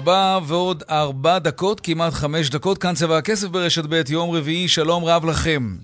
ארבע 0.00 0.38
ועוד 0.46 0.82
ארבע 0.90 1.38
דקות, 1.38 1.80
כמעט 1.80 2.12
חמש 2.12 2.50
דקות, 2.50 2.78
כאן 2.78 2.94
צבע 2.94 3.18
הכסף 3.18 3.48
ברשת 3.48 3.84
ב', 3.88 4.02
יום 4.10 4.30
רביעי, 4.30 4.68
שלום 4.68 5.04
רב 5.04 5.24
לכם. 5.24 5.76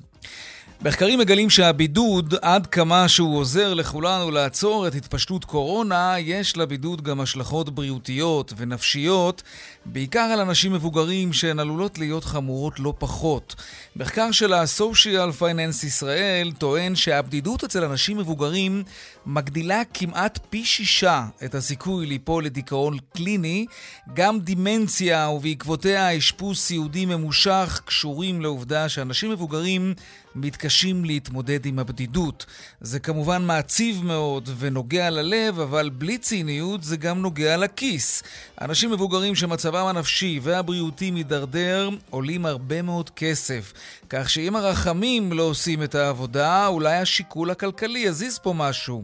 מחקרים 0.82 1.18
מגלים 1.18 1.50
שהבידוד, 1.50 2.34
עד 2.42 2.66
כמה 2.66 3.08
שהוא 3.08 3.38
עוזר 3.38 3.74
לכולנו 3.74 4.30
לעצור 4.30 4.86
את 4.86 4.94
התפשטות 4.94 5.44
קורונה, 5.44 6.14
יש 6.18 6.56
לבידוד 6.56 7.02
גם 7.02 7.20
השלכות 7.20 7.70
בריאותיות 7.70 8.52
ונפשיות, 8.56 9.42
בעיקר 9.84 10.20
על 10.20 10.40
אנשים 10.40 10.72
מבוגרים 10.72 11.32
שהן 11.32 11.58
עלולות 11.58 11.98
להיות 11.98 12.24
חמורות 12.24 12.80
לא 12.80 12.94
פחות. 12.98 13.54
מחקר 13.96 14.30
של 14.32 14.52
ה-Social 14.52 15.40
Finance 15.40 15.86
ישראל 15.86 16.52
טוען 16.58 16.94
שהבדידות 16.94 17.64
אצל 17.64 17.84
אנשים 17.84 18.18
מבוגרים 18.18 18.82
מגדילה 19.26 19.82
כמעט 19.94 20.38
פי 20.50 20.64
שישה 20.64 21.26
את 21.44 21.54
הסיכוי 21.54 22.06
ליפול 22.06 22.44
לדיכאון 22.44 22.98
קליני. 23.14 23.66
גם 24.14 24.40
דימנציה 24.40 25.28
ובעקבותיה 25.28 26.18
אשפוז 26.18 26.58
סיעודי 26.58 27.06
ממושך 27.06 27.80
קשורים 27.84 28.40
לעובדה 28.40 28.88
שאנשים 28.88 29.30
מבוגרים 29.30 29.94
מתקשים 30.34 31.04
להתמודד 31.04 31.66
עם 31.66 31.78
הבדידות. 31.78 32.46
זה 32.80 32.98
כמובן 32.98 33.46
מעציב 33.46 34.04
מאוד 34.04 34.48
ונוגע 34.58 35.10
ללב, 35.10 35.60
אבל 35.60 35.90
בלי 35.90 36.18
ציניות 36.18 36.82
זה 36.82 36.96
גם 36.96 37.22
נוגע 37.22 37.56
לכיס. 37.56 38.22
אנשים 38.60 38.90
מבוגרים 38.90 39.34
שמצבם 39.34 39.86
הנפשי 39.86 40.40
והבריאותי 40.42 41.10
מידרדר 41.10 41.90
עולים 42.10 42.46
הרבה 42.46 42.82
מאוד 42.82 43.10
כסף. 43.10 43.72
כך 44.10 44.30
שאם 44.30 44.56
הרחמים 44.56 45.32
לא 45.32 45.42
עושים 45.42 45.82
את 45.82 45.94
העבודה, 45.94 46.66
אולי 46.66 46.96
השיקול 46.96 47.50
הכלכלי 47.50 47.98
יזיז 47.98 48.38
פה 48.38 48.52
משהו. 48.52 49.02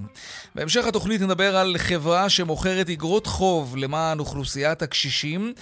בהמשך 0.54 0.86
התוכנית 0.86 1.20
נדבר 1.20 1.56
על 1.56 1.76
חברה 1.78 2.28
שמוכרת 2.28 2.90
אגרות 2.90 3.26
חוב 3.26 3.76
למען 3.76 4.18
אוכלוסיית 4.18 4.82
הקשישים. 4.82 5.52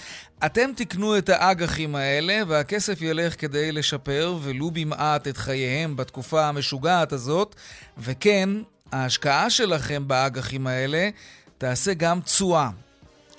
אתם 0.45 0.69
תקנו 0.75 1.17
את 1.17 1.29
האג"חים 1.29 1.95
האלה, 1.95 2.41
והכסף 2.47 3.01
ילך 3.01 3.41
כדי 3.41 3.71
לשפר 3.71 4.37
ולו 4.41 4.71
במעט 4.71 5.27
את 5.27 5.37
חייהם 5.37 5.95
בתקופה 5.95 6.45
המשוגעת 6.45 7.11
הזאת. 7.11 7.55
וכן, 7.97 8.49
ההשקעה 8.91 9.49
שלכם 9.49 10.07
באג"חים 10.07 10.67
האלה 10.67 11.09
תעשה 11.57 11.93
גם 11.93 12.21
תשואה. 12.21 12.69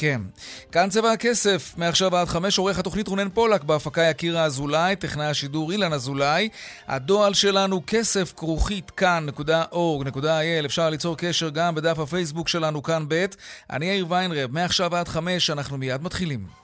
כן. 0.03 0.21
כאן 0.73 0.89
צבע 0.91 1.13
הכסף, 1.13 1.75
מעכשיו 1.77 2.17
עד 2.17 2.29
חמש, 2.29 2.59
עורך 2.59 2.79
התוכנית 2.79 3.09
רונן 3.09 3.29
פולק, 3.29 3.65
בהפקה 3.65 4.03
יקירה 4.03 4.45
אזולאי, 4.45 4.97
טכנאי 4.97 5.27
השידור 5.27 5.73
אילן 5.73 5.93
אזולאי. 5.93 6.49
הדועל 6.89 7.35
שלנו 7.35 7.83
כסף 7.87 8.33
כרוכית 8.37 8.91
כאן.org.il, 8.91 10.67
אפשר 10.67 10.91
ליצור 10.91 11.17
קשר 11.19 11.49
גם 11.49 11.75
בדף 11.75 11.99
הפייסבוק 11.99 12.49
שלנו 12.49 12.83
כאן 12.83 13.05
ב'. 13.09 13.27
אני 13.71 13.87
יאיר 13.87 14.07
ויינרב, 14.09 14.51
מעכשיו 14.53 14.97
עד 14.97 15.09
חמש, 15.09 15.51
אנחנו 15.51 15.79
מיד 15.79 16.03
מתחילים. 16.03 16.62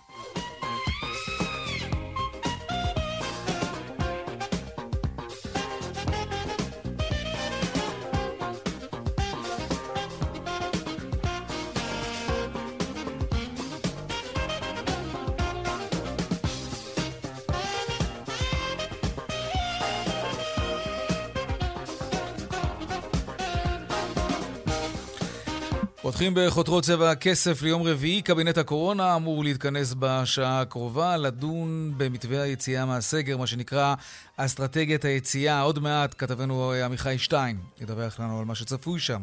פותחים 26.18 26.34
בחותרות 26.36 26.84
צבע 26.84 27.10
הכסף 27.10 27.62
ליום 27.62 27.82
רביעי. 27.82 28.22
קבינט 28.22 28.58
הקורונה 28.58 29.16
אמור 29.16 29.44
להתכנס 29.44 29.94
בשעה 29.98 30.60
הקרובה, 30.60 31.16
לדון 31.16 31.94
במתווה 31.96 32.42
היציאה 32.42 32.84
מהסגר, 32.86 33.36
מה 33.36 33.46
שנקרא 33.46 33.94
אסטרטגיית 34.36 35.04
היציאה. 35.04 35.60
עוד 35.60 35.78
מעט 35.78 36.14
כתבנו 36.18 36.72
עמיחי 36.84 37.18
שטיין 37.18 37.58
ידווח 37.80 38.20
לנו 38.20 38.38
על 38.38 38.44
מה 38.44 38.54
שצפוי 38.54 39.00
שם. 39.00 39.22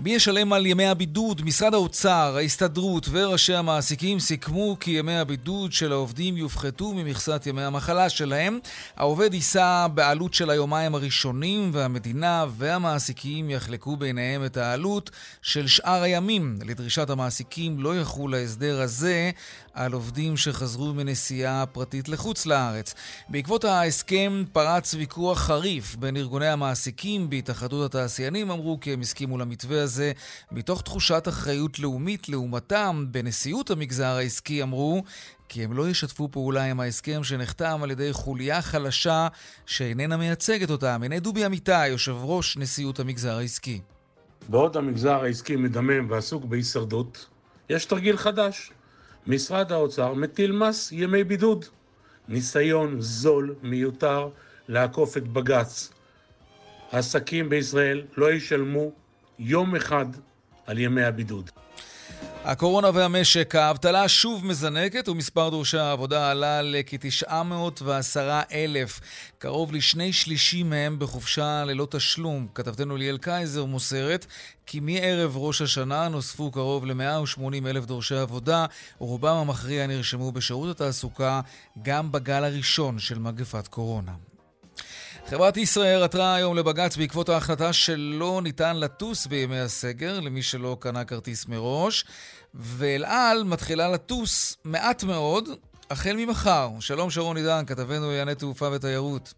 מי 0.00 0.10
ישלם 0.10 0.52
על 0.52 0.66
ימי 0.66 0.86
הבידוד? 0.86 1.42
משרד 1.44 1.74
האוצר, 1.74 2.34
ההסתדרות 2.36 3.08
וראשי 3.10 3.54
המעסיקים 3.54 4.20
סיכמו 4.20 4.76
כי 4.80 4.90
ימי 4.90 5.14
הבידוד 5.14 5.72
של 5.72 5.92
העובדים 5.92 6.36
יופחתו 6.36 6.92
ממכסת 6.92 7.42
ימי 7.46 7.62
המחלה 7.62 8.08
שלהם. 8.08 8.58
העובד 8.96 9.34
יישא 9.34 9.86
בעלות 9.94 10.34
של 10.34 10.50
היומיים 10.50 10.94
הראשונים 10.94 11.70
והמדינה 11.72 12.46
והמעסיקים 12.56 13.50
יחלקו 13.50 13.96
ביניהם 13.96 14.44
את 14.44 14.56
העלות 14.56 15.10
של 15.42 15.66
שאר 15.66 16.02
הימים. 16.02 16.58
לדרישת 16.64 17.10
המעסיקים 17.10 17.80
לא 17.80 18.00
יחול 18.00 18.34
ההסדר 18.34 18.80
הזה 18.80 19.30
על 19.72 19.92
עובדים 19.92 20.36
שחזרו 20.36 20.94
מנסיעה 20.94 21.66
פרטית 21.66 22.08
לחוץ 22.08 22.46
לארץ. 22.46 22.94
בעקבות 23.28 23.64
ההסכם 23.64 24.44
פרץ 24.52 24.94
ויכוח 24.94 25.38
חריף 25.38 25.96
בין 25.96 26.16
ארגוני 26.16 26.48
המעסיקים 26.48 27.30
בהתאחדות 27.30 27.94
התעשיינים, 27.94 28.50
אמרו 28.50 28.78
כי 28.80 28.92
הם 28.92 29.00
הסכימו 29.00 29.38
למתווה 29.38 29.82
הזה 29.88 30.12
מתוך 30.52 30.82
תחושת 30.82 31.28
אחריות 31.28 31.78
לאומית 31.78 32.28
לעומתם. 32.28 33.04
בנשיאות 33.10 33.70
המגזר 33.70 34.16
העסקי 34.16 34.62
אמרו 34.62 35.02
כי 35.48 35.64
הם 35.64 35.72
לא 35.72 35.88
ישתפו 35.88 36.28
פעולה 36.32 36.64
עם 36.64 36.80
ההסכם 36.80 37.24
שנחתם 37.24 37.80
על 37.82 37.90
ידי 37.90 38.12
חוליה 38.12 38.62
חלשה 38.62 39.28
שאיננה 39.66 40.16
מייצגת 40.16 40.70
אותם. 40.70 41.00
הנה 41.04 41.20
דובי 41.20 41.46
אמיתי, 41.46 41.88
יושב 41.88 42.14
ראש 42.22 42.56
נשיאות 42.56 43.00
המגזר 43.00 43.36
העסקי. 43.36 43.80
בעוד 44.48 44.76
המגזר 44.76 45.24
העסקי 45.24 45.56
מדמם 45.56 46.10
ועסוק 46.10 46.44
בהישרדות, 46.44 47.26
יש 47.70 47.84
תרגיל 47.84 48.16
חדש. 48.16 48.72
משרד 49.26 49.72
האוצר 49.72 50.14
מטיל 50.14 50.52
מס 50.52 50.92
ימי 50.92 51.24
בידוד. 51.24 51.64
ניסיון 52.28 53.00
זול, 53.00 53.54
מיותר, 53.62 54.28
לעקוף 54.68 55.16
את 55.16 55.28
בג"ץ. 55.28 55.90
העסקים 56.92 57.48
בישראל 57.48 58.02
לא 58.16 58.32
ישלמו 58.32 58.92
יום 59.38 59.76
אחד 59.76 60.06
על 60.66 60.78
ימי 60.78 61.04
הבידוד. 61.04 61.50
הקורונה 62.44 62.90
והמשק, 62.94 63.54
האבטלה 63.54 64.08
שוב 64.08 64.46
מזנקת 64.46 65.08
ומספר 65.08 65.48
דורשי 65.48 65.78
העבודה 65.78 66.30
עלה 66.30 66.62
לכ-910 66.62 68.18
אלף. 68.52 69.00
קרוב 69.38 69.72
לשני 69.72 70.12
שלישים 70.12 70.70
מהם 70.70 70.98
בחופשה 70.98 71.64
ללא 71.64 71.86
תשלום. 71.90 72.46
כתבתנו 72.54 72.96
ליאל 72.96 73.18
קייזר 73.18 73.64
מוסרת 73.64 74.26
כי 74.66 74.80
מערב 74.80 75.36
ראש 75.36 75.62
השנה 75.62 76.08
נוספו 76.08 76.50
קרוב 76.50 76.86
ל-180 76.86 77.66
אלף 77.66 77.84
דורשי 77.84 78.16
עבודה, 78.16 78.66
רובם 78.98 79.36
המכריע 79.36 79.86
נרשמו 79.86 80.32
בשירות 80.32 80.70
התעסוקה 80.70 81.40
גם 81.82 82.12
בגל 82.12 82.44
הראשון 82.44 82.98
של 82.98 83.18
מגפת 83.18 83.68
קורונה. 83.68 84.12
חברת 85.30 85.56
ישראל 85.56 86.02
עתרה 86.02 86.34
היום 86.34 86.56
לבג"ץ 86.56 86.96
בעקבות 86.96 87.28
ההחלטה 87.28 87.72
שלא 87.72 88.40
ניתן 88.42 88.76
לטוס 88.76 89.26
בימי 89.26 89.60
הסגר 89.60 90.20
למי 90.20 90.42
שלא 90.42 90.76
קנה 90.80 91.04
כרטיס 91.04 91.46
מראש, 91.46 92.04
ואל 92.54 93.04
על 93.04 93.44
מתחילה 93.44 93.88
לטוס 93.88 94.56
מעט 94.64 95.04
מאוד 95.04 95.48
החל 95.90 96.16
ממחר. 96.16 96.70
שלום 96.80 97.10
שרון 97.10 97.36
עידן, 97.36 97.64
כתבנו 97.66 98.06
לענייני 98.06 98.34
תעופה 98.34 98.68
ותיירות. 98.72 99.34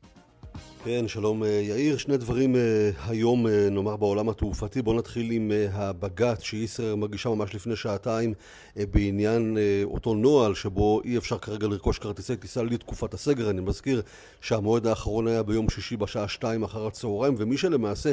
כן, 0.85 1.09
שלום 1.09 1.43
אה, 1.45 1.49
יאיר. 1.49 1.97
שני 1.97 2.17
דברים 2.17 2.57
אה, 2.57 2.91
היום, 3.09 3.47
אה, 3.47 3.71
נאמר, 3.71 3.97
בעולם 3.97 4.29
התעופתי. 4.29 4.83
בואו 4.83 4.99
נתחיל 4.99 5.31
עם 5.31 5.53
הבג"ץ 5.73 6.43
שישראל 6.43 6.95
מגישה 6.95 7.29
ממש 7.29 7.55
לפני 7.55 7.77
שעתיים 7.77 8.35
בעניין 8.77 9.59
אותו 9.85 10.15
נוהל 10.15 10.55
שבו 10.55 11.01
אי 11.05 11.19
אפשר 11.19 11.39
כרגע 11.39 11.67
לרכוש 11.67 11.99
כרטיסי 11.99 12.37
טיסה 12.37 12.63
לתקופת 12.63 13.15
הסגר. 13.15 13.51
אני 13.51 13.61
מזכיר 13.61 14.03
שהמועד 14.41 14.87
האחרון 14.87 15.27
היה 15.27 15.43
ביום 15.43 15.69
שישי 15.69 15.97
בשעה 15.97 16.29
שתיים 16.29 16.63
אחר 16.63 16.87
הצהריים, 16.87 17.35
ומי 17.39 17.57
שלמעשה 17.57 18.13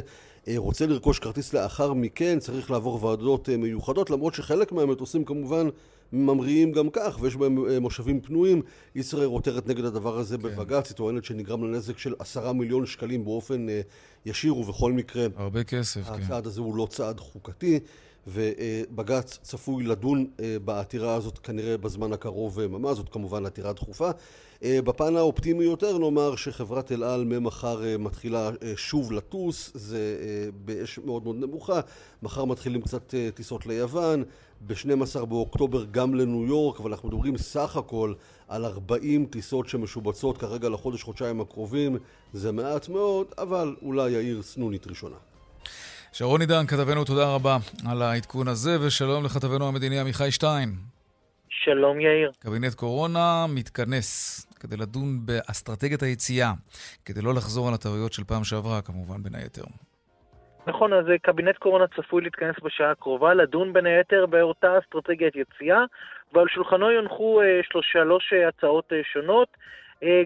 רוצה 0.58 0.88
לרכוש 0.88 1.20
כרטיס 1.20 1.54
לאחר 1.54 1.94
מכן 1.94 2.40
צריך 2.40 2.72
לעבור 2.72 3.06
ועדות 3.06 3.50
מיוחדות, 3.50 4.10
למרות 4.10 4.34
שחלק 4.34 4.72
מהמטוסים 4.72 5.26
כמובן 5.26 5.68
ממריאים 6.14 6.72
גם 6.72 6.90
כך, 6.90 7.18
ויש 7.22 7.36
בהם 7.36 7.82
מושבים 7.82 8.22
פנויים. 8.22 8.62
ישראייר 8.96 9.30
עותרת 9.30 9.68
נגד 9.68 9.86
הדבר 9.86 10.18
הזה 10.18 10.38
כן. 10.38 10.44
בבג"ץ, 10.44 10.90
היא 10.90 10.96
טוענת 10.96 11.26
שנגרם 11.26 11.64
לה 11.64 11.78
נזק 11.78 11.98
של 11.98 12.14
עשרה 12.20 12.54
מיליון 12.54 12.86
שקלים 12.86 13.26
באופן 13.26 13.68
ישיר, 14.28 14.58
ובכל 14.58 14.92
מקרה... 14.92 15.28
הרבה 15.36 15.64
כסף, 15.64 16.02
הצעד 16.02 16.18
כן. 16.18 16.24
הצעד 16.24 16.48
הזה 16.48 16.62
הוא 16.62 16.76
לא 16.76 16.88
צעד 16.90 17.20
חוקתי. 17.20 17.80
ובג"ץ 18.28 19.40
צפוי 19.42 19.84
לדון 19.84 20.28
בעתירה 20.66 21.16
הזאת 21.16 21.38
כנראה 21.38 21.78
בזמן 21.78 22.14
הקרוב 22.14 22.68
ממש, 22.68 22.98
זאת 22.98 23.10
כמובן 23.10 23.46
עתירה 23.46 23.74
דחופה. 23.74 24.12
אה, 24.64 24.82
בפן 24.82 25.16
האופטימי 25.16 25.64
יותר 25.64 25.98
נאמר 25.98 26.36
שחברת 26.36 26.92
אל 26.92 27.04
על 27.04 27.26
ממחר 27.26 27.86
אה, 27.86 27.98
מתחילה 27.98 28.50
אה, 28.64 28.74
שוב 28.76 29.12
לטוס, 29.12 29.72
זה 29.74 30.18
באש 30.66 31.00
מאוד 31.06 31.24
מאוד 31.24 31.36
נמוכה, 31.36 31.80
מחר 32.24 32.46
מתחילים 32.46 32.82
קצת 32.82 33.14
טיסות 33.34 33.66
ליוון, 33.66 34.24
ב-12 34.68 35.26
באוקטובר 35.26 35.86
גם 35.92 36.16
לניו 36.16 36.46
יורק, 36.46 36.80
אבל 36.80 36.92
אנחנו 36.92 37.10
מדברים 37.10 37.38
סך 37.38 37.78
הכל 37.78 38.14
על 38.48 38.66
40 38.66 39.26
טיסות 39.26 39.70
שמשובצות 39.70 40.38
כרגע 40.38 40.70
לחודש-חודשיים 40.70 41.42
הקרובים, 41.42 41.98
זה 42.34 42.52
מעט 42.52 42.90
מאוד, 42.90 43.28
אבל 43.38 43.76
אולי 43.82 44.12
יאיר 44.12 44.42
סנונית 44.42 44.88
ראשונה. 44.88 45.16
שרון 46.12 46.42
עידן, 46.42 46.66
כתבנו, 46.68 47.06
תודה 47.06 47.34
רבה 47.34 47.58
על 47.86 48.02
העדכון 48.02 48.48
הזה, 48.48 48.78
ושלום 48.82 49.26
לכתבנו 49.26 49.68
המדיני 49.68 50.00
עמיחי 50.00 50.32
שטיין. 50.32 50.76
שלום 51.50 52.00
יאיר. 52.00 52.32
קבינט 52.40 52.74
קורונה 52.74 53.46
מתכנס 53.50 54.42
כדי 54.60 54.78
לדון 54.78 55.26
באסטרטגיית 55.26 56.04
היציאה, 56.04 56.54
כדי 57.06 57.22
לא 57.22 57.34
לחזור 57.34 57.68
על 57.68 57.74
הטעויות 57.74 58.14
של 58.14 58.24
פעם 58.24 58.44
שעברה, 58.44 58.82
כמובן, 58.82 59.24
בין 59.24 59.36
היתר. 59.36 59.64
נכון, 60.68 60.94
אז 60.94 61.10
אה, 61.10 61.18
קבינט 61.18 61.58
קורונה 61.58 61.88
צפוי 61.88 62.22
להתכנס 62.22 62.56
בשעה 62.64 62.92
הקרובה, 62.92 63.34
לדון 63.34 63.74
בין 63.74 63.86
היתר 63.86 64.26
באותה 64.26 64.80
אסטרטגיית 64.80 65.36
יציאה, 65.36 65.84
ועל 66.34 66.48
שולחנו 66.48 66.92
יונחו 66.92 67.42
אה, 67.42 67.60
שלוש 67.82 68.34
הצעות 68.34 68.94
אה, 68.94 69.02
שונות, 69.04 69.48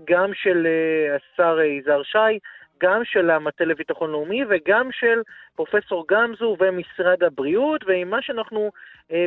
גם 0.07 0.33
של 0.33 0.67
השר 1.15 1.59
יזהר 1.61 2.03
שי, 2.03 2.39
גם 2.81 3.01
של 3.05 3.29
המטה 3.29 3.65
לביטחון 3.65 4.11
לאומי 4.11 4.43
וגם 4.49 4.91
של 4.91 5.21
פרופסור 5.55 6.05
גמזו 6.07 6.57
ומשרד 6.59 7.23
הבריאות, 7.23 7.83
ועם 7.87 8.09
מה 8.09 8.21
שאנחנו 8.21 8.71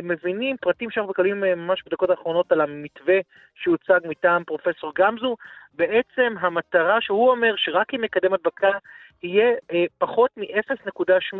מבינים, 0.03 0.57
פרטים 0.57 0.91
שאנחנו 0.91 1.11
מקבלים 1.11 1.43
אה, 1.43 1.55
ממש 1.55 1.83
בדקות 1.85 2.09
האחרונות 2.09 2.51
על 2.51 2.61
המתווה 2.61 3.19
שהוצג 3.55 3.99
מטעם 4.05 4.43
פרופסור 4.43 4.91
גמזו, 4.95 5.35
בעצם 5.73 6.35
המטרה 6.39 7.01
שהוא 7.01 7.31
אומר 7.31 7.53
שרק 7.57 7.93
עם 7.93 8.01
מקדם 8.01 8.33
הדבקה 8.33 8.71
יהיה 9.23 9.53
אה, 9.71 9.85
פחות 9.97 10.31
מ-0.8, 10.37 11.39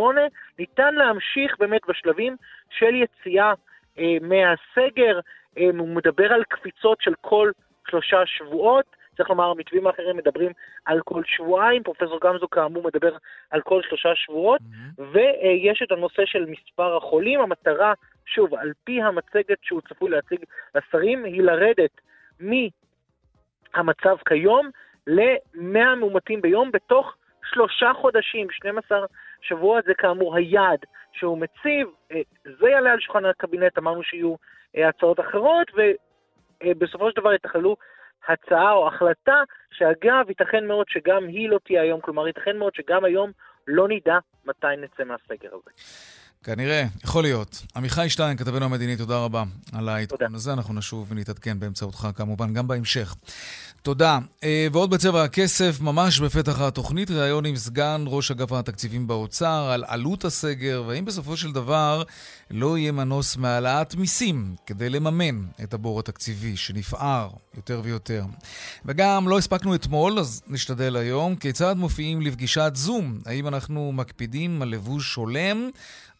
ניתן 0.60 0.96
להמשיך 0.96 1.58
באמת 1.60 1.82
בשלבים 1.88 2.36
של 2.70 2.96
יציאה 2.96 3.54
אה, 4.00 4.18
מהסגר, 4.22 5.20
אה, 5.58 5.70
הוא 5.78 5.88
מדבר 5.88 6.34
על 6.34 6.44
קפיצות 6.44 7.02
של 7.02 7.14
כל 7.22 7.52
שלושה 7.90 8.26
שבועות, 8.26 8.86
צריך 9.18 9.30
לומר, 9.30 9.50
המתווים 9.50 9.88
האחרים 9.88 10.18
מדברים 10.18 10.52
על 10.86 11.02
כל 11.02 11.22
שבועיים, 11.26 11.84
פרופסור 11.84 12.20
גמזו 12.24 12.48
כאמור 12.48 12.84
מדבר 12.84 13.18
על 13.52 13.62
כל 13.62 13.82
שלושה 13.82 14.16
שבועות, 14.16 14.62
mm-hmm. 14.62 15.02
ויש 15.12 15.82
את 15.84 15.92
הנושא 15.92 16.26
של 16.26 16.46
מספר 16.46 16.98
החולים. 16.98 17.42
המטרה, 17.42 17.94
שוב, 18.26 18.56
על 18.56 18.74
פי 18.84 19.02
המצגת 19.02 19.58
שהוא 19.62 19.82
צפוי 19.90 20.10
להציג 20.10 20.40
לשרים, 20.76 21.26
היא 21.26 21.42
לרדת 21.42 22.02
מהמצב 22.40 24.18
כיום 24.28 24.70
ל-100 25.08 25.96
מאומתים 25.98 26.42
ביום 26.42 26.72
בתוך 26.72 27.16
שלושה 27.52 27.92
חודשים, 27.94 28.48
12 28.52 29.06
שבועות, 29.42 29.86
זה 29.86 29.94
כאמור 29.94 30.36
היעד 30.36 30.86
שהוא 31.12 31.38
מציב, 31.38 31.88
אה, 32.12 32.22
זה 32.44 32.70
יעלה 32.70 32.92
על 32.92 33.00
שולחן 33.00 33.26
הקבינט, 33.26 33.78
אמרנו 33.78 34.04
שיהיו 34.04 34.36
אה, 34.78 34.90
הצעות 34.90 35.20
אחרות, 35.20 35.72
ובסופו 36.64 37.12
של 37.12 37.22
דבר 37.22 37.34
יתכללו 37.34 37.76
הצעה 38.28 38.72
או 38.72 38.88
החלטה, 38.88 39.44
שאגב, 39.72 40.30
ייתכן 40.30 40.68
מאוד 40.68 40.86
שגם 40.90 41.28
היא 41.28 41.50
לא 41.50 41.60
תהיה 41.64 41.82
היום, 41.82 42.02
כלומר, 42.02 42.28
ייתכן 42.28 42.58
מאוד 42.58 42.76
שגם 42.76 43.06
היום 43.06 43.32
לא 43.68 43.88
נדע 43.88 44.18
מתי 44.46 44.68
נצא 44.78 45.04
מהסגר 45.04 45.50
הזה. 45.54 45.72
כנראה, 46.46 46.86
יכול 47.04 47.24
להיות. 47.24 47.66
עמיחי 47.76 48.10
שטיין, 48.10 48.38
כתבנו 48.38 48.66
המדיני, 48.66 48.98
תודה 48.98 49.18
רבה 49.18 49.44
על 49.72 49.90
העדכון 49.90 50.36
הזה. 50.36 50.54
אנחנו 50.54 50.74
נשוב 50.74 51.08
ונתעדכן 51.10 51.60
באמצעותך 51.60 52.08
כמובן 52.16 52.54
גם 52.54 52.68
בהמשך. 52.68 53.16
תודה. 53.82 54.20
אה, 54.44 54.68
ועוד 54.72 54.90
בצבע 54.90 55.24
הכסף, 55.24 55.82
ממש 55.82 56.20
בפתח 56.20 56.62
התוכנית, 56.62 57.12
ראיון 57.12 57.46
עם 57.46 57.56
סגן 57.56 58.04
ראש 58.08 58.32
אגף 58.32 58.52
התקציבים 58.52 59.08
באוצר 59.08 59.70
על 59.72 59.84
עלות 59.88 60.26
הסגר, 60.26 60.84
והאם 60.88 61.06
בסופו 61.06 61.38
של 61.38 61.52
דבר 61.52 62.04
לא 62.52 62.78
יהיה 62.78 62.92
מנוס 62.92 63.38
מהעלאת 63.38 63.96
מיסים 63.96 64.56
כדי 64.66 64.90
לממן 64.90 65.46
את 65.64 65.74
הבור 65.74 66.00
התקציבי 66.00 66.58
שנפער 66.58 67.30
יותר 67.56 67.82
ויותר. 67.84 68.26
וגם 68.86 69.30
לא 69.30 69.38
הספקנו 69.38 69.76
אתמול, 69.76 70.20
אז 70.20 70.44
נשתדל 70.48 70.96
היום, 70.96 71.36
כיצד 71.36 71.76
מופיעים 71.78 72.22
לפגישת 72.22 72.72
זום? 72.76 73.20
האם 73.26 73.48
אנחנו 73.48 73.92
מקפידים 73.92 74.62
על 74.62 74.70
לבוש 74.70 75.16
הולם? 75.16 75.70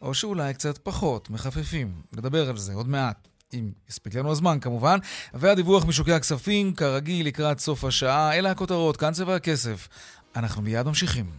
או 0.02 0.14
שאולי 0.14 0.54
קצת 0.54 0.78
פחות, 0.78 1.30
מחפפים. 1.30 1.92
נדבר 2.12 2.48
על 2.48 2.56
זה 2.56 2.74
עוד 2.74 2.88
מעט. 2.88 3.28
אם 3.54 3.70
יספיק 3.88 4.14
לנו 4.14 4.30
הזמן 4.32 4.60
כמובן. 4.60 4.98
והדיווח 5.34 5.84
משוקי 5.84 6.12
הכספים, 6.12 6.74
כרגיל, 6.74 7.26
לקראת 7.26 7.60
סוף 7.60 7.84
השעה. 7.84 8.34
אלה 8.34 8.50
הכותרות, 8.50 8.96
כאן 8.96 9.12
צבע 9.12 9.34
הכסף. 9.34 9.88
אנחנו 10.36 10.62
מיד 10.62 10.86
ממשיכים. 10.86 11.30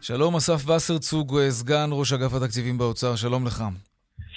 שלום, 0.00 0.36
אסף 0.36 0.68
וסרצוג, 0.68 1.48
סגן 1.50 1.90
ראש 1.92 2.12
אגף 2.12 2.34
התקציבים 2.34 2.78
באוצר, 2.78 3.16
שלום 3.16 3.46
לך. 3.46 3.64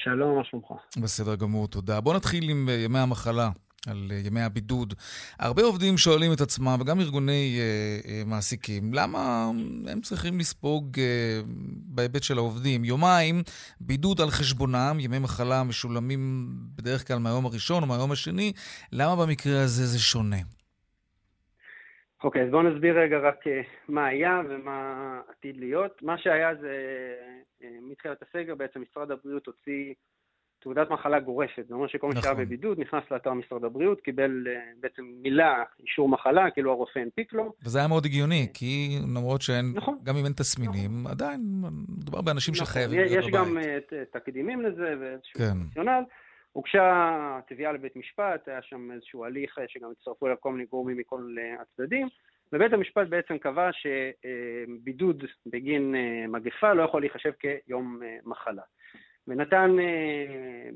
שלום, 0.04 0.38
מה 0.38 0.44
שלומך? 0.44 0.66
בסדר 0.98 1.36
גמור, 1.36 1.68
תודה. 1.68 2.02
בוא 2.02 2.14
נתחיל 2.14 2.50
עם 2.50 2.70
אה, 2.70 2.74
ימי 2.74 3.00
המחלה. 3.00 3.50
על 3.88 4.12
אה, 4.12 4.22
ימי 4.26 4.42
הבידוד. 4.42 4.94
הרבה 5.40 5.64
עובדים 5.64 5.98
שואלים 5.98 6.34
את 6.34 6.42
עצמם, 6.42 6.78
וגם 6.82 7.00
ארגוני 7.00 7.60
אה, 7.60 8.12
אה, 8.12 8.24
מעסיקים, 8.26 8.94
למה 8.94 9.52
הם 9.88 10.02
צריכים 10.02 10.40
לספוג 10.40 11.00
אה, 11.00 11.42
בהיבט 11.86 12.24
של 12.24 12.38
העובדים 12.38 12.86
יומיים 12.86 13.44
בידוד 13.82 14.22
על 14.22 14.30
חשבונם, 14.30 14.98
ימי 15.00 15.20
מחלה 15.20 15.64
משולמים 15.64 16.50
בדרך 16.76 17.08
כלל 17.08 17.18
מהיום 17.18 17.46
הראשון 17.46 17.84
או 17.84 17.88
מהיום 17.88 18.12
השני, 18.12 18.54
למה 18.92 19.16
במקרה 19.16 19.62
הזה 19.62 19.86
זה 19.86 20.00
שונה? 20.00 20.38
אוקיי, 22.24 22.42
okay, 22.42 22.46
אז 22.46 22.52
בואו 22.52 22.62
נסביר 22.62 23.00
רגע 23.00 23.18
רק 23.18 23.48
אה, 23.48 23.62
מה 23.88 24.06
היה 24.06 24.42
ומה 24.50 25.20
עתיד 25.30 25.58
להיות. 25.58 26.02
מה 26.02 26.18
שהיה 26.18 26.56
זה, 26.56 26.76
אה, 27.64 27.70
מתחילת 27.82 28.18
הסגר 28.22 28.56
בעצם 28.56 28.82
משרד 28.82 29.12
הבריאות 29.12 29.48
הוציא 29.48 29.94
תעודת 30.60 30.90
מחלה 30.90 31.20
גורפת. 31.20 31.66
זה 31.68 31.74
אומר 31.74 31.88
שכל 31.88 32.08
מי 32.08 32.22
שהיה 32.22 32.34
נכון. 32.34 32.46
בבידוד 32.46 32.80
נכנס 32.80 33.04
לאתר 33.12 33.34
משרד 33.34 33.64
הבריאות, 33.64 34.02
קיבל 34.02 34.48
אה, 34.48 34.54
בעצם 34.80 35.02
מילה, 35.22 35.64
אישור 35.80 36.10
מחלה, 36.10 36.52
כאילו 36.52 36.72
הרופא 36.72 37.00
הנפיק 37.00 37.34
לו. 37.34 37.54
וזה 37.64 37.80
היה 37.80 37.88
מאוד 37.88 38.06
הגיוני, 38.06 38.48
כי 38.54 38.98
למרות 39.04 39.42
שאין, 39.42 39.66
נכון. 39.76 39.98
גם 40.04 40.18
אם 40.18 40.26
אין 40.26 40.34
תסמינים, 40.34 40.92
נכון. 41.00 41.12
עדיין 41.12 41.42
מדובר 42.00 42.22
באנשים 42.22 42.54
נכון. 42.54 42.66
שחייבים 42.66 43.00
להיות 43.00 43.12
בבית. 43.12 43.26
יש 43.26 43.32
גם 43.32 43.58
תקדימים 44.12 44.62
לזה 44.62 44.94
ואיזשהו 45.00 45.40
כן. 45.40 45.60
פונקציונל. 45.60 46.04
הוגשה 46.54 47.40
תביעה 47.48 47.72
לבית 47.72 47.96
משפט, 47.96 48.48
היה 48.48 48.62
שם 48.62 48.92
איזשהו 48.92 49.26
הליך 49.26 49.60
שגם 49.68 49.92
הצטרפו 49.92 50.26
אליו 50.26 50.38
כל 50.40 50.52
מיני 50.52 50.66
גורמים 50.66 50.98
מכל 50.98 51.36
הצדדים, 51.60 52.08
ובית 52.54 52.74
המשפט 52.74 53.08
בעצם 53.08 53.38
קבע 53.38 53.70
שבידוד 53.74 55.24
בגין 55.46 55.96
מגפה 56.28 56.74
לא 56.74 56.84
יכול 56.84 57.02
להיחשב 57.02 57.32
כיום 57.40 58.00
מחלה. 58.24 58.62
ונתן 59.28 59.76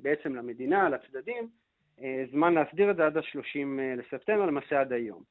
בעצם 0.02 0.36
למדינה, 0.36 0.90
לצדדים, 0.90 1.50
זמן 2.32 2.54
להסדיר 2.54 2.92
את 2.92 2.96
זה 2.96 3.06
עד 3.06 3.18
ה-30 3.18 3.82
לספטמבר, 3.98 4.46
למעשה 4.46 4.80
עד 4.80 4.94
היום. 4.94 5.24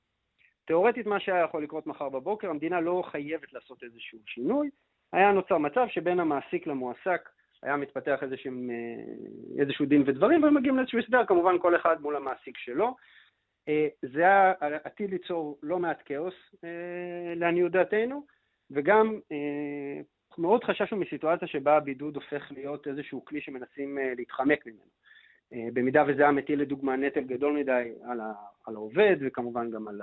תאורטית 0.64 1.06
מה 1.06 1.20
שהיה 1.20 1.44
יכול 1.44 1.62
לקרות 1.62 1.86
מחר 1.86 2.08
בבוקר, 2.08 2.50
המדינה 2.50 2.80
לא 2.80 3.02
חייבת 3.10 3.52
לעשות 3.52 3.82
איזשהו 3.82 4.18
שינוי, 4.26 4.70
היה 5.12 5.32
נוצר 5.32 5.58
מצב 5.58 5.86
שבין 5.88 6.20
המעסיק 6.20 6.66
למועסק 6.66 7.28
היה 7.66 7.76
מתפתח 7.76 8.22
איזשהו, 8.22 8.52
אה, 8.52 9.62
איזשהו 9.62 9.86
דין 9.86 10.02
ודברים, 10.06 10.42
והם 10.42 10.54
מגיעים 10.54 10.76
לאיזשהו 10.76 10.98
הסדר, 10.98 11.26
כמובן 11.26 11.58
כל 11.58 11.76
אחד 11.76 11.96
מול 12.00 12.16
המעסיק 12.16 12.58
שלו. 12.58 12.96
אה, 13.68 13.88
זה 14.02 14.20
היה 14.20 14.52
עתיד 14.60 15.10
ליצור 15.10 15.58
לא 15.62 15.78
מעט 15.78 16.02
כאוס 16.04 16.34
אה, 16.64 17.34
לעניות 17.36 17.72
דעתנו, 17.72 18.26
וגם 18.70 19.20
מאוד 20.38 20.64
חששנו 20.64 20.98
מסיטואציה 20.98 21.48
שבה 21.48 21.76
הבידוד 21.76 22.16
הופך 22.16 22.52
להיות 22.52 22.86
איזשהו 22.86 23.24
כלי 23.24 23.40
שמנסים 23.40 23.98
להתחמק 24.16 24.66
ממנו. 24.66 24.96
במידה 25.72 26.04
וזה 26.08 26.22
היה 26.22 26.32
מטיל 26.32 26.60
לדוגמה 26.60 26.96
נטל 26.96 27.20
גדול 27.20 27.52
מדי 27.52 27.92
על, 28.04 28.20
ה, 28.20 28.32
על 28.66 28.74
העובד 28.74 29.16
וכמובן 29.20 29.70
גם 29.70 29.88
על 29.88 30.00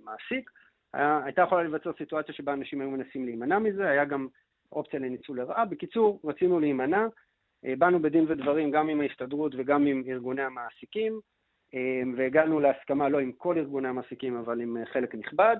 המעסיק, 0.00 0.50
הייתה 0.92 1.42
יכולה 1.42 1.62
להיווצר 1.62 1.92
סיטואציה 1.98 2.34
שבה 2.34 2.52
אנשים 2.52 2.80
היו 2.80 2.90
מנסים 2.90 3.24
להימנע 3.24 3.58
מזה, 3.58 3.88
היה 3.88 4.04
גם 4.04 4.28
אופציה 4.72 5.00
לניצול 5.00 5.40
לרעה. 5.40 5.64
בקיצור, 5.64 6.20
רצינו 6.24 6.60
להימנע, 6.60 7.06
אה, 7.64 7.74
באנו 7.78 8.02
בדין 8.02 8.24
ודברים 8.28 8.70
גם 8.70 8.88
עם 8.88 9.00
ההסתדרות 9.00 9.52
וגם 9.56 9.86
עם 9.86 10.02
ארגוני 10.08 10.42
המעסיקים, 10.42 11.20
והגענו 12.16 12.60
להסכמה 12.60 13.08
לא 13.08 13.18
עם 13.18 13.32
כל 13.32 13.58
ארגוני 13.58 13.88
המעסיקים, 13.88 14.36
אבל 14.36 14.60
עם 14.60 14.76
חלק 14.92 15.14
נכבד, 15.14 15.56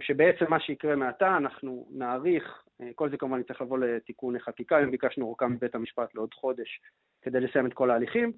שבעצם 0.00 0.44
מה 0.48 0.60
שיקרה 0.60 0.96
מעתה, 0.96 1.36
אנחנו 1.36 1.86
נאריך, 1.90 2.64
כל 2.94 3.10
זה 3.10 3.16
כמובן 3.16 3.40
יצטרך 3.40 3.60
לבוא 3.60 3.78
לתיקון 3.78 4.38
חקיקה, 4.38 4.82
אם 4.82 4.90
ביקשנו 4.90 5.26
אורכה 5.26 5.46
מבית 5.46 5.74
המשפט 5.74 6.14
לעוד 6.14 6.34
חודש 6.34 6.80
כדי 7.22 7.40
לסיים 7.40 7.66
את 7.66 7.74
כל 7.74 7.90
ההליכים, 7.90 8.32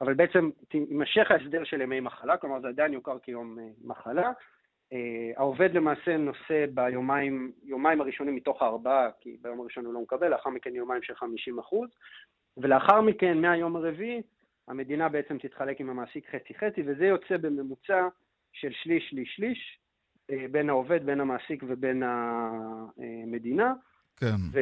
אבל 0.00 0.14
בעצם 0.14 0.50
תימשך 0.68 1.30
ההסדר 1.30 1.64
של 1.64 1.80
ימי 1.80 2.00
מחלה, 2.00 2.36
כלומר 2.36 2.60
זה 2.60 2.68
עדיין 2.68 2.92
יוכר 2.92 3.18
כיום 3.18 3.58
מחלה, 3.84 4.32
העובד 5.36 5.74
למעשה 5.74 6.16
נושא 6.16 6.64
ביומיים 6.74 7.52
יומיים 7.64 8.00
הראשונים 8.00 8.34
מתוך 8.34 8.62
הארבעה, 8.62 9.08
כי 9.20 9.36
ביום 9.42 9.60
הראשון 9.60 9.84
הוא 9.84 9.94
לא 9.94 10.00
מקבל, 10.00 10.28
לאחר 10.28 10.50
מכן 10.50 10.74
יומיים 10.74 11.02
של 11.02 11.14
50 11.14 11.58
אחוז, 11.58 11.90
ולאחר 12.56 13.00
מכן, 13.00 13.38
מהיום 13.38 13.76
הרביעי, 13.76 14.22
המדינה 14.68 15.08
בעצם 15.08 15.38
תתחלק 15.38 15.80
עם 15.80 15.90
המעסיק 15.90 16.30
חצי-חצי, 16.34 16.82
וזה 16.86 17.06
יוצא 17.06 17.36
בממוצע 17.36 18.08
של 18.52 18.72
שליש, 18.72 19.10
שליש, 19.10 19.32
שליש, 19.36 19.78
uh, 20.30 20.34
בין 20.50 20.68
העובד, 20.68 21.06
בין 21.06 21.20
המעסיק 21.20 21.64
ובין 21.68 22.02
המדינה. 22.02 23.72
כן. 24.16 24.60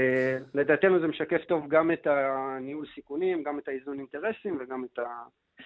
ולדעתנו 0.54 1.00
זה 1.00 1.06
משקף 1.06 1.44
טוב 1.48 1.68
גם 1.68 1.90
את 1.92 2.06
הניהול 2.06 2.86
סיכונים, 2.94 3.42
גם 3.42 3.58
את 3.58 3.68
האיזון 3.68 3.98
אינטרסים 3.98 4.58
וגם 4.60 4.84
את 4.84 4.98
ה... 4.98 5.04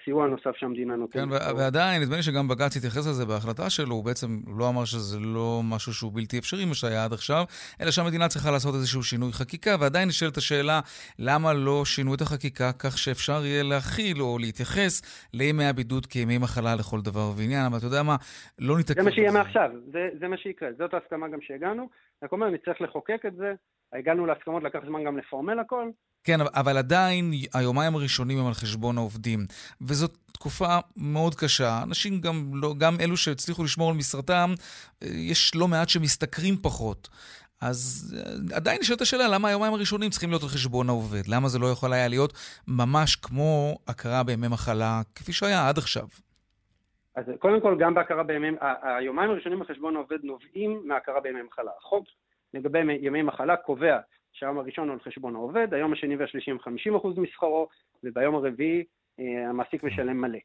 סיוע 0.04 0.26
נוסף 0.26 0.56
שהמדינה 0.56 0.96
נותנת. 0.96 1.22
כן, 1.22 1.30
ועדיין, 1.56 2.02
נדמה 2.02 2.16
לי 2.16 2.22
שגם 2.22 2.48
בג"ץ 2.48 2.76
התייחס 2.76 3.06
לזה 3.08 3.26
בהחלטה 3.26 3.70
שלו, 3.70 3.94
הוא 3.94 4.04
בעצם 4.04 4.28
לא 4.58 4.68
אמר 4.68 4.84
שזה 4.84 5.18
לא 5.20 5.60
משהו 5.64 5.94
שהוא 5.94 6.12
בלתי 6.14 6.38
אפשרי, 6.38 6.64
מה 6.64 6.74
שהיה 6.74 7.04
עד 7.04 7.12
עכשיו, 7.12 7.44
אלא 7.80 7.90
שהמדינה 7.90 8.28
צריכה 8.28 8.50
לעשות 8.50 8.74
איזשהו 8.74 9.02
שינוי 9.02 9.32
חקיקה, 9.32 9.76
ועדיין 9.80 10.08
נשאלת 10.08 10.36
השאלה, 10.36 10.80
למה 11.18 11.52
לא 11.52 11.84
שינו 11.84 12.14
את 12.14 12.20
החקיקה 12.20 12.72
כך 12.72 12.98
שאפשר 12.98 13.46
יהיה 13.46 13.62
להכיל 13.62 14.22
או 14.22 14.38
להתייחס 14.38 15.02
לימי 15.34 15.64
הבידוד 15.64 16.06
כימי 16.06 16.38
מחלה 16.38 16.74
לכל 16.74 17.00
דבר 17.00 17.32
ועניין, 17.36 17.64
אבל 17.66 17.78
אתה 17.78 17.86
יודע 17.86 18.02
מה, 18.02 18.16
לא 18.58 18.78
נתעכב 18.78 19.00
זה 19.00 19.08
מה 19.08 19.14
שיהיה 19.14 19.32
מעכשיו, 19.32 19.70
זה, 19.92 20.08
זה 20.20 20.28
מה 20.28 20.36
שיקרה, 20.36 20.68
זאת 20.78 20.94
ההסכמה 20.94 21.28
גם 21.28 21.38
שהגענו, 21.40 21.88
רק 22.22 22.32
אומר, 22.32 22.50
נצטרך 22.50 22.80
לחוקק 22.80 23.22
את 23.26 23.36
זה, 23.36 23.52
הגענו 23.94 24.26
להסכמות, 24.26 24.62
לקח 24.62 24.78
זמן 24.86 25.04
גם 25.04 25.18
לפורמל 25.18 25.58
הכל, 25.58 25.90
כן, 26.24 26.38
אבל 26.54 26.76
עדיין 26.76 27.30
היומיים 27.54 27.94
הראשונים 27.94 28.38
הם 28.38 28.46
על 28.46 28.54
חשבון 28.54 28.98
העובדים, 28.98 29.40
וזאת 29.80 30.10
תקופה 30.32 30.78
מאוד 30.96 31.34
קשה. 31.34 31.82
אנשים, 31.82 32.20
גם, 32.20 32.50
לא, 32.54 32.74
גם 32.78 32.94
אלו 33.00 33.16
שהצליחו 33.16 33.64
לשמור 33.64 33.90
על 33.90 33.96
משרתם, 33.96 34.50
יש 35.02 35.54
לא 35.54 35.68
מעט 35.68 35.88
שמשתכרים 35.88 36.54
פחות. 36.62 37.08
אז 37.62 38.14
אה, 38.50 38.56
עדיין 38.56 38.78
נשאלת 38.80 39.00
השאלה, 39.00 39.28
למה 39.28 39.48
היומיים 39.48 39.74
הראשונים 39.74 40.10
צריכים 40.10 40.30
להיות 40.30 40.42
על 40.42 40.48
חשבון 40.48 40.88
העובד? 40.88 41.26
למה 41.28 41.48
זה 41.48 41.58
לא 41.58 41.66
יכול 41.66 41.92
היה 41.92 42.08
להיות 42.08 42.32
ממש 42.68 43.16
כמו 43.16 43.76
הכרה 43.88 44.22
בימי 44.22 44.48
מחלה, 44.48 45.00
כפי 45.14 45.32
שהיה 45.32 45.68
עד 45.68 45.78
עכשיו? 45.78 46.06
אז 47.16 47.24
קודם 47.38 47.60
כל, 47.60 47.76
גם 47.78 47.94
בהכרה 47.94 48.22
בימים, 48.22 48.56
היומיים 48.82 49.30
הראשונים 49.30 49.60
על 49.62 49.68
חשבון 49.68 49.96
העובד 49.96 50.18
נובעים 50.22 50.82
מהכרה 50.84 51.20
בימי 51.20 51.42
מחלה. 51.42 51.70
החוק 51.78 52.04
לגבי 52.54 52.78
ימי 53.00 53.22
מחלה 53.22 53.56
קובע 53.56 53.98
שהיום 54.32 54.58
הראשון 54.58 54.88
הוא 54.88 54.94
על 54.94 55.00
חשבון 55.00 55.34
העובד, 55.34 55.74
היום 55.74 55.92
השני 55.92 56.16
והשלישי 56.16 56.50
הם 56.50 56.58
50% 57.04 57.20
משכרו, 57.20 57.68
וביום 58.04 58.34
הרביעי 58.34 58.84
אה, 59.20 59.48
המעסיק 59.48 59.82
משלם 59.82 60.20
מלא. 60.20 60.38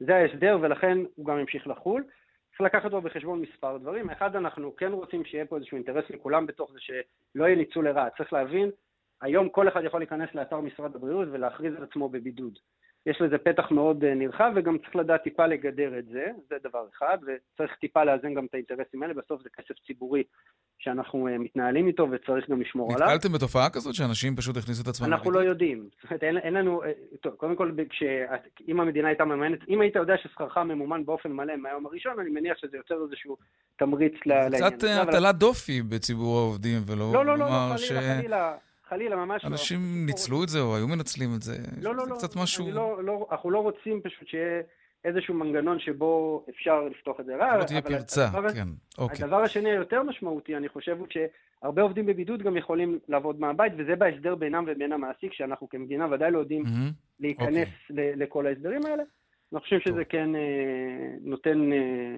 זה 0.00 0.16
ההסדר 0.16 0.58
ולכן 0.60 0.98
הוא 1.14 1.26
גם 1.26 1.38
ימשיך 1.38 1.66
לחול. 1.66 2.04
צריך 2.50 2.60
לקחת 2.60 2.90
בו 2.90 3.00
בחשבון 3.00 3.40
מספר 3.40 3.76
דברים. 3.76 4.10
אחד, 4.10 4.36
אנחנו 4.36 4.76
כן 4.76 4.92
רוצים 4.92 5.24
שיהיה 5.24 5.46
פה 5.46 5.56
איזשהו 5.56 5.76
אינטרס 5.76 6.04
לכולם 6.10 6.46
בתוך 6.46 6.72
זה 6.72 6.78
שלא 6.80 7.44
יהיה 7.44 7.56
ניצול 7.56 7.88
לרעה. 7.88 8.10
צריך 8.10 8.32
להבין, 8.32 8.70
היום 9.20 9.48
כל 9.48 9.68
אחד 9.68 9.84
יכול 9.84 10.00
להיכנס 10.00 10.34
לאתר 10.34 10.60
משרד 10.60 10.96
הבריאות 10.96 11.28
ולהכריז 11.32 11.74
על 11.76 11.82
עצמו 11.82 12.08
בבידוד. 12.08 12.58
יש 13.06 13.20
לזה 13.20 13.38
פתח 13.38 13.70
מאוד 13.70 14.04
אה, 14.04 14.14
נרחב 14.14 14.52
וגם 14.56 14.78
צריך 14.78 14.96
לדעת 14.96 15.22
טיפה 15.22 15.46
לגדר 15.46 15.98
את 15.98 16.06
זה, 16.06 16.24
זה 16.48 16.56
דבר 16.64 16.86
אחד, 16.96 17.18
וצריך 17.22 17.76
טיפה 17.80 18.04
לאזן 18.04 18.34
גם 18.34 18.44
את 18.44 18.54
האינטרסים 18.54 19.02
האלה, 19.02 19.14
בסוף 19.14 19.42
זה 19.42 19.48
כסף 19.56 19.74
ציבורי 19.86 20.22
שאנחנו 20.78 21.28
אה, 21.28 21.38
מתנהלים 21.38 21.86
איתו 21.86 22.08
וצריך 22.10 22.50
גם 22.50 22.60
לשמור 22.60 22.94
עליו. 22.94 23.06
נתקלתם 23.06 23.32
בתופעה 23.32 23.70
כזאת 23.70 23.94
שאנשים 23.94 24.36
פשוט 24.36 24.56
הכניסו 24.56 24.82
את 24.82 24.88
עצמם? 24.88 25.06
אנחנו 25.06 25.30
לא 25.30 25.40
יודעים. 25.40 25.88
זאת 26.02 26.10
אומרת, 26.10 26.22
אין, 26.22 26.38
אין 26.38 26.54
לנו, 26.54 26.82
אה, 26.82 26.92
טוב, 27.20 27.34
קודם 27.34 27.56
כל, 27.56 27.72
אם 28.68 28.80
המדינה 28.80 29.08
הייתה 29.08 29.24
מממנת, 29.24 29.58
אם 29.68 29.80
היית 29.80 29.96
יודע 29.96 30.14
ששכרך 30.22 30.58
ממומן 30.58 31.04
באופן 31.04 31.32
מלא 31.32 31.56
מהיום 31.56 31.86
הראשון, 31.86 32.18
אני 32.20 32.30
מניח 32.30 32.58
שזה 32.58 32.76
יוצר 32.76 32.94
איזשהו 33.04 33.36
תמריץ 33.76 34.14
לעניין. 34.26 34.70
קצת 34.70 34.88
הטלת 35.08 35.34
דופי 35.34 35.82
בציבור 35.82 36.38
העובדים, 36.38 36.78
ולא 36.86 37.12
לא, 37.14 37.26
לא, 37.26 37.38
לא, 37.38 37.46
לא, 37.46 37.76
חלילה, 37.76 38.18
חלילה. 38.18 38.54
חלילה, 38.94 39.16
ממש 39.16 39.44
לא. 39.44 39.50
אנשים 39.50 40.06
ניצלו 40.06 40.42
את 40.44 40.48
זה 40.48 40.60
או 40.60 40.76
היו 40.76 40.88
מנצלים 40.88 41.30
את 41.36 41.42
זה. 41.42 41.56
לא, 41.82 41.94
לא, 41.94 42.06
לא. 42.08 42.14
זה 42.14 42.26
קצת 42.26 42.36
משהו... 42.36 42.70
לא, 42.70 43.04
לא, 43.04 43.26
אנחנו 43.32 43.50
לא 43.50 43.58
רוצים 43.58 44.00
פשוט 44.00 44.28
שיהיה 44.28 44.62
איזשהו 45.04 45.34
מנגנון 45.34 45.78
שבו 45.78 46.44
אפשר 46.50 46.88
לפתוח 46.88 47.20
את 47.20 47.26
זה 47.26 47.36
רע. 47.36 47.56
לא 47.56 47.64
תהיה 47.64 47.82
פרצה, 47.82 48.28
כן. 48.54 48.68
אוקיי. 48.98 49.24
הדבר 49.24 49.36
השני 49.36 49.70
היותר 49.70 50.02
משמעותי, 50.02 50.56
אני 50.56 50.68
חושב, 50.68 50.96
הוא 50.98 51.06
שהרבה 51.10 51.82
עובדים 51.82 52.06
בבידוד 52.06 52.42
גם 52.42 52.56
יכולים 52.56 52.98
לעבוד 53.08 53.40
מהבית, 53.40 53.72
וזה 53.76 53.96
בהסדר 53.96 54.34
בינם 54.34 54.64
ובין 54.66 54.92
המעסיק, 54.92 55.32
שאנחנו 55.32 55.68
כמדינה 55.68 56.06
ודאי 56.10 56.30
לא 56.30 56.38
יודעים 56.38 56.64
להיכנס 57.20 57.68
אוקיי. 57.90 58.16
לכל 58.16 58.46
ההסדרים 58.46 58.86
האלה. 58.86 59.02
אני 59.52 59.60
חושב 59.60 59.80
שזה 59.80 60.04
כן 60.04 60.36
אה, 60.36 60.40
נותן 61.20 61.72
אה, 61.72 62.16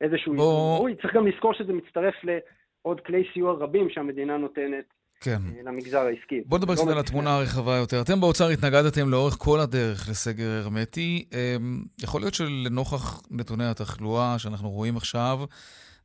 איזשהו... 0.00 0.34
בוא... 0.34 0.88
צריך 1.02 1.14
גם 1.14 1.26
לזכור 1.26 1.54
שזה 1.54 1.72
מצטרף 1.72 2.14
לעוד 2.24 3.00
כלי 3.00 3.24
סיוע 3.32 3.52
רבים 3.52 3.90
שהמדינה 3.90 4.36
נותנת 4.36 4.84
כן. 5.20 5.38
אה, 5.56 5.62
למגזר 5.62 5.98
העסקי. 5.98 6.40
בוא 6.46 6.58
נדבר 6.58 6.72
לא 6.72 6.76
קצת 6.76 6.86
לא 6.86 6.92
על 6.92 6.98
התמונה 6.98 7.34
הרחבה 7.36 7.76
יותר. 7.76 8.00
אתם 8.02 8.20
באוצר 8.20 8.48
התנגדתם 8.48 9.10
לאורך 9.10 9.34
כל 9.38 9.60
הדרך 9.60 10.08
לסגר 10.10 10.50
הרמטי. 10.50 11.24
אמ, 11.32 11.82
יכול 12.02 12.20
להיות 12.20 12.34
שלנוכח 12.34 13.22
נתוני 13.30 13.64
התחלואה 13.64 14.38
שאנחנו 14.38 14.70
רואים 14.70 14.96
עכשיו, 14.96 15.38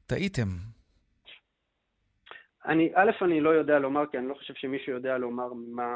טעיתם. 0.06 0.48
אני, 2.66 2.92
א', 2.96 3.12
אני 3.26 3.42
לא 3.42 3.50
יודע 3.50 3.80
לומר, 3.80 4.04
כי 4.12 4.18
אני 4.18 4.28
לא 4.28 4.34
חושב 4.34 4.54
שמישהו 4.58 4.94
יודע 4.94 5.18
לומר 5.18 5.54
מה, 5.54 5.92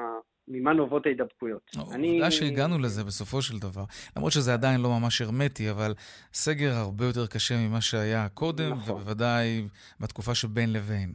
ממה 0.47 0.73
נובעות 0.73 1.05
ההידבקויות. 1.05 1.61
אני... 1.91 2.11
עובדה 2.11 2.31
שהגענו 2.31 2.79
לזה 2.79 3.03
בסופו 3.03 3.41
של 3.41 3.59
דבר. 3.59 3.83
למרות 4.17 4.31
שזה 4.31 4.53
עדיין 4.53 4.81
לא 4.81 4.89
ממש 4.99 5.21
הרמטי, 5.21 5.71
אבל 5.71 5.93
סגר 6.33 6.71
הרבה 6.73 7.05
יותר 7.05 7.27
קשה 7.27 7.55
ממה 7.57 7.81
שהיה 7.81 8.29
קודם, 8.29 8.71
נכון. 8.71 8.95
ובוודאי 8.95 9.67
בתקופה 9.99 10.35
שבין 10.35 10.73
לבין. 10.73 11.09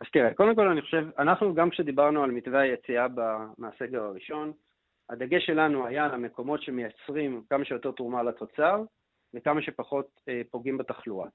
אז 0.00 0.06
תראה, 0.12 0.34
קודם 0.34 0.54
כל 0.54 0.68
אני 0.68 0.82
חושב, 0.82 1.06
אנחנו 1.18 1.54
גם 1.54 1.70
כשדיברנו 1.70 2.24
על 2.24 2.30
מתווה 2.30 2.60
היציאה 2.60 3.06
מהסגר 3.58 4.02
הראשון, 4.02 4.52
הדגש 5.10 5.46
שלנו 5.46 5.86
היה 5.86 6.04
על 6.04 6.14
המקומות 6.14 6.62
שמייצרים 6.62 7.42
כמה 7.50 7.64
שיותר 7.64 7.90
תרומה 7.90 8.22
לתוצר 8.22 8.82
וכמה 9.34 9.62
שפחות 9.62 10.20
אה, 10.28 10.42
פוגעים 10.50 10.78
בתחלואה. 10.78 11.28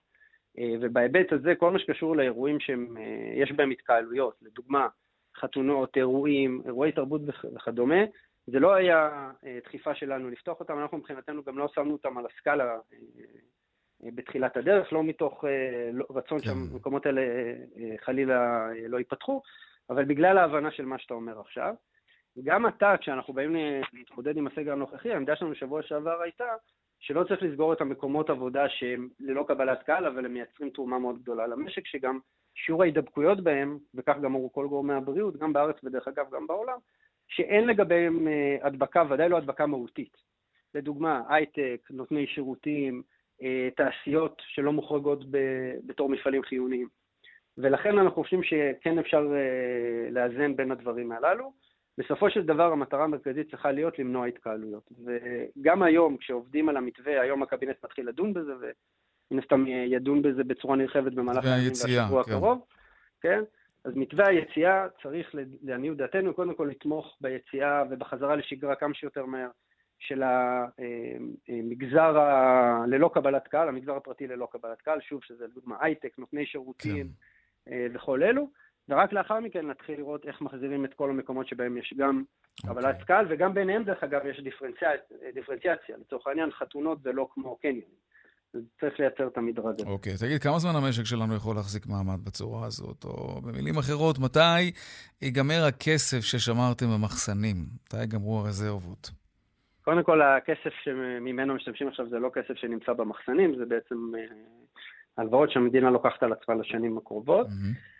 אה, 0.59 0.73
ובהיבט 0.81 1.33
הזה, 1.33 1.55
כל 1.55 1.71
מה 1.71 1.79
שקשור 1.79 2.15
לאירועים 2.15 2.59
שיש 2.59 3.51
אה, 3.51 3.55
בהם 3.55 3.71
התקהלויות, 3.71 4.35
לדוגמה, 4.41 4.87
חתונות, 5.37 5.97
אירועים, 5.97 6.61
אירועי 6.65 6.91
תרבות 6.91 7.21
וכדומה, 7.55 8.03
זה 8.47 8.59
לא 8.59 8.73
היה 8.73 9.31
דחיפה 9.63 9.95
שלנו 9.95 10.29
לפתוח 10.29 10.59
אותם, 10.59 10.79
אנחנו 10.79 10.97
מבחינתנו 10.97 11.43
גם 11.43 11.57
לא 11.57 11.67
שמנו 11.67 11.93
אותם 11.93 12.17
על 12.17 12.25
הסקאלה 12.25 12.77
בתחילת 14.03 14.57
הדרך, 14.57 14.93
לא 14.93 15.03
מתוך 15.03 15.45
אה, 15.45 15.89
לא, 15.93 16.05
רצון 16.09 16.39
כן. 16.39 16.45
שהמקומות 16.45 17.05
האלה 17.05 17.21
אה, 17.21 17.95
חלילה 18.05 18.69
אה, 18.69 18.87
לא 18.87 18.97
ייפתחו, 18.97 19.41
אבל 19.89 20.05
בגלל 20.05 20.37
ההבנה 20.37 20.71
של 20.71 20.85
מה 20.85 20.99
שאתה 20.99 21.13
אומר 21.13 21.39
עכשיו. 21.39 21.73
גם 22.43 22.65
עתה, 22.65 22.95
כשאנחנו 23.01 23.33
באים 23.33 23.55
להתמודד 23.93 24.37
עם 24.37 24.47
הסגר 24.47 24.71
הנוכחי, 24.71 25.11
העמדה 25.11 25.35
שלנו 25.35 25.51
בשבוע 25.51 25.81
שעבר 25.81 26.21
הייתה 26.21 26.45
שלא 26.99 27.23
צריך 27.23 27.43
לסגור 27.43 27.73
את 27.73 27.81
המקומות 27.81 28.29
עבודה 28.29 28.69
שהם 28.69 29.09
ללא 29.19 29.45
קבלת 29.47 29.83
קהל, 29.83 30.05
אבל 30.05 30.25
הם 30.25 30.33
מייצרים 30.33 30.69
תרומה 30.69 30.99
מאוד 30.99 31.21
גדולה 31.21 31.47
למשק, 31.47 31.87
שגם 31.87 32.19
שיעור 32.55 32.83
ההידבקויות 32.83 33.43
בהם, 33.43 33.77
וכך 33.95 34.15
גם 34.17 34.25
אמרו 34.25 34.53
כל 34.53 34.67
גורמי 34.67 34.93
הבריאות, 34.93 35.37
גם 35.37 35.53
בארץ 35.53 35.83
ודרך 35.83 36.07
אגב 36.07 36.25
גם 36.31 36.47
בעולם, 36.47 36.77
שאין 37.27 37.67
לגביהם 37.67 38.27
הדבקה, 38.61 39.03
ודאי 39.09 39.29
לא 39.29 39.37
הדבקה 39.37 39.65
מהותית. 39.65 40.17
לדוגמה, 40.75 41.21
הייטק, 41.29 41.87
נותני 41.89 42.27
שירותים, 42.27 43.03
תעשיות 43.75 44.41
שלא 44.47 44.73
מוחרגות 44.73 45.19
בתור 45.85 46.09
מפעלים 46.09 46.43
חיוניים. 46.43 46.87
ולכן 47.57 47.97
אנחנו 47.97 48.23
חושבים 48.23 48.43
שכן 48.43 48.99
אפשר 48.99 49.27
אה, 49.35 50.09
לאזן 50.11 50.55
בין 50.55 50.71
הדברים 50.71 51.11
הללו. 51.11 51.53
בסופו 51.97 52.29
של 52.29 52.43
דבר 52.43 52.71
המטרה 52.71 53.03
המרכזית 53.03 53.49
צריכה 53.51 53.71
להיות 53.71 53.99
למנוע 53.99 54.25
התקהלויות. 54.25 54.89
וגם 55.05 55.83
היום, 55.83 56.17
כשעובדים 56.17 56.69
על 56.69 56.77
המתווה, 56.77 57.21
היום 57.21 57.43
הקבינט 57.43 57.75
מתחיל 57.83 58.07
לדון 58.07 58.33
בזה, 58.33 58.51
ומן 58.55 59.39
הסתם 59.39 59.67
ידון 59.67 60.21
בזה 60.21 60.43
בצורה 60.43 60.75
נרחבת 60.75 61.13
במהלך 61.13 61.45
הימים 61.45 61.71
והשבוע 61.71 62.23
כן. 62.23 62.31
הקרוב. 62.31 62.65
כן? 63.21 63.43
אז 63.83 63.95
מתווה 63.95 64.27
היציאה 64.27 64.87
צריך, 65.03 65.35
לעניות 65.63 65.97
דעתנו, 65.97 66.33
קודם 66.33 66.55
כל 66.55 66.67
לתמוך 66.71 67.17
ביציאה 67.21 67.83
ובחזרה 67.89 68.35
לשגרה 68.35 68.75
כמה 68.75 68.93
שיותר 68.93 69.25
מהר. 69.25 69.49
של 70.01 70.23
המגזר 71.49 72.19
ה... 72.19 72.83
ללא 72.87 73.11
קבלת 73.13 73.47
קהל, 73.47 73.67
המגזר 73.67 73.95
הפרטי 73.95 74.27
ללא 74.27 74.47
קבלת 74.51 74.81
קהל, 74.81 75.01
שוב, 75.01 75.23
שזה 75.23 75.45
לדוגמה 75.45 75.75
הייטק, 75.81 76.13
נותני 76.17 76.45
שירותים 76.45 77.07
כן. 77.65 77.71
אה, 77.73 77.87
וכל 77.93 78.23
אלו, 78.23 78.49
ורק 78.89 79.13
לאחר 79.13 79.39
מכן 79.39 79.67
נתחיל 79.67 79.97
לראות 79.97 80.25
איך 80.25 80.41
מחזירים 80.41 80.85
את 80.85 80.93
כל 80.93 81.09
המקומות 81.09 81.47
שבהם 81.47 81.77
יש 81.77 81.93
גם 81.97 82.23
קבלת 82.61 83.01
okay. 83.01 83.05
קהל, 83.05 83.25
וגם 83.29 83.53
ביניהם, 83.53 83.83
דרך 83.83 84.03
אגב, 84.03 84.25
יש 84.25 84.39
דיפרנציאציה. 84.39 85.17
דיפרנציאציה. 85.33 85.97
לצורך 85.97 86.27
העניין, 86.27 86.51
חתונות 86.51 87.01
זה 87.01 87.11
לא 87.11 87.27
כמו 87.33 87.55
קניון. 87.55 87.91
צריך 88.79 88.99
לייצר 88.99 89.27
את 89.27 89.37
המדרג 89.37 89.79
הזה. 89.79 89.89
אוקיי, 89.89 90.13
okay, 90.13 90.19
תגיד, 90.19 90.41
כמה 90.41 90.59
זמן 90.59 90.75
המשק 90.75 91.03
שלנו 91.03 91.35
יכול 91.35 91.55
להחזיק 91.55 91.87
מעמד 91.87 92.25
בצורה 92.25 92.65
הזאת? 92.65 93.03
או 93.03 93.41
במילים 93.41 93.77
אחרות, 93.77 94.19
מתי 94.19 94.71
ייגמר 95.21 95.63
הכסף 95.67 96.19
ששמרתם 96.19 96.85
במחסנים? 96.95 97.55
מתי 97.85 97.97
ייגמרו 97.99 98.39
הרזרבות? 98.39 99.20
קודם 99.83 100.03
כל, 100.03 100.21
הכסף 100.21 100.73
שממנו 100.83 101.55
משתמשים 101.55 101.87
עכשיו 101.87 102.09
זה 102.09 102.19
לא 102.19 102.29
כסף 102.33 102.53
שנמצא 102.53 102.93
במחסנים, 102.93 103.55
זה 103.55 103.65
בעצם 103.65 104.15
אה, 104.17 104.25
הלוואות 105.17 105.51
שהמדינה 105.51 105.89
לוקחת 105.89 106.23
על 106.23 106.33
עצמה 106.33 106.55
לשנים 106.55 106.97
הקרובות. 106.97 107.47
Mm-hmm. 107.47 107.91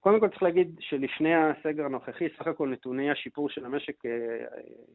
קודם 0.00 0.20
כל 0.20 0.28
צריך 0.28 0.42
להגיד 0.42 0.76
שלפני 0.80 1.34
הסגר 1.34 1.84
הנוכחי, 1.84 2.28
סך 2.38 2.46
הכל 2.46 2.68
נתוני 2.68 3.10
השיפור 3.10 3.48
של 3.48 3.64
המשק 3.64 4.06
אה, 4.06 4.10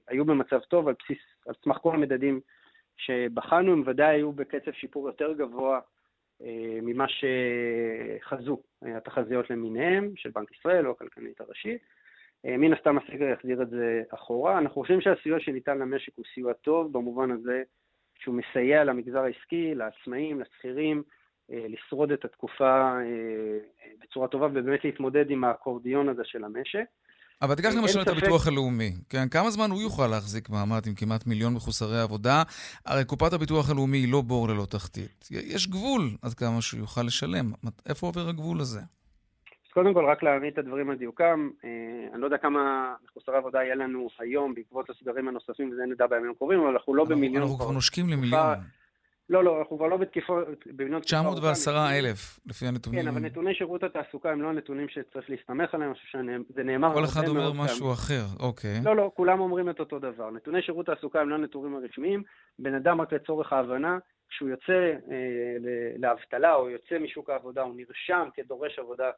היו 0.07 0.25
במצב 0.25 0.59
טוב 0.59 0.87
על 0.87 0.93
בסיס, 1.03 1.21
על 1.47 1.53
סמך 1.63 1.77
כל 1.77 1.95
המדדים 1.95 2.39
שבחנו, 2.97 3.71
הם 3.71 3.83
ודאי 3.85 4.15
היו 4.15 4.31
בקצב 4.31 4.71
שיפור 4.71 5.07
יותר 5.07 5.33
גבוה 5.33 5.79
ממה 6.81 7.05
שחזו 7.07 8.61
התחזיות 8.81 9.49
למיניהם 9.49 10.11
של 10.15 10.29
בנק 10.29 10.51
ישראל 10.51 10.87
או 10.87 10.91
הכלכלית 10.91 11.41
הראשית. 11.41 11.81
אה, 12.46 12.58
מן 12.58 12.74
הסתם 12.74 12.98
הסגר 12.98 13.25
יחזיר 13.25 13.62
את 13.62 13.69
זה 13.69 14.01
אחורה. 14.13 14.58
אנחנו 14.58 14.81
חושבים 14.81 15.01
שהסיוע 15.01 15.39
שניתן 15.39 15.77
למשק 15.77 16.12
הוא 16.15 16.25
סיוע 16.34 16.53
טוב, 16.53 16.93
במובן 16.93 17.31
הזה 17.31 17.63
שהוא 18.19 18.36
מסייע 18.36 18.84
למגזר 18.84 19.19
העסקי, 19.19 19.75
לעצמאים, 19.75 20.41
לשכירים, 20.41 21.03
אה, 21.51 21.65
לשרוד 21.69 22.12
את 22.12 22.25
התקופה 22.25 23.00
אה, 23.01 23.58
בצורה 24.01 24.27
טובה 24.27 24.46
ובאמת 24.46 24.86
להתמודד 24.86 25.29
עם 25.29 25.43
האקורדיון 25.43 26.10
הזה 26.10 26.22
של 26.25 26.43
המשק. 26.43 26.86
אבל 27.41 27.55
תיקח 27.55 27.69
למשל 27.77 28.01
את 28.01 28.08
הביטוח 28.08 28.48
הלאומי, 28.48 28.91
כן? 29.10 29.29
כמה 29.29 29.50
זמן 29.50 29.72
הוא 29.72 29.81
יוכל 29.81 30.08
להחזיק 30.08 30.50
מעמד 30.50 30.88
עם 30.88 30.93
כמעט 30.96 31.27
מיליון 31.27 31.53
מחוסרי 31.53 32.01
עבודה? 32.01 32.43
הרי 32.86 33.05
קופת 33.05 33.34
הביטוח 33.34 33.69
הלאומי 33.69 33.98
היא 33.98 34.12
לא 34.12 34.22
בור 34.22 34.50
ללא 34.50 34.65
תחתית. 34.65 35.29
יש 35.31 35.67
גבול 35.67 36.10
עד 36.22 36.34
כמה 36.34 36.62
שהוא 36.62 36.79
יוכל 36.79 37.03
לשלם. 37.03 37.51
איפה 37.89 38.08
עובר 38.08 38.29
הגבול 38.29 38.60
הזה? 38.62 38.79
אז 39.69 39.73
קודם 39.73 39.93
כל, 39.93 40.05
רק 40.05 40.23
להעמיד 40.23 40.53
את 40.53 40.57
הדברים 40.57 40.89
על 40.89 40.97
דיוקם, 40.97 41.49
אה, 41.63 41.69
אני 42.13 42.21
לא 42.21 42.25
יודע 42.25 42.38
כמה 42.38 42.93
מחוסרי 43.05 43.38
עבודה 43.38 43.63
יהיה 43.63 43.75
לנו 43.75 44.07
היום 44.19 44.55
בעקבות 44.55 44.89
הסגרים 44.89 45.27
הנוספים, 45.27 45.69
וזה 45.71 45.85
נדע 45.85 46.07
בימים 46.07 46.31
הקרובים, 46.31 46.59
אבל 46.59 46.69
אנחנו 46.69 46.95
לא 46.95 47.05
במיליון. 47.05 47.41
אנחנו 47.43 47.57
כבר 47.57 47.71
נושקים 47.71 48.09
למיליון. 48.09 48.57
לא, 49.29 49.43
לא, 49.43 49.59
אנחנו 49.59 49.77
כבר 49.77 49.88
לא 49.88 49.97
בתקיפות, 49.97 50.47
במדינות... 50.65 51.03
910 51.03 51.71
אלף, 51.91 52.39
לפי 52.45 52.65
הנתונים. 52.67 53.01
כן, 53.01 53.07
אבל 53.07 53.19
נתוני 53.19 53.55
שירות 53.55 53.83
התעסוקה 53.83 54.31
הם 54.31 54.41
לא 54.41 54.49
הנתונים 54.49 54.89
שצריך 54.89 55.29
להסתמך 55.29 55.73
עליהם, 55.73 55.89
אני 55.89 55.99
חושב 55.99 56.07
שזה 56.07 56.63
נאמר... 56.63 56.93
כל 56.93 57.05
אחד 57.05 57.27
אומר 57.27 57.53
משהו 57.53 57.93
אחר, 57.93 58.23
אוקיי. 58.39 58.81
לא, 58.83 58.95
לא, 58.95 59.11
כולם 59.15 59.39
אומרים 59.39 59.69
את 59.69 59.79
אותו 59.79 59.99
דבר. 59.99 60.31
נתוני 60.31 60.61
שירות 60.61 60.89
התעסוקה 60.89 61.21
הם 61.21 61.29
לא 61.29 61.35
הנתונים 61.35 61.75
הרשמיים, 61.75 62.23
בן 62.59 62.73
אדם 62.73 63.01
רק 63.01 63.13
לצורך 63.13 63.53
ההבנה, 63.53 63.97
כשהוא 64.29 64.49
יוצא 64.49 64.93
אה, 65.11 65.57
לאבטלה 65.97 66.55
או 66.55 66.69
יוצא 66.69 66.99
משוק 66.99 67.29
העבודה, 67.29 67.61
הוא 67.61 67.75
נרשם 67.75 68.27
כדורש 68.35 68.79
עבודה 68.79 69.09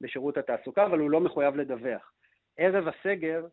בשירות 0.00 0.38
התעסוקה, 0.38 0.86
אבל 0.86 0.98
הוא 0.98 1.10
לא 1.10 1.20
מחויב 1.20 1.56
לדווח. 1.56 2.12
ערב 2.56 2.88
הסגר, 2.88 3.46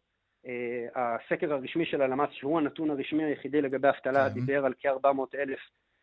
אה, 0.47 0.87
הסקר 0.95 1.53
הרשמי 1.53 1.85
של 1.85 2.01
הלמ"ס, 2.01 2.29
שהוא 2.31 2.57
הנתון 2.57 2.91
הרשמי 2.91 3.23
היחידי 3.23 3.61
לגבי 3.61 3.89
אבטלה. 3.89 4.29
דיבר 4.29 4.65
על 4.65 4.73
כ-400 4.79 5.35
אלף 5.35 5.59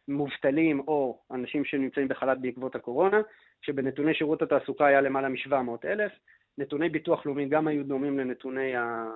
מובטלים 0.08 0.80
או 0.80 1.20
אנשים 1.30 1.64
שנמצאים 1.64 2.08
בחל"ת 2.08 2.38
בעקבות 2.40 2.74
הקורונה, 2.74 3.20
שבנתוני 3.60 4.14
שירות 4.14 4.42
התעסוקה 4.42 4.86
היה 4.86 5.00
למעלה 5.00 5.28
מ-700 5.28 5.84
אלף. 5.84 6.12
נתוני 6.58 6.88
ביטוח 6.88 7.26
לאומי 7.26 7.48
גם 7.48 7.66
היו 7.66 7.84
דומים 7.84 8.18
לנתוני, 8.18 8.76
ה... 8.76 9.06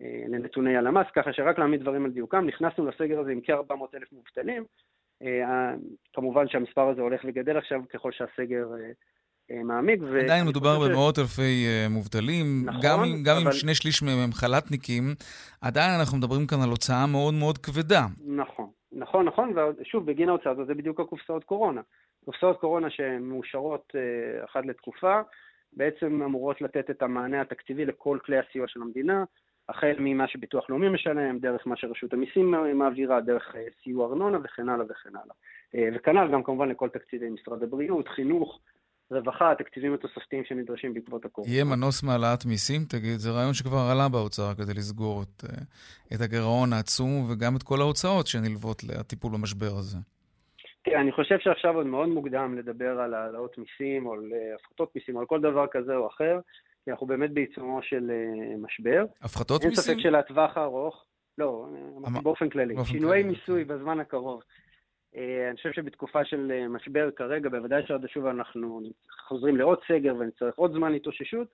אה, 0.00 0.24
לנתוני 0.28 0.76
הלמ"ס, 0.76 1.06
ככה 1.14 1.32
שרק 1.32 1.58
להעמיד 1.58 1.80
דברים 1.80 2.04
על 2.04 2.10
דיוקם, 2.10 2.46
נכנסנו 2.46 2.86
לסגר 2.86 3.20
הזה 3.20 3.32
עם 3.32 3.40
כ-400 3.40 3.96
אלף 3.96 4.12
מובטלים. 4.12 4.64
אה, 5.22 5.74
כמובן 6.12 6.48
שהמספר 6.48 6.88
הזה 6.88 7.02
הולך 7.02 7.20
וגדל 7.24 7.56
עכשיו 7.56 7.82
ככל 7.88 8.12
שהסגר 8.12 8.68
אה, 9.50 9.62
מעמיק. 9.64 10.00
עדיין 10.24 10.46
מדובר 10.46 10.78
במאות 10.78 11.14
ש... 11.14 11.18
אלפי 11.18 11.66
מובטלים, 11.90 12.62
נכון, 12.64 12.80
גם, 12.82 13.22
גם 13.24 13.36
אבל... 13.36 13.46
אם 13.46 13.52
שני 13.52 13.74
שליש 13.74 14.02
מהם 14.02 14.18
הם 14.18 14.32
חל"תניקים, 14.32 15.14
עדיין 15.60 15.90
אנחנו 16.00 16.18
מדברים 16.18 16.46
כאן 16.46 16.58
על 16.62 16.68
הוצאה 16.68 17.06
מאוד 17.06 17.34
מאוד 17.34 17.58
כבדה. 17.58 18.06
נכון. 18.26 18.70
נכון, 18.92 19.26
נכון, 19.26 19.54
ושוב, 19.80 20.06
בגין 20.06 20.28
ההוצאה 20.28 20.52
הזאת 20.52 20.66
זה 20.66 20.74
בדיוק 20.74 21.00
הקופסאות 21.00 21.44
קורונה. 21.44 21.80
קופסאות 22.24 22.60
קורונה 22.60 22.90
שמאושרות 22.90 23.92
אה, 23.94 24.44
אחת 24.44 24.66
לתקופה, 24.66 25.20
בעצם 25.72 26.22
אמורות 26.22 26.60
לתת 26.60 26.90
את 26.90 27.02
המענה 27.02 27.40
התקציבי 27.40 27.84
לכל 27.84 28.18
כלי 28.24 28.38
הסיוע 28.38 28.68
של 28.68 28.82
המדינה, 28.82 29.24
החל 29.68 29.96
ממה 29.98 30.28
שביטוח 30.28 30.70
לאומי 30.70 30.88
משלם, 30.88 31.38
דרך 31.38 31.66
מה 31.66 31.76
שרשות 31.76 32.12
המיסים 32.12 32.54
מעבירה, 32.74 33.20
דרך 33.20 33.54
אה, 33.56 33.64
סיוע 33.82 34.06
ארנונה 34.06 34.38
וכן 34.44 34.68
הלאה 34.68 34.86
וכן 34.88 35.10
הלאה. 35.10 35.34
אה, 35.74 35.88
וכנ"ל 35.94 36.32
גם 36.32 36.42
כמובן 36.42 36.68
לכל 36.68 36.88
תקציבי 36.88 37.30
משרד 37.30 37.62
הבריאות, 37.62 38.08
חינוך, 38.08 38.60
רווחה, 39.10 39.52
התקציבים 39.52 39.94
התוספתיים 39.94 40.44
שנדרשים 40.44 40.94
בעקבות 40.94 41.24
הקורונה. 41.24 41.52
יהיה 41.52 41.64
מנוס 41.64 42.02
מהעלאת 42.02 42.44
מיסים? 42.44 42.84
תגיד, 42.88 43.18
זה 43.18 43.30
רעיון 43.30 43.54
שכבר 43.54 43.78
עלה 43.92 44.08
באוצר 44.08 44.54
כדי 44.54 44.74
לסגור 44.74 45.22
את, 45.22 45.44
אה, 45.44 45.62
את 46.14 46.20
הגירעון 46.20 46.72
העצום 46.72 47.30
וגם 47.30 47.56
את 47.56 47.62
כל 47.62 47.80
ההוצאות 47.80 48.26
שנלוות 48.26 48.84
לטיפול 48.84 49.32
במשבר 49.32 49.72
הזה. 49.78 49.98
כן, 50.84 50.98
אני 50.98 51.12
חושב 51.12 51.38
שעכשיו 51.38 51.76
עוד 51.76 51.86
מאוד 51.86 52.08
מוקדם 52.08 52.58
לדבר 52.58 53.00
על 53.00 53.14
העלאות 53.14 53.58
מיסים 53.58 54.06
או 54.06 54.12
על 54.12 54.32
אה, 54.32 54.54
הפחתות 54.54 54.92
מיסים 54.94 55.16
או 55.16 55.20
על 55.20 55.26
כל 55.26 55.40
דבר 55.40 55.66
כזה 55.70 55.96
או 55.96 56.06
אחר, 56.08 56.38
כי 56.84 56.90
אנחנו 56.90 57.06
באמת 57.06 57.30
בעיצומו 57.30 57.82
של 57.82 58.10
אה, 58.10 58.56
משבר. 58.58 59.04
הפחתות 59.22 59.64
מיסים? 59.64 59.94
אין 59.94 60.00
ספק 60.00 60.02
שלטווח 60.02 60.56
הארוך, 60.56 61.04
לא, 61.38 61.66
אמ... 62.06 62.22
באופן 62.22 62.48
כללי. 62.48 62.74
שינויי 62.84 63.22
מיסוי 63.22 63.64
בזמן 63.64 64.00
הקרוב. 64.00 64.42
אה, 65.16 65.48
אני 65.48 65.56
חושב 65.56 65.72
שבתקופה 65.72 66.24
של 66.24 66.52
אה, 66.54 66.68
משבר 66.68 67.10
כרגע, 67.16 67.48
בוודאי 67.48 67.82
שעוד 67.86 68.06
שוב 68.08 68.26
אנחנו 68.26 68.80
חוזרים 69.28 69.56
לעוד 69.56 69.78
סגר 69.88 70.14
ונצטרך 70.18 70.54
עוד 70.56 70.72
זמן 70.72 70.94
התאוששות. 70.94 71.48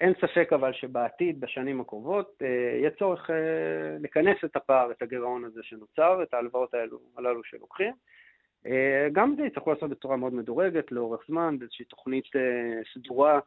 אין 0.00 0.12
ספק 0.20 0.52
אבל 0.52 0.72
שבעתיד, 0.72 1.40
בשנים 1.40 1.80
הקרובות, 1.80 2.36
אה, 2.42 2.46
יהיה 2.78 2.90
צורך 2.98 3.30
לכנס 4.00 4.36
את 4.44 4.56
הפער, 4.56 4.90
את 4.90 5.02
הגירעון 5.02 5.44
הזה 5.44 5.60
שנוצר, 5.62 6.22
את 6.22 6.34
ההלוואות 6.34 6.74
האלו, 6.74 6.98
הללו 7.16 7.44
שלוקחים. 7.44 7.92
גם 9.12 9.34
זה 9.36 9.42
יצטרכו 9.42 9.72
לעשות 9.72 9.90
בצורה 9.90 10.16
מאוד 10.16 10.34
מדורגת, 10.34 10.92
לאורך 10.92 11.20
זמן, 11.28 11.58
באיזושהי 11.58 11.84
תוכנית 11.84 12.24
סדורה, 12.94 13.40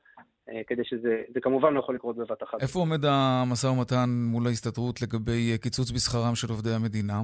כדי 0.68 0.84
שזה, 0.86 1.22
זה 1.34 1.42
כמובן 1.42 1.74
לא 1.74 1.80
יכול 1.80 1.96
לקרות 1.96 2.16
בבת 2.16 2.44
אחת. 2.44 2.62
איפה 2.62 2.80
עומד 2.80 3.06
המשא 3.06 3.68
ומתן 3.68 4.10
מול 4.10 4.48
ההסתדרות 4.48 5.02
לגבי 5.02 5.58
קיצוץ 5.62 5.92
בשכרם 5.92 6.36
של 6.36 6.50
עובדי 6.50 6.70
המדינה? 6.70 7.22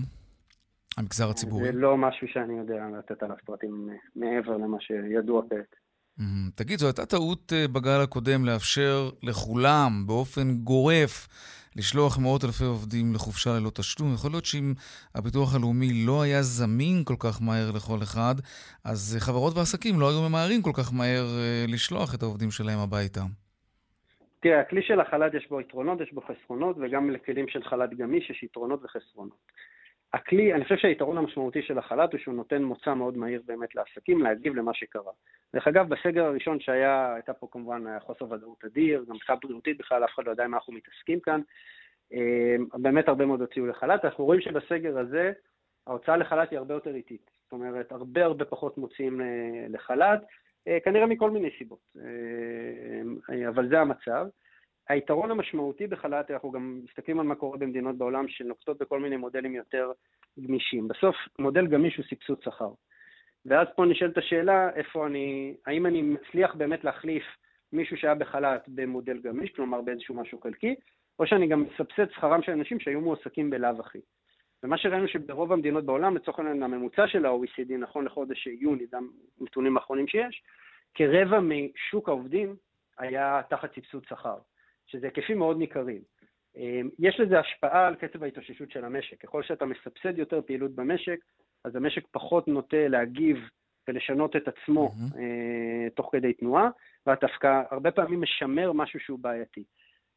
המגזר 0.97 1.29
הציבורי? 1.29 1.65
זה 1.65 1.71
לא 1.71 1.97
משהו 1.97 2.27
שאני 2.27 2.57
יודע 2.57 2.86
לתת 2.99 3.23
עליו 3.23 3.36
פרטים 3.45 3.89
מעבר 4.15 4.57
למה 4.57 4.77
שידוע 4.79 5.41
כעת. 5.49 5.75
תגיד, 6.55 6.79
זו 6.79 6.88
הייתה 6.88 7.05
טעות 7.05 7.53
אה, 7.53 7.67
בגל 7.67 8.01
הקודם 8.03 8.45
לאפשר 8.45 9.10
לכולם, 9.23 10.03
באופן 10.07 10.53
גורף, 10.63 11.27
לשלוח 11.75 12.19
מאות 12.19 12.43
אלפי 12.43 12.63
עובדים 12.63 13.13
לחופשה 13.15 13.49
ללא 13.49 13.69
תשלום. 13.69 14.13
יכול 14.13 14.31
להיות 14.31 14.45
שאם 14.45 14.73
הביטוח 15.15 15.55
הלאומי 15.55 15.89
לא 16.05 16.21
היה 16.21 16.41
זמין 16.41 17.03
כל 17.03 17.15
כך 17.19 17.41
מהר 17.41 17.71
לכל 17.75 17.99
אחד, 18.03 18.36
אז 18.86 19.17
חברות 19.19 19.53
ועסקים 19.57 19.99
לא 19.99 20.10
היו 20.10 20.29
ממהרים 20.29 20.62
כל 20.62 20.71
כך 20.73 20.93
מהר 20.93 21.25
אה, 21.39 21.65
לשלוח 21.67 22.15
את 22.15 22.21
העובדים 22.23 22.51
שלהם 22.51 22.79
הביתה. 22.79 23.21
תראה, 24.39 24.62
הכלי 24.62 24.81
של 24.81 24.99
החל"ת 24.99 25.33
יש 25.33 25.49
בו 25.49 25.62
יתרונות, 25.62 26.01
יש 26.01 26.13
בו 26.13 26.21
חסרונות, 26.21 26.75
וגם 26.79 27.10
לכלים 27.12 27.47
של 27.47 27.63
חל"ת 27.63 27.93
גמיש 27.93 28.29
יש 28.29 28.43
יתרונות 28.43 28.79
וחסרונות. 28.83 29.38
הכלי, 30.13 30.54
אני 30.54 30.63
חושב 30.63 30.78
שהיתרון 30.78 31.17
המשמעותי 31.17 31.62
של 31.62 31.78
החל"ת 31.78 32.12
הוא 32.12 32.20
שהוא 32.20 32.34
נותן 32.34 32.63
מוצא 32.63 32.93
מאוד 32.93 33.17
מהיר 33.17 33.41
באמת 33.46 33.76
לעסקים 33.76 34.22
להגיב 34.22 34.56
למה 34.56 34.74
שקרה. 34.74 35.12
דרך 35.54 35.67
אגב, 35.67 35.89
בסגר 35.89 36.26
הראשון 36.26 36.60
שהיה, 36.60 37.13
הייתה 37.13 37.34
פה 37.34 37.48
כמובן 37.52 38.00
חוסר 38.00 38.32
ודאות 38.32 38.63
אדיר, 38.65 39.06
גם 39.10 39.15
מבחינה 39.15 39.38
בריאותית 39.43 39.78
בכלל, 39.78 40.04
אף 40.04 40.10
אחד 40.15 40.26
לא 40.26 40.32
יודע 40.32 40.43
עם 40.43 40.52
מה 40.52 40.58
אנחנו 40.58 40.74
מתעסקים 40.74 41.20
כאן. 41.20 41.41
אה, 42.13 42.56
באמת 42.74 43.08
הרבה 43.08 43.26
מאוד 43.26 43.41
הוציאו 43.41 43.65
לחל"ת. 43.65 44.06
אנחנו 44.06 44.26
רואים 44.26 44.41
שבסגר 44.41 44.98
הזה 44.98 45.32
ההוצאה 45.88 46.17
לחל"ת 46.17 46.52
היא 46.52 46.60
הרבה 46.60 46.74
יותר 46.74 46.96
איטית. 46.96 47.32
זאת 47.43 47.52
אומרת, 47.52 47.91
הרבה 47.91 48.26
הרבה 48.26 48.46
פחות 48.46 48.78
מוציאים 48.78 49.22
אה, 49.22 49.65
לחל"ת, 49.70 50.20
אה, 50.67 50.78
כנראה 50.84 51.06
מכל 51.06 51.32
מיני 51.32 51.50
סיבות, 51.58 51.96
אבל 53.50 53.70
זה 53.70 53.80
המצב. 53.80 54.28
היתרון 54.89 55.32
המשמעותי 55.32 55.88
בחל"ת, 55.88 56.32
אנחנו 56.32 56.52
גם 56.52 56.82
מסתכלים 56.84 57.19
על 57.19 57.26
מה 57.26 57.36
קורה 57.36 57.58
במדינות 57.58 57.97
בעולם 57.97 58.28
שנוקטות 58.28 58.78
בכל 58.78 59.00
מיני 59.00 59.17
מודלים 59.17 59.56
יותר 59.56 59.91
גמישים. 60.39 60.88
בסוף, 60.88 61.15
מודל 61.39 61.67
גמיש 61.67 61.97
הוא 61.97 62.06
סבסוד 62.06 62.41
שכר. 62.43 62.71
ואז 63.45 63.67
פה 63.76 63.86
נשאלת 63.86 64.17
השאלה, 64.17 64.69
איפה 64.76 65.08
אני, 65.08 65.56
האם 65.65 65.86
אני 65.86 66.02
מצליח 66.02 66.56
באמת 66.56 66.84
להחליף 66.84 67.23
מישהו 67.73 67.97
שהיה 67.97 68.15
בחל"ת 68.15 68.63
במודל 68.67 69.19
גמיש, 69.19 69.52
כלומר 69.52 69.82
באיזשהו 69.82 70.15
משהו 70.15 70.41
חלקי, 70.41 70.76
או 71.19 71.28
שאני 71.28 71.47
גם 71.47 71.63
מסבסד 71.63 72.12
שכרם 72.12 72.41
של 72.41 72.52
אנשים 72.52 72.80
שהיו 72.80 73.02
מועסקים 73.02 73.50
בלאו 73.50 73.80
הכי. 73.80 74.00
ומה 74.63 74.78
שראינו 74.78 75.08
שברוב 75.08 75.54
המדינות 75.54 75.86
בעולם, 75.86 76.15
לצורך 76.15 76.39
העניין 76.39 76.63
הממוצע 76.63 77.08
של 77.08 77.26
ה-OECD, 77.26 77.73
נכון 77.80 78.06
לחודש 78.06 78.47
יוני, 78.47 78.86
גם 78.91 79.08
נתונים 79.41 79.78
האחרונים 79.78 80.08
שיש, 80.08 80.43
כרבע 80.93 81.39
משוק 81.39 82.10
העובדים 82.10 82.56
היה 82.97 83.41
תחת 83.50 83.76
סבסוד 83.76 84.06
שכר, 84.06 84.38
שזה 84.88 85.06
היקפים 85.06 85.38
מאוד 85.38 85.58
ניכרים. 85.58 86.02
יש 87.00 87.19
לזה 87.19 87.39
השפעה 87.39 87.88
על 87.88 87.95
קצב 87.95 88.23
ההתאוששות 88.23 88.71
של 88.71 88.86
המשק. 88.86 89.21
ככל 89.21 89.43
שאתה 89.43 89.65
מסבסד 89.65 90.17
יותר 90.17 90.41
פעילות 90.41 90.76
במשק, 90.76 91.19
אז 91.65 91.76
המשק 91.76 92.08
פחות 92.12 92.47
נוטה 92.47 92.88
להגיב 92.88 93.38
ולשנות 93.88 94.36
את 94.36 94.47
עצמו 94.47 94.88
mm-hmm. 94.88 95.17
אה, 95.19 95.89
תוך 95.95 96.10
כדי 96.12 96.34
תנועה, 96.34 96.69
ואתה 97.06 97.28
דווקא 97.28 97.62
הרבה 97.71 97.91
פעמים 97.91 98.21
משמר 98.21 98.71
משהו 98.71 99.00
שהוא 99.00 99.19
בעייתי. 99.19 99.63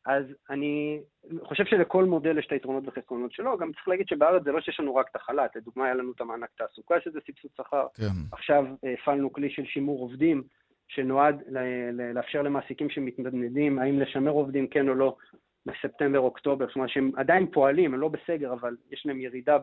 אז 0.06 0.24
אני 0.50 1.00
חושב 1.42 1.64
שלכל 1.64 2.04
מודל 2.04 2.38
יש 2.38 2.46
את 2.46 2.52
היתרונות 2.52 2.84
והחסרונות 2.86 3.32
שלו, 3.32 3.58
גם 3.58 3.72
צריך 3.72 3.88
להגיד 3.88 4.08
שבארץ 4.08 4.42
זה 4.44 4.52
לא 4.52 4.60
שיש 4.60 4.80
לנו 4.80 4.94
רק 4.94 5.06
את 5.10 5.16
החל"ת, 5.16 5.56
לדוגמה 5.56 5.84
היה 5.84 5.94
לנו 5.94 6.12
את 6.12 6.20
המענק 6.20 6.48
תעסוקה 6.56 7.00
שזה 7.00 7.18
סבסוד 7.26 7.50
שכר, 7.56 7.86
כן. 7.94 8.04
עכשיו 8.32 8.64
הפעלנו 8.94 9.32
כלי 9.32 9.50
של 9.50 9.64
שימור 9.64 10.00
עובדים, 10.00 10.42
שנועד 10.94 11.42
לאפשר 12.14 12.42
למעסיקים 12.42 12.90
שמתנדנדים 12.90 13.78
האם 13.78 14.00
לשמר 14.00 14.30
עובדים 14.30 14.66
כן 14.66 14.88
או 14.88 14.94
לא 14.94 15.16
בספטמבר-אוקטובר, 15.66 16.66
זאת 16.66 16.76
אומרת 16.76 16.90
שהם 16.90 17.10
עדיין 17.16 17.46
פועלים, 17.52 17.94
הם 17.94 18.00
לא 18.00 18.08
בסגר, 18.08 18.52
אבל 18.52 18.76
יש 18.90 19.02
להם 19.06 19.20
ירידה 19.20 19.56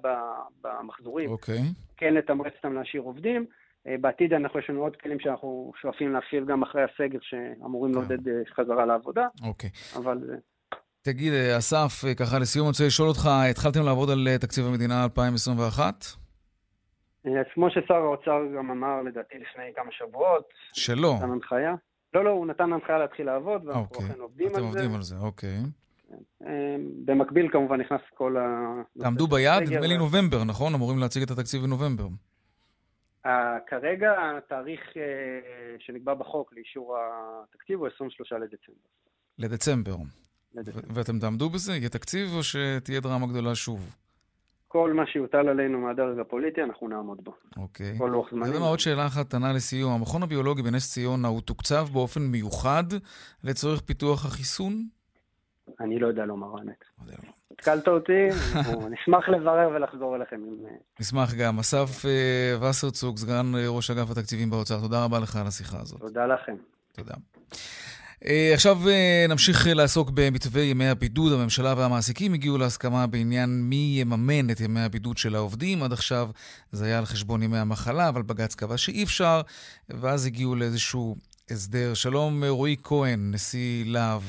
במחזורים. 0.62 1.30
אוקיי. 1.30 1.62
כן 1.98 2.14
לתמרץ 2.14 2.54
אותם 2.58 2.74
להשאיר 2.74 3.02
עובדים. 3.02 3.46
אה, 3.88 3.96
בעתיד 4.02 4.34
אנחנו, 4.34 4.60
יש 4.60 4.70
לנו 4.70 4.82
עוד 4.82 4.96
כלים 4.96 5.20
שאנחנו 5.20 5.72
שואפים 5.82 6.14
להפעיל 6.14 6.46
גם 6.46 6.64
אחרי 6.64 6.82
הסגר, 6.84 7.20
שאמורים 7.22 7.94
כן. 7.94 8.00
לעודד 8.00 8.28
אה, 8.28 8.34
חזרה 8.56 8.86
לעבודה. 8.86 9.28
אוקיי. 9.44 9.70
אבל... 9.96 10.18
תגיד, 11.02 11.34
אה, 11.34 11.58
אסף, 11.58 12.06
ככה 12.20 12.40
לסיום 12.40 12.66
אני 12.66 12.70
רוצה 12.70 12.86
לשאול 12.86 13.08
אותך, 13.10 13.30
התחלתם 13.52 13.86
לעבוד 13.86 14.10
על 14.10 14.28
תקציב 14.40 14.66
המדינה 14.66 15.04
2021? 15.04 16.27
אז 17.40 17.46
כמו 17.54 17.70
ששר 17.70 17.96
האוצר 17.96 18.42
גם 18.58 18.72
אמר, 18.72 19.02
לדעתי, 19.02 19.36
לפני 19.38 19.64
כמה 19.76 19.92
שבועות. 19.92 20.50
שלא. 20.74 21.14
נתן 21.18 21.32
הנחיה. 21.32 21.76
לא, 22.14 22.26
לא, 22.26 22.30
הוא 22.30 22.48
נתן 22.48 22.74
הנחיה 22.74 22.98
להתחיל 22.98 23.26
לעבוד, 23.26 23.66
ואנחנו 23.66 23.82
אוקיי. 23.82 24.06
אכן 24.06 24.20
עובדים 24.20 24.48
על 24.48 24.54
זה. 24.54 24.60
אתם 24.60 24.68
עובדים 24.68 24.96
על 24.96 25.02
זה, 25.02 25.16
אוקיי. 25.16 25.58
במקביל 27.06 27.50
כמובן 27.52 27.82
נכנס 27.82 28.02
כל 28.14 28.38
ה... 28.38 28.74
תעמדו 29.00 29.28
ביעד? 29.28 29.64
נדמה 29.64 29.88
לי 29.88 29.98
נובמבר, 29.98 30.44
נכון? 30.44 30.74
אמורים 30.74 31.00
להציג 31.00 31.24
את 31.24 31.32
התקציב 31.32 31.62
בנובמבר. 31.62 32.08
כרגע 33.68 34.14
התאריך 34.38 34.82
אה, 34.98 35.76
שנקבע 35.80 36.14
בחוק 36.14 36.54
לאישור 36.54 36.98
התקציב 37.00 37.80
הוא 37.80 37.88
23 37.96 38.32
לדצמבר. 38.32 38.90
לדצמבר. 39.40 39.96
לדצמבר. 40.54 40.88
ואתם 40.94 41.20
תעמדו 41.20 41.50
בזה? 41.50 41.74
יהיה 41.74 41.90
תקציב 41.90 42.30
או 42.36 42.44
שתהיה 42.44 43.00
דרמה 43.00 43.28
גדולה 43.28 43.56
שוב? 43.56 43.96
כל 44.78 44.94
מה 44.94 45.08
שיוטל 45.08 45.50
עלינו 45.50 45.80
מהדרג 45.80 46.20
הפוליטי, 46.20 46.64
אנחנו 46.64 46.88
נעמוד 46.88 47.24
בו. 47.24 47.34
אוקיי. 47.58 47.96
כל 47.98 48.10
לוח 48.14 48.30
זמנים. 48.32 48.44
אתה 48.44 48.56
יודע 48.56 48.66
עוד 48.66 48.80
שאלה 48.80 49.08
אחת 49.08 49.28
קטנה 49.28 49.54
לסיום. 49.54 49.94
המכון 49.94 50.24
הביולוגי 50.24 50.62
בנס 50.62 50.94
ציונה 50.94 51.28
הוא 51.28 51.42
תוקצב 51.42 51.88
באופן 51.94 52.22
מיוחד 52.22 52.84
לצורך 53.44 53.82
פיתוח 53.82 54.26
החיסון? 54.26 54.74
אני 55.80 56.00
לא 56.00 56.08
יודע 56.08 56.26
לומר 56.26 56.48
האמת. 56.58 56.86
התקלת 57.52 57.88
אותי, 57.88 58.28
נשמח 58.94 59.30
לברר 59.30 59.70
ולחזור 59.76 60.16
אליכם 60.16 60.36
עם... 60.36 60.66
אה, 60.66 60.76
נשמח 61.00 61.34
גם. 61.34 61.60
אסף 61.60 62.06
אה, 62.06 62.70
וסרצוג, 62.70 63.18
סגן 63.18 63.56
אה, 63.56 63.68
ראש 63.68 63.92
אגף 63.92 64.12
התקציבים 64.12 64.50
באוצר, 64.50 64.80
תודה 64.80 65.06
רבה 65.06 65.20
לך 65.20 65.36
על 65.36 65.48
השיחה 65.48 65.78
הזאת. 65.82 66.00
תודה 66.00 66.26
לכם. 66.26 66.56
תודה. 66.92 67.14
עכשיו 68.54 68.78
נמשיך 69.30 69.68
לעסוק 69.76 70.10
במתווה 70.14 70.62
ימי 70.62 70.88
הבידוד. 70.88 71.32
הממשלה 71.34 71.74
והמעסיקים 71.78 72.34
הגיעו 72.34 72.58
להסכמה 72.58 73.08
בעניין 73.08 73.50
מי 73.70 73.98
יממן 74.02 74.50
את 74.52 74.60
ימי 74.60 74.80
הבידוד 74.80 75.18
של 75.18 75.36
העובדים. 75.36 75.84
עד 75.84 75.94
עכשיו 75.94 76.28
זה 76.70 76.86
היה 76.86 77.00
על 77.00 77.06
חשבון 77.06 77.44
ימי 77.44 77.58
המחלה, 77.58 78.10
אבל 78.10 78.22
בג"ץ 78.22 78.56
קבע 78.56 78.78
שאי 78.78 79.04
אפשר, 79.04 79.42
ואז 79.90 80.26
הגיעו 80.26 80.56
לאיזשהו 80.56 81.16
הסדר. 81.52 81.94
שלום, 81.94 82.44
רועי 82.50 82.76
כהן, 82.84 83.32
נשיא 83.34 83.84
להב. 83.88 84.22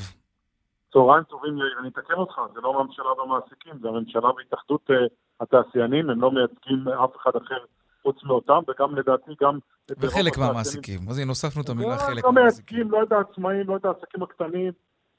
צהריים 0.92 1.24
טובים, 1.24 1.58
אני 1.80 1.88
אתקן 1.88 2.14
אותך, 2.14 2.40
זה 2.54 2.60
לא 2.60 2.80
הממשלה 2.80 3.12
והמעסיקים, 3.18 3.72
זה 3.82 3.88
הממשלה 3.88 4.28
והתאחדות 4.36 4.90
uh, 4.90 4.94
התעשיינים, 5.40 6.10
הם 6.10 6.20
לא 6.20 6.30
מייצגים 6.30 6.88
אף 6.88 7.10
אחד 7.22 7.30
אחר 7.36 7.64
חוץ 8.02 8.24
מאותם, 8.24 8.60
וגם 8.68 8.96
לדעתי 8.96 9.30
גם... 9.42 9.58
וחלק 10.00 10.38
מהמעסיקים, 10.38 11.00
אז 11.10 11.18
הנה, 11.18 11.28
הוספנו 11.28 11.62
את 11.62 11.68
המילה 11.68 11.98
חלק 11.98 12.24
לא 12.24 12.32
מהמעסיקים. 12.32 12.90
לא 12.90 13.02
את 13.02 13.12
העצמאים, 13.12 13.66
לא 13.66 13.76
את 13.76 13.84
העסקים 13.84 14.22
הקטנים, 14.22 14.72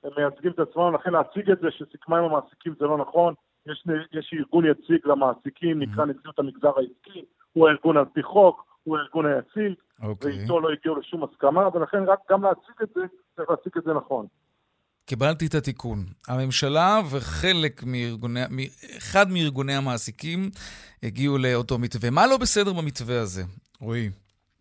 הם 0.04 0.12
מייצגים 0.18 0.52
את 0.52 0.60
עצמם, 0.60 0.96
לכן 0.96 1.14
להציג 1.14 1.52
את 1.52 1.60
זה 1.62 1.68
שסיכמה 1.72 2.18
עם 2.18 2.24
המעסיקים 2.24 2.74
זה 2.80 2.86
לא 2.86 2.98
נכון. 2.98 3.34
יש, 3.66 3.84
יש 4.12 4.34
ארגון 4.34 4.66
יציג 4.66 5.08
למעסיקים, 5.08 5.80
נקרא 5.80 6.06
נשיאות 6.06 6.40
המגזר 6.40 6.72
העסקי, 6.78 7.26
הוא 7.54 7.68
הארגון 7.68 7.98
על 7.98 8.06
פי 8.14 8.24
חוק, 8.24 8.66
הוא 8.84 8.98
הארגון 8.98 9.26
היציג, 9.26 9.74
okay. 10.02 10.06
אוקיי. 10.06 10.32
ואיתו 10.32 10.60
לא 10.60 10.70
הגיעו 10.72 10.96
לשום 10.96 11.24
הסכמה, 11.24 11.70
ולכן 11.74 12.04
רק 12.04 12.20
גם 12.32 12.44
להציג 12.44 12.76
את 12.84 12.90
זה, 12.96 13.02
צריך 13.36 13.50
להציג 13.50 13.78
את 13.78 13.84
זה 13.84 13.94
נכון. 13.94 14.26
קיבלתי 15.10 15.46
את 15.48 15.56
התיקון. 15.56 16.00
הממשלה 16.28 17.00
וחלק 17.12 17.84
מארגוני, 17.86 18.40
אחד 18.98 19.26
מארגוני 19.34 19.74
המעסיקים 19.74 20.40
הגיעו 21.04 21.38
לאותו 21.38 21.78
מתווה. 21.80 22.10
מה 22.10 22.28
לא 22.28 22.38
בסדר 22.38 22.74
במתווה 22.74 23.22
הזה, 23.22 23.42
רועי? 23.82 24.10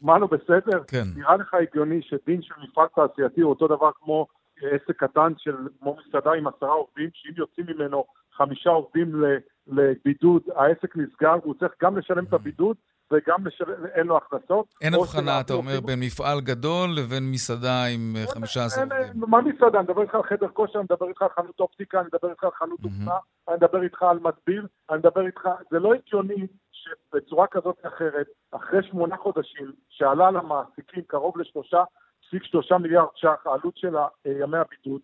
מה 0.01 0.19
לא 0.19 0.27
בסדר? 0.27 0.83
כן. 0.87 1.09
נראה 1.17 1.37
לך 1.37 1.55
הגיוני 1.55 2.01
שדין 2.03 2.43
של 2.43 2.55
מפעל 2.63 2.87
תעשייתי 2.95 3.41
הוא 3.41 3.51
אותו 3.51 3.67
דבר 3.67 3.91
כמו 4.01 4.27
עסק 4.63 4.97
קטן 4.97 5.33
של, 5.39 5.57
כמו 5.81 5.97
מסעדה 6.01 6.33
עם 6.33 6.47
עשרה 6.47 6.73
עובדים, 6.73 7.11
שאם 7.13 7.33
יוצאים 7.37 7.67
ממנו 7.67 8.05
חמישה 8.37 8.71
עובדים 8.71 9.23
לבידוד, 9.67 10.43
העסק 10.57 10.97
נסגר, 10.97 11.37
והוא 11.43 11.55
צריך 11.61 11.73
גם 11.83 11.99
לשלם 11.99 12.25
את 12.25 12.33
הבידוד 12.33 12.77
וגם 13.13 13.47
לשלם, 13.47 13.87
אין 13.87 14.07
לו 14.07 14.17
הכנסות. 14.17 14.67
אין 14.81 14.95
הבחנה, 14.95 15.41
אתה 15.41 15.53
אומר, 15.53 15.81
בין 15.81 16.01
מפעל 16.01 16.41
גדול 16.41 16.91
לבין 16.97 17.31
מסעדה 17.31 17.85
עם 17.85 18.17
15 18.35 18.85
אה, 18.85 18.99
עובדים. 18.99 19.23
מה 19.31 19.41
מסעדה? 19.41 19.79
אני 19.79 19.87
מדבר 19.89 20.03
איתך 20.03 20.15
על 20.15 20.23
חדר 20.23 20.49
כושר, 20.49 20.79
אני 20.79 20.87
מדבר 20.91 21.09
איתך 21.09 21.23
על 21.23 21.29
חנות 21.29 21.61
אופטיקה, 21.61 22.01
אני 22.01 22.09
מדבר 22.13 22.31
איתך 22.31 22.45
על 22.45 22.51
חנות 22.51 22.79
אופנה, 22.85 23.17
אני 23.49 23.57
מדבר 23.57 23.83
איתך 23.83 24.03
על 24.03 24.19
מדביר, 24.19 24.67
אני 24.91 24.99
מדבר 24.99 25.27
איתך... 25.27 25.49
זה 25.71 25.79
לא 25.79 25.95
הגיוני 25.95 26.47
שבצורה 26.73 27.47
כזאת 27.47 27.77
או 27.85 27.89
אחרת, 27.89 28.27
אחרי 28.53 28.83
שמונה 28.83 29.17
חודשים, 29.17 29.73
שעלה 29.89 30.31
למעסיקים 30.31 31.03
קרוב 31.07 31.39
לשלושה 31.39 31.85
פסיק 32.29 32.45
שלושה 32.45 32.79
מיליארד 32.79 33.09
ש"ח, 33.15 33.47
העלות 33.47 33.77
של 33.77 33.95
ימי 34.27 34.59
הבידוד, 34.59 35.01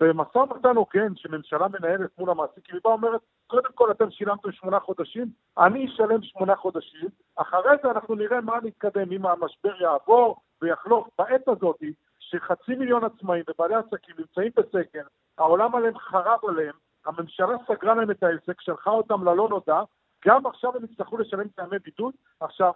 במשא 0.00 0.38
ומתן 0.38 0.76
הוגן 0.76 1.16
שממשלה 1.16 1.66
מנהלת 1.68 2.18
מול 2.18 2.30
המעסיקים, 2.30 2.74
היא 2.74 2.80
באה 2.84 2.92
ואומרת, 2.92 3.20
קודם 3.46 3.72
כל 3.74 3.90
אתם 3.90 4.10
שילמתם 4.10 4.52
שמונה 4.52 4.80
חודשים, 4.80 5.26
אני 5.58 5.86
אשלם 5.86 6.22
שמונה 6.22 6.56
חודשים, 6.56 7.08
אחרי 7.36 7.76
זה 7.82 7.90
אנחנו 7.90 8.14
נראה 8.14 8.40
מה 8.40 8.58
נתקדם, 8.62 9.12
אם 9.12 9.26
המשבר 9.26 9.82
יעבור 9.82 10.36
ויחלוף. 10.62 11.08
בעת 11.18 11.48
הזאת, 11.48 11.82
שחצי 12.18 12.74
מיליון 12.74 13.04
עצמאים 13.04 13.44
ובעלי 13.48 13.74
עסקים 13.74 14.14
נמצאים 14.18 14.52
בסגר, 14.56 15.06
העולם 15.38 15.74
עליהם 15.74 15.98
חרב 15.98 16.38
עליהם, 16.48 16.74
הממשלה 17.06 17.56
סגרה 17.68 17.94
להם 17.94 18.10
את 18.10 18.22
העסק, 18.22 18.60
שלחה 18.60 18.90
אותם 18.90 19.24
ללא 19.28 19.48
נודע, 19.48 19.82
גם 20.24 20.46
עכשיו 20.46 20.76
הם 20.76 20.84
יצטרכו 20.84 21.18
לשלם 21.18 21.46
ימי 21.58 21.78
בידוד. 21.84 22.14
עכשיו, 22.40 22.72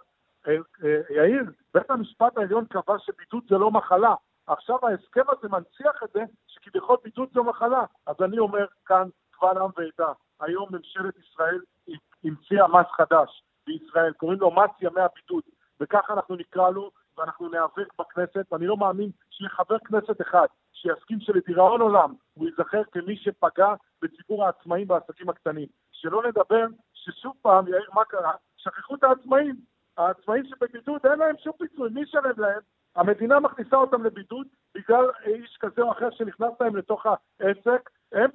אה, 0.47 0.53
אה, 0.83 0.99
יאיר, 1.09 1.43
בית 1.73 1.91
המשפט 1.91 2.37
העליון 2.37 2.65
קבע 2.65 2.95
שבידוד 2.99 3.43
זה 3.49 3.57
לא 3.57 3.71
מחלה. 3.71 4.13
עכשיו 4.47 4.77
ההסכם 4.83 5.21
הזה 5.29 5.47
מנציח 5.47 6.03
את 6.03 6.09
זה 6.13 6.19
שכביכול 6.67 6.97
בידוד 7.03 7.29
זו 7.33 7.43
מחלה. 7.43 7.83
אז 8.05 8.15
אני 8.21 8.39
אומר 8.39 8.65
כאן, 8.85 9.09
קבל 9.31 9.57
עם 9.57 9.69
ועדה, 9.77 10.13
היום 10.39 10.67
ממשלת 10.71 11.13
ישראל 11.17 11.59
המציאה 12.23 12.67
מס 12.67 12.87
חדש 12.91 13.43
בישראל, 13.67 14.13
קוראים 14.13 14.39
לו 14.39 14.51
מס 14.51 14.71
ימי 14.81 15.01
הבידוד, 15.01 15.43
וככה 15.79 16.13
אנחנו 16.13 16.35
נקרא 16.35 16.69
לו, 16.69 16.91
ואנחנו 17.17 17.49
ניאבק 17.49 17.93
בכנסת, 17.99 18.45
ואני 18.51 18.67
לא 18.67 18.77
מאמין 18.77 19.09
שיהיה 19.29 19.49
חבר 19.49 19.77
כנסת 19.79 20.21
אחד 20.21 20.45
שיסכים 20.73 21.19
שלדיראון 21.19 21.81
עולם 21.81 22.13
הוא 22.33 22.47
ייזכר 22.47 22.81
כמי 22.91 23.17
שפגע 23.17 23.73
בציבור 24.01 24.45
העצמאים 24.45 24.89
והעסקים 24.89 25.29
הקטנים. 25.29 25.67
שלא 25.91 26.23
נדבר 26.27 26.65
ששוב 26.93 27.33
פעם, 27.41 27.67
יאיר, 27.67 27.89
מה 27.93 28.05
קרה? 28.05 28.33
שכחו 28.57 28.95
את 28.95 29.03
העצמאים. 29.03 29.55
העצמאים 29.97 30.45
שבבידוד 30.45 31.05
אין 31.05 31.19
להם 31.19 31.35
שום 31.43 31.53
פיצוי, 31.59 31.89
מי 31.89 32.01
ישלם 32.01 32.31
להם? 32.37 32.59
המדינה 32.95 33.39
מכניסה 33.39 33.75
אותם 33.75 34.03
לבידוד 34.03 34.47
בגלל 34.77 35.05
איש 35.25 35.57
כזה 35.59 35.81
או 35.81 35.91
אחר 35.91 36.11
שנכנס 36.11 36.51
להם 36.59 36.75
לתוך 36.75 37.05
העסק, 37.05 37.89
הם, 38.11 38.29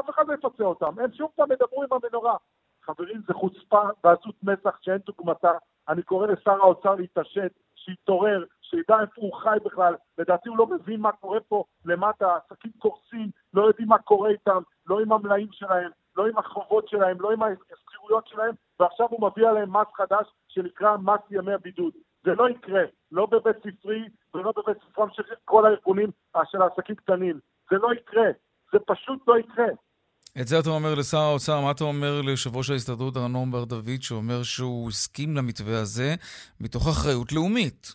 אף 0.00 0.10
אחד 0.10 0.28
לא 0.28 0.34
יפצה 0.34 0.64
אותם, 0.64 0.98
הם 0.98 1.12
שוב 1.12 1.30
פעם 1.36 1.52
ידברו 1.52 1.82
עם 1.82 1.88
המנורה. 1.90 2.36
חברים, 2.82 3.22
זה 3.26 3.34
חוצפה 3.34 3.82
ועזות 4.04 4.34
מצח 4.42 4.78
שאין 4.82 4.98
דוגמתה. 4.98 5.52
אני 5.88 6.02
קורא 6.02 6.26
לשר 6.26 6.50
האוצר 6.50 6.94
להתעשת, 6.94 7.52
שיתעורר, 7.74 8.44
שידע 8.60 9.00
איפה 9.00 9.20
הוא 9.20 9.34
חי 9.34 9.56
בכלל. 9.64 9.94
לדעתי 10.18 10.48
הוא 10.48 10.58
לא 10.58 10.66
מבין 10.66 11.00
מה 11.00 11.12
קורה 11.12 11.40
פה 11.40 11.64
למטה, 11.84 12.26
העסקים 12.32 12.72
קורסים, 12.78 13.30
לא 13.54 13.66
יודעים 13.66 13.88
מה 13.88 13.98
קורה 13.98 14.30
איתם, 14.30 14.62
לא 14.86 15.00
עם 15.00 15.12
המלאים 15.12 15.48
שלהם, 15.52 15.90
לא 16.16 16.26
עם 16.26 16.38
החובות 16.38 16.88
שלהם, 16.88 17.20
לא 17.20 17.32
עם 17.32 17.42
השכירויות 17.42 18.26
שלהם, 18.26 18.54
ועכשיו 18.80 19.06
הוא 19.10 19.30
מביא 19.30 19.48
עליהם 19.48 19.76
מס 19.76 19.88
חדש 19.94 20.26
שנקרא 20.48 20.96
מס 20.96 21.20
ימי 21.30 21.52
הבידוד. 21.52 21.92
זה 22.24 22.30
לא 22.34 22.48
יקרה, 22.48 22.82
לא 23.12 23.26
בבית 23.26 23.56
ספרי 23.56 24.02
ולא 24.34 24.52
בבית 24.56 24.76
ספרם 24.90 25.08
של 25.12 25.22
כל 25.44 25.66
הארגונים 25.66 26.10
של 26.50 26.62
העסקים 26.62 26.94
קטנים. 26.94 27.38
זה 27.70 27.76
לא 27.76 27.94
יקרה, 27.94 28.26
זה 28.72 28.78
פשוט 28.86 29.28
לא 29.28 29.38
יקרה. 29.38 29.66
את 30.40 30.46
זה 30.46 30.58
אתה 30.58 30.70
אומר 30.70 30.94
לשר 30.98 31.18
האוצר, 31.18 31.60
מה 31.60 31.70
אתה 31.70 31.84
אומר 31.84 32.20
ליושב 32.24 32.56
ראש 32.56 32.70
ההסתדרות 32.70 33.16
ארנון 33.16 33.50
בר 33.50 33.64
דוד, 33.64 34.00
שאומר 34.00 34.42
שהוא 34.42 34.88
הסכים 34.88 35.36
למתווה 35.36 35.80
הזה 35.80 36.14
מתוך 36.60 36.88
אחריות 36.88 37.32
לאומית? 37.32 37.94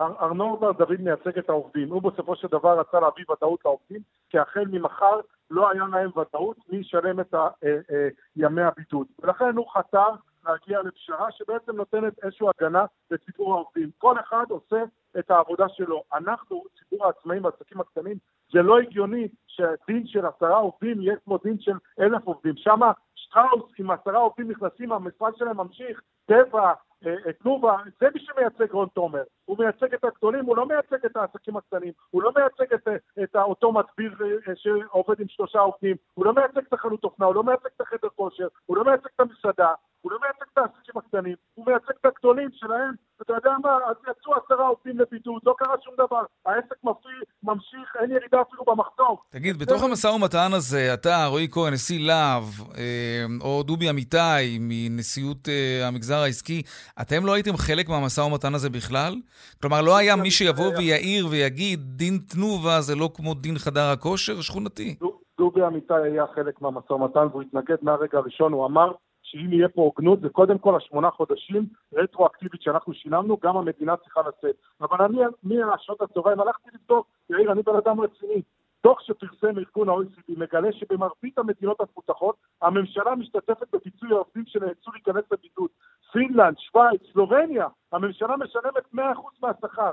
ארנור 0.00 0.60
בר 0.60 0.72
דוד 0.72 1.00
מייצג 1.00 1.38
את 1.38 1.48
העובדים. 1.48 1.88
הוא 1.90 2.02
בסופו 2.02 2.36
של 2.36 2.48
דבר 2.48 2.80
רצה 2.80 3.00
להביא 3.00 3.24
ודאות 3.30 3.60
לעובדים, 3.64 4.00
כי 4.30 4.38
החל 4.38 4.64
ממחר 4.70 5.20
לא 5.50 5.70
היה 5.70 5.84
להם 5.90 6.10
ודאות 6.18 6.56
מי 6.68 6.78
ישלם 6.78 7.20
את 7.20 7.34
אה, 7.34 7.48
אה, 7.64 8.08
ימי 8.36 8.62
הבידוד. 8.62 9.06
ולכן 9.22 9.56
הוא 9.56 9.66
חתר 9.74 10.08
להגיע 10.46 10.82
לפשרה 10.82 11.32
שבעצם 11.32 11.76
נותנת 11.76 12.24
איזושהי 12.24 12.46
הגנה 12.58 12.84
לציבור 13.10 13.54
העובדים. 13.54 13.90
כל 13.98 14.20
אחד 14.20 14.44
עושה 14.48 14.82
את 15.18 15.30
העבודה 15.30 15.68
שלו. 15.68 16.02
אנחנו, 16.14 16.64
ציבור 16.78 17.06
העצמאים 17.06 17.44
והעסקים 17.44 17.80
הקטנים, 17.80 18.16
זה 18.52 18.62
לא 18.62 18.78
הגיוני 18.78 19.28
שהדין 19.46 20.06
של 20.06 20.26
עשרה 20.26 20.56
עובדים 20.56 21.00
יהיה 21.00 21.16
כמו 21.24 21.38
דין 21.38 21.60
של 21.60 21.76
אלף 22.00 22.24
עובדים. 22.24 22.56
שם 22.56 22.80
שטראוס 23.14 23.72
עם 23.78 23.90
עשרה 23.90 24.18
עובדים 24.18 24.50
נכנסים, 24.50 24.92
המשרד 24.92 25.36
שלהם 25.36 25.56
ממשיך, 25.56 26.00
טבע, 26.26 26.72
אה, 27.06 27.32
תנובה, 27.32 27.76
זה 28.00 28.06
מי 28.14 28.20
שמייצג 28.20 28.72
רון 28.72 28.88
תומר. 28.94 29.22
הוא 29.44 29.58
מייצג 29.58 29.94
את 29.94 30.04
הגדולים, 30.04 30.44
הוא 30.44 30.56
לא 30.56 30.66
מייצג 30.66 31.04
את 31.06 31.16
העסקים 31.16 31.56
הקטנים, 31.56 31.92
הוא 32.10 32.22
לא 32.22 32.32
מייצג 32.36 32.74
את, 32.74 32.88
את 33.22 33.36
אותו 33.36 33.72
מדביר 33.72 34.16
אה, 34.48 34.52
שעובד 34.56 35.20
עם 35.20 35.28
שלושה 35.28 35.58
עובדים, 35.58 35.96
הוא 36.14 36.24
לא 36.24 36.32
מייצג 36.32 36.58
את 36.68 36.72
החנות 36.72 37.04
אופנה, 37.04 37.26
הוא 37.26 37.34
לא 37.34 37.44
מייצג 37.44 37.68
את 37.76 37.80
החדר 37.80 38.08
כושר, 38.08 38.48
הוא 38.66 38.76
לא 38.76 38.84
מייצג 38.84 39.08
את 39.14 39.20
המסעדה, 39.20 39.72
הוא 40.00 40.12
לא 40.12 40.18
מייצג 40.22 40.46
את 40.52 40.58
העסקים 40.58 40.94
הקטנים, 40.96 41.34
הוא 41.54 41.66
מייצג 41.66 41.92
את 42.00 42.04
הגדולים 42.04 42.48
שלהם, 42.52 42.94
אתה 43.22 43.32
יודע 43.32 43.50
מה, 43.62 43.70
אז 43.90 43.96
יצאו 44.10 44.32
עשרה 44.34 44.66
עובדים 44.66 44.98
לבידוד, 44.98 45.42
לא 45.46 45.54
קרה 45.58 45.74
שום 45.84 45.94
דבר, 45.94 46.22
העסק 46.46 46.84
מפריע, 46.84 47.18
ממשיך, 47.42 47.96
אין 48.00 48.10
ירידה 48.10 48.40
אפילו 48.40 48.64
במחזור. 48.64 49.22
תגיד, 49.30 49.58
בתוך 49.58 49.82
המשא 49.82 50.06
ומתן 50.06 50.52
הזה, 50.52 50.94
אתה, 50.94 51.26
רועי 51.26 51.48
כהן, 51.50 51.72
נשיא 51.72 52.06
להב, 52.06 52.42
אה, 52.76 53.24
או 53.40 53.62
דובי 53.62 53.90
אמיתי 53.90 54.58
מנשיאות 54.60 55.48
אה, 55.48 55.88
המגזר 55.88 56.16
העסקי, 56.16 56.62
אתם 57.00 57.26
לא 57.26 57.32
הייתם 57.32 57.56
חלק 57.56 57.88
מהמשא 57.88 58.20
ומתן 58.20 58.54
הזה 58.54 58.70
בכלל? 58.70 59.14
כלומר, 59.60 59.82
לא 59.82 59.96
היה 59.96 60.16
מי 60.16 60.30
שיבוא 60.30 60.76
ויעיר 60.76 61.26
ויגיד, 61.30 61.80
דין 61.96 62.18
תנובה 62.28 62.80
זה 62.80 62.94
לא 62.94 63.10
כמו 63.14 63.34
דין 63.34 63.58
חדר 63.58 63.90
הכושר 63.92 64.40
שכונתי. 64.40 64.96
דובי 65.38 65.66
אמיתי 65.66 65.94
היה 66.04 66.24
חלק 66.34 66.62
מהמשא 66.62 66.92
ומתן 66.92 67.26
והוא 67.30 67.42
התנגד 67.42 67.76
מהרגע 67.82 68.18
הראשון, 68.18 68.52
הוא 68.52 68.66
אמר 68.66 68.92
שאם 69.30 69.52
יהיה 69.52 69.68
פה 69.68 69.82
הוגנות, 69.82 70.20
זה 70.20 70.28
קודם 70.28 70.58
כל 70.58 70.76
השמונה 70.76 71.10
חודשים 71.10 71.66
רטרואקטיבית 71.94 72.62
שאנחנו 72.62 72.94
שילמנו, 72.94 73.36
גם 73.42 73.56
המדינה 73.56 73.96
צריכה 73.96 74.20
לצאת. 74.28 74.56
אבל 74.80 75.04
אני, 75.04 75.18
מהשעות 75.42 76.02
הצהריים 76.02 76.40
הלכתי 76.40 76.70
לבדוק, 76.74 77.06
יאיר, 77.30 77.52
אני 77.52 77.62
בן 77.62 77.76
אדם 77.76 78.00
רציני. 78.00 78.42
דוח 78.82 79.00
שפרסם 79.00 79.58
ארגון 79.58 79.88
ה-OECD 79.88 80.32
מגלה 80.36 80.72
שבמרבית 80.72 81.38
המדינות 81.38 81.80
המפותחות 81.80 82.36
הממשלה 82.62 83.14
משתתפת 83.14 83.66
בפיצוי 83.72 84.08
העובדים 84.12 84.44
שנאלצו 84.46 84.90
להיכנס 84.92 85.24
לבידוד. 85.32 85.70
פינלנד, 86.12 86.58
שווייץ, 86.58 87.00
סלובניה, 87.12 87.66
הממשלה 87.92 88.36
משלמת 88.36 88.94
100% 88.94 88.98
מהשכר. 89.42 89.92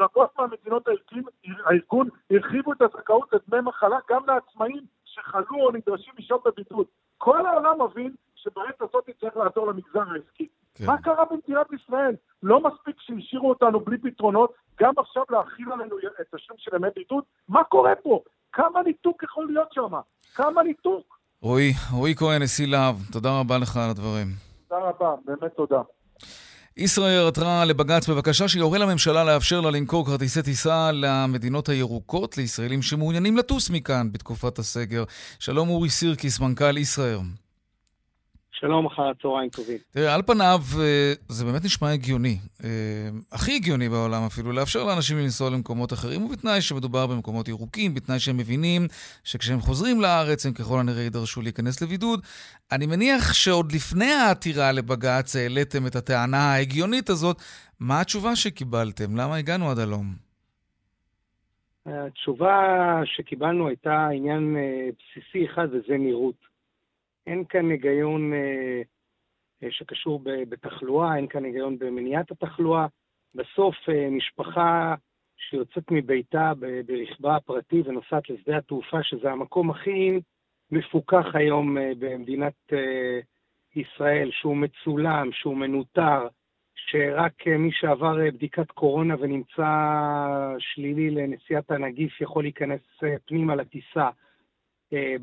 רבות 0.00 0.30
מהמדינות 0.38 0.88
הארגון 1.64 2.08
הרחיבו 2.30 2.72
את 2.72 2.82
הזכאות 2.82 3.32
לדמי 3.32 3.60
מחלה 3.60 3.98
גם 4.10 4.22
לעצמאים 4.26 4.82
שחלו 5.04 5.56
או 5.60 5.70
נדרשים 5.70 6.14
לשהות 6.18 6.42
בבידוד. 6.46 6.86
כל 7.18 7.46
העולם 7.46 7.82
מבין 7.82 8.14
שבעת 8.44 8.82
הזאת 8.82 9.04
צריך 9.20 9.36
לעזור 9.36 9.66
למגזר 9.66 10.00
העסקי. 10.12 10.48
כן. 10.74 10.86
מה 10.86 11.02
קרה 11.02 11.24
במדינת 11.30 11.66
ישראל? 11.72 12.14
לא 12.42 12.60
מספיק 12.60 12.96
שהשאירו 13.00 13.48
אותנו 13.48 13.80
בלי 13.80 13.98
פתרונות, 13.98 14.52
גם 14.80 14.92
עכשיו 14.98 15.22
להכיל 15.30 15.72
עלינו 15.72 15.96
את 16.20 16.34
השם 16.34 16.54
של 16.56 16.76
ימי 16.76 16.88
בידוד? 16.96 17.24
מה 17.48 17.64
קורה 17.64 17.94
פה? 18.02 18.20
כמה 18.52 18.82
ניתוק 18.82 19.22
יכול 19.22 19.46
להיות 19.46 19.72
שם? 19.72 19.92
כמה 20.34 20.62
ניתוק? 20.62 21.18
רועי, 21.42 21.72
רועי 21.92 22.14
כהן, 22.14 22.42
נשיא 22.42 22.66
להב, 22.66 22.96
תודה 23.12 23.40
רבה 23.40 23.58
לך 23.58 23.76
על 23.76 23.90
הדברים. 23.90 24.26
תודה 24.68 24.80
רבה, 24.80 25.14
באמת 25.24 25.52
תודה. 25.56 25.80
ישראייר 26.76 27.26
עתרה 27.26 27.64
לבג"ץ 27.64 28.08
בבקשה 28.08 28.48
שיורה 28.48 28.78
לממשלה 28.78 29.24
לאפשר 29.24 29.60
לה 29.60 29.70
למכור 29.70 30.06
כרטיסי 30.06 30.42
טיסה 30.42 30.90
למדינות 30.92 31.68
הירוקות 31.68 32.38
לישראלים 32.38 32.82
שמעוניינים 32.82 33.36
לטוס 33.36 33.70
מכאן 33.70 34.12
בתקופת 34.12 34.58
הסגר. 34.58 35.04
שלום 35.38 35.68
אורי 35.68 35.90
סירקיס, 35.90 36.40
מנכ"ל 36.40 36.78
ישראייר. 36.78 37.20
שלום, 38.60 38.86
אחר 38.86 39.02
הצהריים 39.02 39.50
טובים. 39.50 39.78
תראה, 39.90 40.14
על 40.14 40.22
פניו 40.22 40.58
אה, 40.80 41.12
זה 41.28 41.44
באמת 41.44 41.64
נשמע 41.64 41.90
הגיוני, 41.90 42.36
אה, 42.64 42.68
הכי 43.32 43.56
הגיוני 43.56 43.88
בעולם 43.88 44.22
אפילו, 44.26 44.52
לאפשר 44.52 44.84
לאנשים 44.84 45.18
לנסוע 45.18 45.50
למקומות 45.50 45.92
אחרים, 45.92 46.24
ובתנאי 46.24 46.60
שמדובר 46.60 47.06
במקומות 47.06 47.48
ירוקים, 47.48 47.94
בתנאי 47.94 48.18
שהם 48.18 48.36
מבינים 48.36 48.86
שכשהם 49.24 49.60
חוזרים 49.60 50.00
לארץ 50.00 50.46
הם 50.46 50.52
ככל 50.52 50.80
הנראה 50.80 51.02
יידרשו 51.02 51.42
להיכנס 51.42 51.82
לבידוד. 51.82 52.20
אני 52.72 52.86
מניח 52.86 53.32
שעוד 53.32 53.72
לפני 53.72 54.12
העתירה 54.12 54.72
לבג"ץ 54.72 55.36
העליתם 55.36 55.86
את 55.86 55.96
הטענה 55.96 56.52
ההגיונית 56.52 57.10
הזאת. 57.10 57.36
מה 57.80 58.00
התשובה 58.00 58.36
שקיבלתם? 58.36 59.16
למה 59.16 59.36
הגענו 59.36 59.70
עד 59.70 59.78
הלום? 59.78 60.06
התשובה 61.86 63.00
שקיבלנו 63.04 63.68
הייתה 63.68 64.08
עניין 64.14 64.56
אה, 64.56 64.88
בסיסי 64.98 65.46
אחד, 65.46 65.68
וזה 65.72 65.96
נראות. 65.98 66.53
אין 67.26 67.44
כאן 67.48 67.70
היגיון 67.70 68.32
אה, 68.32 68.82
אה, 69.62 69.68
שקשור 69.70 70.20
בתחלואה, 70.24 71.16
אין 71.16 71.26
כאן 71.26 71.44
היגיון 71.44 71.78
במניעת 71.78 72.30
התחלואה. 72.30 72.86
בסוף 73.34 73.74
אה, 73.88 74.10
משפחה 74.10 74.94
שיוצאת 75.36 75.90
מביתה 75.90 76.52
ברכבה 76.86 77.36
הפרטי 77.36 77.82
ונוסעת 77.84 78.30
לשדה 78.30 78.56
התעופה, 78.56 79.02
שזה 79.02 79.30
המקום 79.30 79.70
הכי 79.70 80.20
מפוקח 80.70 81.24
היום 81.34 81.76
במדינת 81.98 82.72
ישראל, 83.76 84.30
שהוא 84.32 84.56
מצולם, 84.56 85.32
שהוא 85.32 85.56
מנוטר, 85.56 86.28
שרק 86.74 87.46
מי 87.46 87.72
שעבר 87.72 88.16
בדיקת 88.34 88.70
קורונה 88.70 89.14
ונמצא 89.20 89.66
שלילי 90.58 91.10
לנשיאת 91.10 91.70
הנגיף 91.70 92.20
יכול 92.20 92.44
להיכנס 92.44 92.80
פנימה 93.26 93.54
לטיסה. 93.54 94.10
אה, 94.94 95.14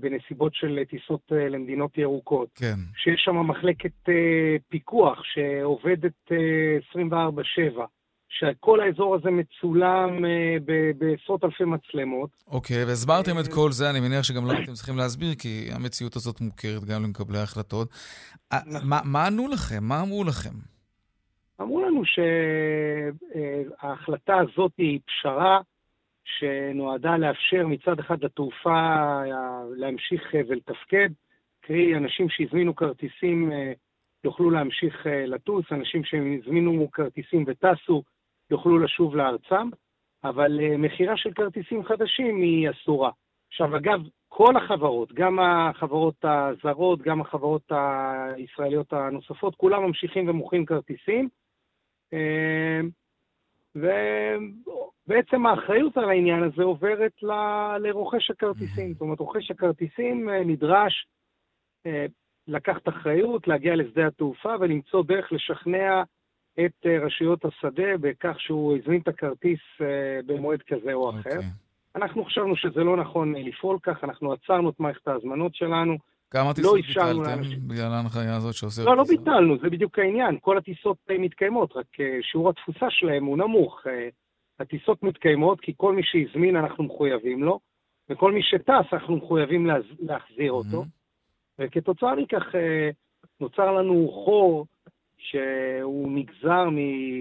בנסיבות 0.00 0.54
של 0.54 0.80
טיסות 0.90 1.20
אה, 1.32 1.48
למדינות 1.48 1.98
ירוקות. 1.98 2.48
כן. 2.54 2.76
שיש 2.96 3.20
שם 3.24 3.36
מחלקת 3.36 4.08
אה, 4.08 4.56
פיקוח 4.68 5.18
שעובדת 5.22 6.32
24/7. 7.10 7.80
שכל 8.28 8.80
האזור 8.80 9.14
הזה 9.14 9.30
מצולם 9.30 10.24
בעשרות 10.98 11.44
אלפי 11.44 11.64
מצלמות. 11.64 12.30
אוקיי, 12.46 12.82
okay, 12.82 12.86
והסברתם 12.86 13.38
את 13.38 13.48
כל 13.54 13.72
זה, 13.72 13.90
אני 13.90 14.00
מניח 14.00 14.22
שגם 14.22 14.46
לא 14.46 14.52
הייתם 14.52 14.72
צריכים 14.72 14.96
להסביר, 14.96 15.34
כי 15.34 15.68
המציאות 15.72 16.16
הזאת 16.16 16.40
מוכרת 16.40 16.84
גם 16.84 17.02
למקבלי 17.02 17.38
ההחלטות. 17.38 17.88
נכון. 18.52 18.88
מה 19.04 19.26
ענו 19.26 19.48
לכם? 19.48 19.84
מה 19.84 20.00
אמרו 20.00 20.24
לכם? 20.24 20.54
אמרו 21.60 21.80
לנו 21.84 22.02
שההחלטה 23.80 24.36
הזאת 24.36 24.72
היא 24.78 25.00
פשרה 25.06 25.60
שנועדה 26.26 27.16
לאפשר 27.16 27.66
מצד 27.66 27.98
אחד 27.98 28.24
לתעופה 28.24 28.70
אה, 28.70 29.62
להמשיך 29.76 30.34
אה, 30.34 30.40
ולתפקד, 30.48 31.08
קרי 31.60 31.96
אנשים 31.96 32.28
שהזמינו 32.28 32.76
כרטיסים 32.76 33.52
אה, 33.52 33.72
יוכלו 34.24 34.50
להמשיך 34.50 35.06
לטוס, 35.26 35.64
אנשים 35.72 36.04
שהזמינו 36.04 36.90
כרטיסים 36.92 37.44
וטסו 37.46 38.02
יוכלו 38.50 38.78
לשוב 38.78 39.16
לארצם, 39.16 39.68
אבל 40.24 40.60
מכירה 40.78 41.16
של 41.16 41.32
כרטיסים 41.32 41.84
חדשים 41.84 42.36
היא 42.36 42.70
אסורה. 42.70 43.10
עכשיו, 43.48 43.76
אגב, 43.76 44.00
כל 44.28 44.56
החברות, 44.56 45.12
גם 45.12 45.38
החברות 45.40 46.24
הזרות, 46.24 47.02
גם 47.02 47.20
החברות 47.20 47.72
הישראליות 48.36 48.92
הנוספות, 48.92 49.54
כולם 49.54 49.82
ממשיכים 49.82 50.28
ומוכרים 50.28 50.66
כרטיסים. 50.66 51.28
ובעצם 53.76 55.46
האחריות 55.46 55.96
על 55.96 56.10
העניין 56.10 56.42
הזה 56.42 56.62
עוברת 56.62 57.22
ל... 57.22 57.32
לרוכש 57.78 58.30
הכרטיסים. 58.30 58.92
זאת 58.92 59.00
אומרת, 59.00 59.20
רוכש 59.20 59.50
הכרטיסים 59.50 60.28
אה, 60.28 60.44
נדרש 60.44 61.06
אה, 61.86 62.06
לקחת 62.48 62.88
אחריות, 62.88 63.48
להגיע 63.48 63.76
לשדה 63.76 64.06
התעופה 64.06 64.54
ולמצוא 64.60 65.04
דרך 65.04 65.32
לשכנע 65.32 66.02
את 66.60 66.86
אה, 66.86 66.98
רשויות 66.98 67.44
השדה 67.44 67.96
בכך 68.00 68.40
שהוא 68.40 68.76
הזמין 68.76 69.00
את 69.00 69.08
הכרטיס 69.08 69.60
במועד 70.26 70.62
כזה 70.62 70.92
או 70.92 71.10
אחר. 71.10 71.30
Okay. 71.30 71.36
אוקיי. 71.36 71.50
אנחנו 71.96 72.24
חשבנו 72.24 72.56
שזה 72.56 72.84
לא 72.84 72.96
נכון 72.96 73.34
לפעול 73.34 73.78
כך, 73.82 74.04
אנחנו 74.04 74.32
עצרנו 74.32 74.70
את 74.70 74.80
מערכת 74.80 75.08
ההזמנות 75.08 75.54
שלנו. 75.54 75.96
כמה 76.30 76.54
טיסות 76.54 76.74
לא 76.74 76.82
ביטלתם 76.86 77.68
בגלל 77.68 77.92
ההנחיה 77.92 78.36
הזאת 78.36 78.54
שעושה... 78.54 78.84
לא, 78.84 78.96
לא 78.96 79.04
ביטלנו, 79.04 79.58
זה 79.62 79.70
בדיוק 79.70 79.98
העניין. 79.98 80.38
כל 80.40 80.58
הטיסות 80.58 80.96
מתקיימות, 81.18 81.76
רק 81.76 82.00
אה, 82.00 82.18
שיעור 82.22 82.50
התפוסה 82.50 82.86
שלהם 82.90 83.24
הוא 83.24 83.38
נמוך. 83.38 83.86
אה, 83.86 84.08
הטיסות 84.60 85.02
מתקיימות 85.02 85.60
כי 85.60 85.72
כל 85.76 85.96
מי 85.96 86.02
שהזמין 86.04 86.56
אנחנו 86.56 86.84
מחויבים 86.84 87.42
לו, 87.42 87.60
וכל 88.10 88.32
מי 88.32 88.42
שטס 88.42 88.92
אנחנו 88.92 89.16
מחויבים 89.16 89.66
לה, 89.66 89.74
להחזיר 89.98 90.52
אותו. 90.52 90.84
וכתוצאה 91.58 92.14
מכך 92.14 92.42
אה, 92.54 92.90
נוצר 93.40 93.72
לנו 93.72 94.10
חור 94.24 94.66
שהוא 95.18 96.12
נגזר 96.12 96.68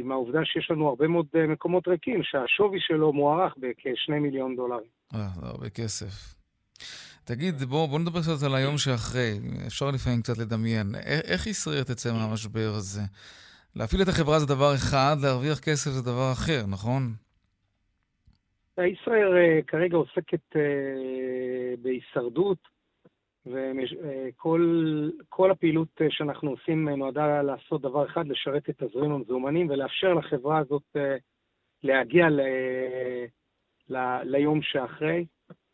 מהעובדה 0.03 0.39
שיש 0.45 0.71
לנו 0.71 0.87
הרבה 0.87 1.07
מאוד 1.07 1.25
מקומות 1.47 1.87
ריקים, 1.87 2.23
שהשווי 2.23 2.79
שלו 2.81 3.13
מוערך 3.13 3.53
בכ-2 3.57 4.13
מיליון 4.13 4.55
דולרים. 4.55 4.87
אה, 5.13 5.27
זה 5.35 5.47
הרבה 5.47 5.69
כסף. 5.69 6.34
תגיד, 7.25 7.55
בוא, 7.55 7.87
בוא 7.87 7.99
נדבר 7.99 8.21
קצת 8.21 8.45
על 8.45 8.55
היום 8.55 8.77
שאחרי. 8.77 9.39
אפשר 9.67 9.91
לפעמים 9.91 10.21
קצת 10.21 10.37
לדמיין. 10.37 10.95
איך 11.31 11.47
ישראל 11.47 11.83
תצא 11.83 12.13
מהמשבר 12.13 12.73
הזה? 12.77 13.01
להפעיל 13.75 14.01
את 14.01 14.07
החברה 14.07 14.39
זה 14.39 14.45
דבר 14.45 14.75
אחד, 14.75 15.15
להרוויח 15.21 15.59
כסף 15.59 15.91
זה 15.91 16.01
דבר 16.01 16.31
אחר, 16.31 16.65
נכון? 16.67 17.13
ישראל 18.79 19.61
כרגע 19.67 19.97
עוסקת 19.97 20.55
בהישרדות, 21.81 22.57
וכל 23.45 25.51
הפעילות 25.51 26.01
שאנחנו 26.09 26.49
עושים 26.49 26.89
נועדה 26.89 27.41
לעשות 27.41 27.81
דבר 27.81 28.05
אחד, 28.05 28.27
לשרת 28.27 28.69
את 28.69 28.83
תזרים 28.83 29.11
המזומנים 29.11 29.69
ולאפשר 29.69 30.13
לחברה 30.13 30.57
הזאת 30.57 30.95
להגיע 31.83 32.29
ל... 32.29 32.41
ל... 33.89 33.97
ליום 34.23 34.61
שאחרי. 34.61 35.25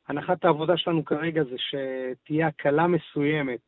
הנחת 0.08 0.46
העבודה 0.46 0.78
שלנו 0.78 1.06
כרגע 1.06 1.44
זה 1.44 1.56
שתהיה 1.58 2.48
הקלה 2.48 2.88
מסוימת 2.88 3.60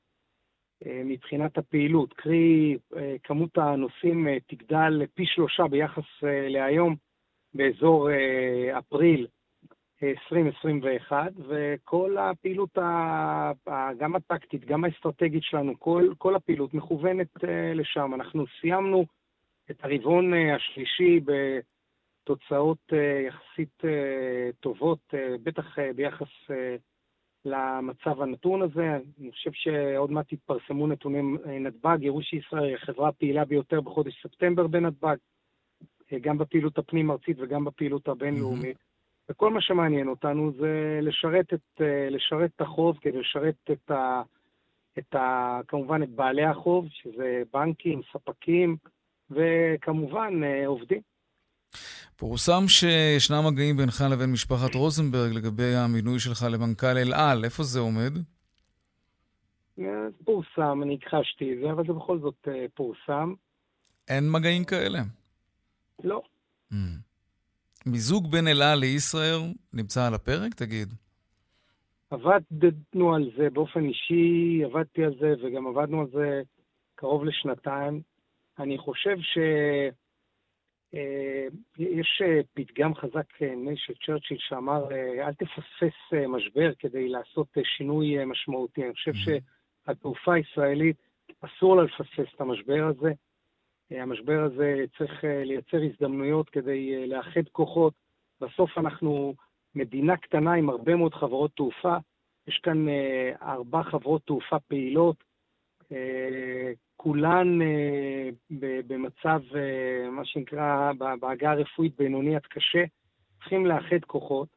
אה, 0.85 1.01
מבחינת 1.05 1.57
הפעילות, 1.57 2.13
קרי 2.13 2.77
אה, 2.95 3.15
כמות 3.23 3.57
הנוסעים 3.57 4.27
אה, 4.27 4.37
תגדל 4.47 5.05
פי 5.13 5.25
שלושה 5.25 5.63
ביחס 5.67 6.23
להיום 6.49 6.95
באזור 7.53 8.09
אפריל 8.79 9.27
2021, 10.03 11.31
וכל 11.47 12.17
הפעילות, 12.17 12.77
גם 13.97 14.15
הטקטית, 14.15 14.65
גם 14.65 14.83
האסטרטגית 14.83 15.43
שלנו, 15.43 15.79
כל, 15.79 16.09
כל 16.17 16.35
הפעילות 16.35 16.73
מכוונת 16.73 17.27
לשם. 17.75 18.13
אנחנו 18.13 18.45
סיימנו 18.61 19.05
את 19.71 19.83
הרבעון 19.83 20.33
השלישי 20.33 21.19
בתוצאות 22.23 22.93
יחסית 23.27 23.81
טובות, 24.59 24.99
בטח 25.43 25.77
ביחס 25.95 26.27
למצב 27.45 28.21
הנתון 28.21 28.61
הזה. 28.61 28.97
אני 29.21 29.31
חושב 29.31 29.51
שעוד 29.53 30.11
מעט 30.11 30.33
יתפרסמו 30.33 30.87
נתונים 30.87 31.37
נתב"ג, 31.45 31.97
יראו 32.01 32.21
שישראל 32.21 32.63
היא 32.63 32.75
החברה 32.75 33.09
הפעילה 33.09 33.45
ביותר 33.45 33.81
בחודש 33.81 34.23
ספטמבר 34.23 34.67
בנתב"ג, 34.67 35.15
גם 36.21 36.37
בפעילות 36.37 36.77
הפנים-ארצית 36.77 37.37
וגם 37.39 37.65
בפעילות 37.65 38.07
הבינלאומית. 38.07 38.77
Mm-hmm. 38.77 39.29
וכל 39.29 39.49
מה 39.49 39.61
שמעניין 39.61 40.07
אותנו 40.07 40.51
זה 40.51 40.99
לשרת 41.01 41.53
את, 41.53 41.81
לשרת 42.11 42.51
את 42.55 42.61
החוב 42.61 42.97
כדי 43.01 43.19
לשרת 43.19 43.55
את 43.71 43.91
ה... 43.91 44.21
את 44.99 45.15
ה, 45.15 45.59
כמובן 45.67 46.03
את 46.03 46.09
בעלי 46.09 46.43
החוב, 46.43 46.87
שזה 46.89 47.43
בנקים, 47.53 48.01
ספקים, 48.13 48.77
וכמובן 49.31 50.41
עובדים. 50.65 51.01
פורסם 52.15 52.67
שישנם 52.67 53.43
מגעים 53.47 53.77
בינך 53.77 54.03
לבין 54.11 54.31
משפחת 54.31 54.75
רוזנברג 54.75 55.33
לגבי 55.33 55.75
המינוי 55.75 56.19
שלך 56.19 56.45
למנכ"ל 56.51 56.97
אל 56.97 57.13
על. 57.13 57.45
איפה 57.45 57.63
זה 57.63 57.79
עומד? 57.79 58.13
פורסם, 60.23 60.83
אני 60.83 60.97
הכחשתי 61.01 61.53
את 61.53 61.57
זה, 61.61 61.71
אבל 61.71 61.83
זה 61.87 61.93
בכל 61.93 62.19
זאת 62.19 62.47
אה, 62.47 62.65
פורסם. 62.73 63.33
אין 64.07 64.31
מגעים 64.31 64.63
כאלה? 64.63 64.99
לא. 66.03 66.21
Mm. 66.71 66.75
מיזוג 67.85 68.31
בין 68.31 68.47
אל 68.47 68.61
על 68.61 68.79
לישראל 68.79 69.39
נמצא 69.73 70.07
על 70.07 70.13
הפרק? 70.13 70.53
תגיד. 70.53 70.93
עבדנו 72.11 73.15
על 73.15 73.31
זה 73.37 73.49
באופן 73.49 73.85
אישי, 73.85 74.61
עבדתי 74.65 75.03
על 75.03 75.13
זה, 75.19 75.33
וגם 75.43 75.67
עבדנו 75.67 76.01
על 76.01 76.07
זה 76.13 76.41
קרוב 76.95 77.23
לשנתיים. 77.23 78.01
אני 78.59 78.77
חושב 78.77 79.17
ש... 79.21 79.37
אה, 80.95 81.47
יש 81.79 82.21
אה, 82.25 82.39
פתגם 82.53 82.95
חזק, 82.95 83.41
אה, 83.41 83.53
של 83.75 83.93
צ'רצ'יל, 84.05 84.37
שאמר, 84.39 84.91
אל 85.19 85.33
תפספס 85.33 86.27
משבר 86.27 86.73
כדי 86.79 87.09
לעשות 87.09 87.47
שינוי 87.63 88.25
משמעותי. 88.25 88.83
אני 88.83 88.93
חושב 88.93 89.11
mm-hmm. 89.11 89.41
שהתעופה 89.85 90.33
הישראלית, 90.33 90.97
אסור 91.41 91.75
לה 91.75 91.83
לפספס 91.83 92.33
את 92.35 92.41
המשבר 92.41 92.83
הזה. 92.83 93.11
המשבר 93.91 94.43
הזה 94.43 94.85
צריך 94.97 95.23
לייצר 95.23 95.77
הזדמנויות 95.83 96.49
כדי 96.49 97.07
לאחד 97.07 97.47
כוחות. 97.51 97.93
בסוף 98.41 98.77
אנחנו 98.77 99.33
מדינה 99.75 100.17
קטנה 100.17 100.53
עם 100.53 100.69
הרבה 100.69 100.95
מאוד 100.95 101.13
חברות 101.13 101.51
תעופה. 101.55 101.97
יש 102.47 102.59
כאן 102.63 102.85
ארבע 103.41 103.83
חברות 103.83 104.21
תעופה 104.25 104.59
פעילות. 104.59 105.23
כולן 107.03 107.61
אה, 107.61 108.29
במצב, 108.87 109.41
אה, 109.55 110.09
מה 110.11 110.25
שנקרא, 110.25 110.91
בעגה 111.19 111.51
הרפואית 111.51 111.97
בינוני 111.97 112.35
עד 112.35 112.45
קשה, 112.49 112.83
צריכים 113.39 113.65
לאחד 113.65 114.05
כוחות, 114.07 114.47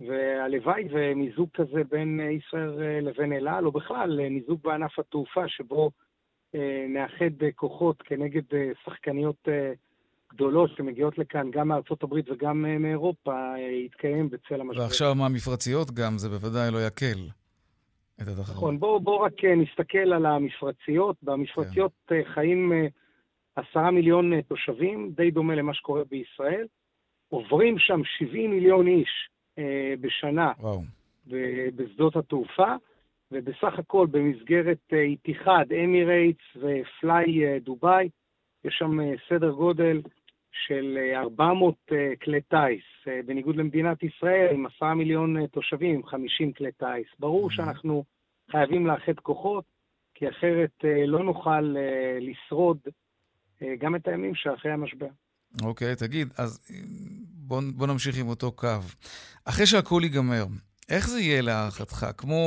והלוואי 0.00 0.84
ומיזוג 0.90 1.48
כזה 1.54 1.82
בין 1.90 2.20
ישראל 2.20 3.08
לבין 3.08 3.32
אל 3.32 3.48
על, 3.48 3.66
או 3.66 3.72
בכלל 3.72 4.28
מיזוג 4.28 4.60
בענף 4.62 4.98
התעופה, 4.98 5.48
שבו 5.48 5.90
אה, 6.54 6.86
נאחד 6.88 7.50
כוחות 7.54 8.02
כנגד 8.02 8.42
שחקניות 8.84 9.48
גדולות 10.32 10.70
שמגיעות 10.76 11.18
לכאן 11.18 11.50
גם 11.50 11.68
מארצות 11.68 12.02
הברית 12.02 12.30
וגם 12.30 12.64
מאירופה, 12.82 13.54
יתקיים 13.84 14.30
בצל 14.30 14.60
המשבר. 14.60 14.82
ועכשיו 14.82 15.14
מהמפרציות 15.14 15.90
גם, 15.90 16.18
זה 16.18 16.28
בוודאי 16.28 16.70
לא 16.72 16.86
יקל. 16.86 17.39
את 18.28 18.38
התחרות. 18.38 18.56
נכון, 18.56 18.78
בואו 18.78 19.00
בוא 19.00 19.16
רק 19.16 19.44
אה, 19.44 19.54
נסתכל 19.54 20.12
על 20.12 20.26
המפרציות. 20.26 21.16
במפרציות 21.22 21.92
כן. 22.06 22.14
אה, 22.14 22.20
חיים 22.34 22.72
אה, 22.72 22.86
עשרה 23.56 23.90
מיליון 23.90 24.40
תושבים, 24.40 25.12
די 25.16 25.30
דומה 25.30 25.54
למה 25.54 25.74
שקורה 25.74 26.02
בישראל. 26.04 26.66
עוברים 27.28 27.78
שם 27.78 28.00
70 28.18 28.50
מיליון 28.50 28.86
איש 28.86 29.30
אה, 29.58 29.94
בשנה 30.00 30.52
וואו. 30.58 30.82
בשדות 31.76 32.16
התעופה, 32.16 32.74
ובסך 33.32 33.78
הכל 33.78 34.06
במסגרת 34.10 34.78
איתיחד, 34.92 35.64
אמירייטס 35.84 36.42
ופליי 36.56 37.60
דובאי, 37.60 38.08
יש 38.64 38.74
שם 38.78 38.98
סדר 39.28 39.50
גודל 39.50 40.00
של 40.52 40.98
400 41.14 41.74
כלי 42.22 42.40
טיס, 42.40 43.14
בניגוד 43.26 43.56
למדינת 43.56 44.02
ישראל, 44.02 44.48
עם 44.54 44.66
10 44.66 44.94
מיליון 44.94 45.46
תושבים, 45.46 45.94
עם 45.94 46.06
50 46.06 46.52
כלי 46.52 46.72
טיס. 46.72 47.06
ברור 47.18 47.50
שאנחנו 47.50 48.04
חייבים 48.50 48.86
לאחד 48.86 49.20
כוחות, 49.22 49.64
כי 50.14 50.28
אחרת 50.28 50.70
אה, 50.84 51.06
לא 51.06 51.24
נוכל 51.24 51.76
אה, 51.76 52.18
לשרוד 52.20 52.78
אה, 53.62 53.74
גם 53.78 53.96
את 53.96 54.08
הימים 54.08 54.34
שאחרי 54.34 54.72
המשבר. 54.72 55.08
אוקיי, 55.62 55.92
okay, 55.92 55.96
תגיד, 55.96 56.28
אז 56.38 56.70
בוא, 57.34 57.62
בוא 57.74 57.86
נמשיך 57.86 58.18
עם 58.18 58.28
אותו 58.28 58.52
קו. 58.52 58.78
אחרי 59.44 59.66
שהכול 59.66 60.04
ייגמר, 60.04 60.44
איך 60.90 61.08
זה 61.08 61.20
יהיה 61.20 61.42
להערכתך? 61.42 62.06
כמו 62.18 62.42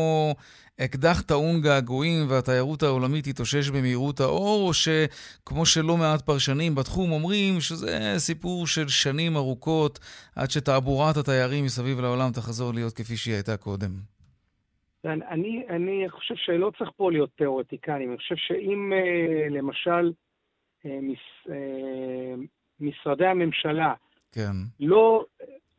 אקדח 0.79 1.21
טעון 1.21 1.62
געגועים 1.62 2.25
והתיירות 2.29 2.84
העולמית 2.84 3.27
תתאושש 3.27 3.69
במהירות 3.69 4.19
האור, 4.19 4.67
או 4.67 4.73
שכמו 4.73 5.65
שלא 5.65 5.97
מעט 5.97 6.21
פרשנים 6.21 6.75
בתחום 6.75 7.12
אומרים 7.12 7.53
שזה 7.60 8.13
סיפור 8.17 8.67
של 8.67 8.88
שנים 8.88 9.36
ארוכות 9.36 9.99
עד 10.36 10.51
שתעבורת 10.51 11.17
התיירים 11.17 11.65
מסביב 11.65 11.99
לעולם 11.99 12.32
תחזור 12.32 12.73
להיות 12.73 12.93
כפי 12.93 13.17
שהיא 13.17 13.34
הייתה 13.34 13.58
קודם? 13.58 13.89
אני, 15.06 15.63
אני 15.69 16.06
חושב 16.10 16.36
שלא 16.38 16.71
צריך 16.77 16.89
פה 16.95 17.12
להיות 17.12 17.29
תיאורטיקנים, 17.38 18.10
אני 18.10 18.17
חושב 18.17 18.36
שאם 18.38 18.93
אה, 18.93 19.49
למשל 19.49 20.12
אה, 20.86 20.99
מש, 21.01 21.47
אה, 21.49 22.36
משרדי 22.79 23.25
הממשלה 23.25 23.93
כן. 24.32 24.51
לא, 24.79 25.25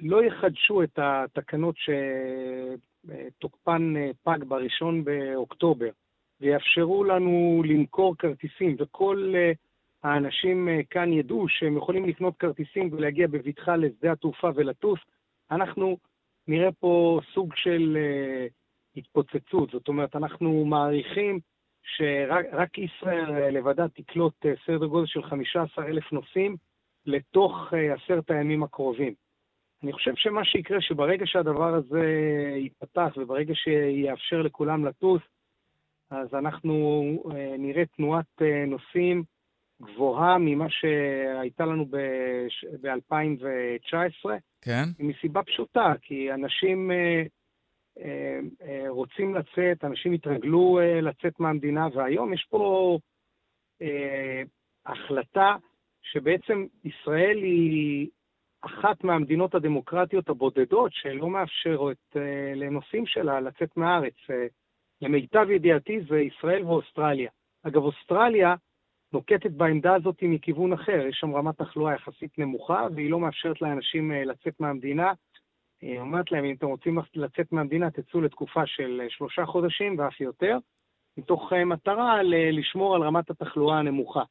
לא 0.04 0.24
יחדשו 0.24 0.82
את 0.82 0.98
התקנות 1.02 1.74
שתוקפן 3.06 3.94
פג 4.22 4.38
בראשון 4.48 5.04
באוקטובר 5.04 5.90
ויאפשרו 6.40 7.04
לנו 7.04 7.62
למכור 7.66 8.16
כרטיסים 8.18 8.76
וכל 8.78 9.34
האנשים 10.02 10.68
כאן 10.90 11.12
ידעו 11.12 11.48
שהם 11.48 11.76
יכולים 11.76 12.04
לקנות 12.04 12.36
כרטיסים 12.36 12.88
ולהגיע 12.92 13.26
בבטחה 13.26 13.76
לשדה 13.76 14.12
התעופה 14.12 14.50
ולטוס, 14.54 15.00
אנחנו 15.50 15.96
נראה 16.48 16.72
פה 16.72 17.20
סוג 17.34 17.54
של 17.56 17.98
התפוצצות. 18.96 19.70
זאת 19.70 19.88
אומרת, 19.88 20.16
אנחנו 20.16 20.64
מעריכים 20.64 21.40
שרק 21.84 22.78
ישראל 22.78 23.50
לבדה 23.50 23.88
תקלוט 23.88 24.46
אה, 24.46 24.52
סדר 24.66 24.86
גודל 24.86 25.06
של 25.06 25.22
15 25.22 25.86
אלף 25.86 26.12
נוסעים 26.12 26.56
לתוך 27.06 27.74
אה, 27.74 27.94
עשרת 27.94 28.30
הימים 28.30 28.62
הקרובים. 28.62 29.23
אני 29.84 29.92
חושב 29.92 30.12
שמה 30.16 30.44
שיקרה, 30.44 30.80
שברגע 30.80 31.26
שהדבר 31.26 31.74
הזה 31.74 32.04
ייפתח 32.56 33.16
וברגע 33.16 33.54
שיאפשר 33.54 34.42
לכולם 34.42 34.86
לטוס, 34.86 35.22
אז 36.10 36.34
אנחנו 36.34 36.74
אה, 37.34 37.54
נראה 37.58 37.86
תנועת 37.96 38.42
נוסעים 38.66 39.22
גבוהה 39.82 40.38
ממה 40.38 40.66
שהייתה 40.70 41.64
לנו 41.64 41.86
ב-2019. 42.80 44.30
כן. 44.62 44.84
מסיבה 44.98 45.42
פשוטה, 45.42 45.92
כי 46.02 46.32
אנשים 46.32 46.90
אה, 46.90 47.22
אה, 48.62 48.84
רוצים 48.88 49.34
לצאת, 49.34 49.84
אנשים 49.84 50.12
התרגלו 50.12 50.80
אה, 50.80 51.00
לצאת 51.00 51.40
מהמדינה, 51.40 51.88
והיום 51.94 52.32
יש 52.32 52.46
פה 52.50 52.98
החלטה 54.86 55.56
שבעצם 56.02 56.66
ישראל 56.84 57.38
היא 57.42 58.08
אחת 58.66 59.04
מהמדינות 59.04 59.54
הדמוקרטיות 59.54 60.28
הבודדות 60.28 60.92
שלא 60.92 61.30
מאפשרות 61.30 62.16
לנוסעים 62.54 63.06
שלה 63.06 63.40
לצאת 63.40 63.76
מהארץ. 63.76 64.14
למיטב 65.02 65.50
ידיעתי 65.50 66.00
זה 66.08 66.20
ישראל 66.20 66.64
ואוסטרליה. 66.64 67.30
אגב, 67.62 67.82
אוסטרליה 67.82 68.54
נוקטת 69.12 69.50
בעמדה 69.50 69.94
הזאת 69.94 70.16
מכיוון 70.22 70.72
אחר. 70.72 71.06
יש 71.06 71.16
שם 71.16 71.34
רמת 71.34 71.58
תחלואה 71.58 71.94
יחסית 71.94 72.38
נמוכה, 72.38 72.86
והיא 72.94 73.10
לא 73.10 73.20
מאפשרת 73.20 73.62
לאנשים 73.62 74.12
לצאת 74.12 74.60
מהמדינה. 74.60 75.12
היא 75.80 76.00
אומרת 76.00 76.32
להם, 76.32 76.44
אם 76.44 76.54
אתם 76.54 76.66
רוצים 76.66 76.98
לצאת 77.14 77.52
מהמדינה, 77.52 77.90
תצאו 77.90 78.20
לתקופה 78.20 78.66
של 78.66 79.00
שלושה 79.08 79.46
חודשים 79.46 79.98
ואף 79.98 80.20
יותר, 80.20 80.58
מתוך 81.16 81.52
מטרה 81.52 82.22
לשמור 82.52 82.94
על 82.94 83.02
רמת 83.02 83.30
התחלואה 83.30 83.78
הנמוכה. 83.78 84.22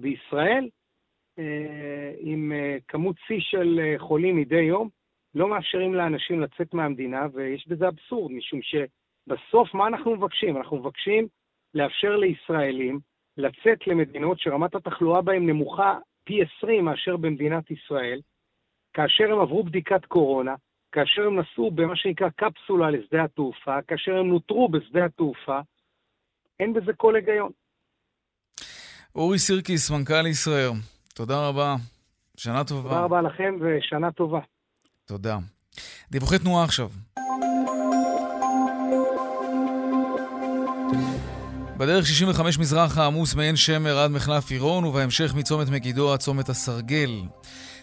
בישראל, 0.00 0.68
עם 2.18 2.52
כמות 2.88 3.16
שיא 3.26 3.40
של 3.40 3.80
חולים 3.98 4.36
מדי 4.36 4.62
יום, 4.62 4.88
לא 5.34 5.48
מאפשרים 5.48 5.94
לאנשים 5.94 6.40
לצאת 6.40 6.74
מהמדינה, 6.74 7.26
ויש 7.32 7.68
בזה 7.68 7.88
אבסורד, 7.88 8.32
משום 8.32 8.60
שבסוף 8.62 9.74
מה 9.74 9.86
אנחנו 9.86 10.16
מבקשים? 10.16 10.56
אנחנו 10.56 10.76
מבקשים 10.76 11.28
לאפשר 11.74 12.16
לישראלים 12.16 12.98
לצאת 13.36 13.86
למדינות 13.86 14.40
שרמת 14.40 14.74
התחלואה 14.74 15.22
בהן 15.22 15.46
נמוכה 15.50 15.98
פי 16.24 16.42
20 16.58 16.84
מאשר 16.84 17.16
במדינת 17.16 17.70
ישראל, 17.70 18.20
כאשר 18.92 19.32
הם 19.32 19.40
עברו 19.40 19.64
בדיקת 19.64 20.04
קורונה, 20.04 20.54
כאשר 20.92 21.22
הם 21.26 21.40
נסעו 21.40 21.70
במה 21.70 21.96
שנקרא 21.96 22.28
קפסולה 22.36 22.90
לשדה 22.90 23.24
התעופה, 23.24 23.82
כאשר 23.82 24.16
הם 24.16 24.26
נותרו 24.26 24.68
בשדה 24.68 25.04
התעופה, 25.04 25.60
אין 26.60 26.72
בזה 26.72 26.92
כל 26.92 27.16
היגיון. 27.16 27.50
אורי 29.14 29.38
סירקיס, 29.38 29.90
מנכ"ל 29.90 30.26
ישראל, 30.26 30.70
תודה 31.14 31.48
רבה. 31.48 31.76
שנה 32.36 32.64
טובה. 32.64 32.88
תודה 32.88 33.00
רבה 33.00 33.22
לכם 33.22 33.54
ושנה 33.60 34.12
טובה. 34.12 34.40
תודה. 35.04 35.38
דיווחי 36.10 36.38
תנועה 36.38 36.64
עכשיו. 36.64 36.90
בדרך 41.76 42.06
65 42.06 42.58
מזרח 42.58 42.98
העמוס 42.98 43.34
מעין 43.34 43.56
שמר 43.56 43.98
עד 43.98 44.10
מחלף 44.10 44.50
עירון, 44.50 44.84
ובהמשך 44.84 45.34
מצומת 45.34 45.68
מגידו 45.68 46.12
עד 46.12 46.18
צומת 46.18 46.48
הסרגל. 46.48 47.22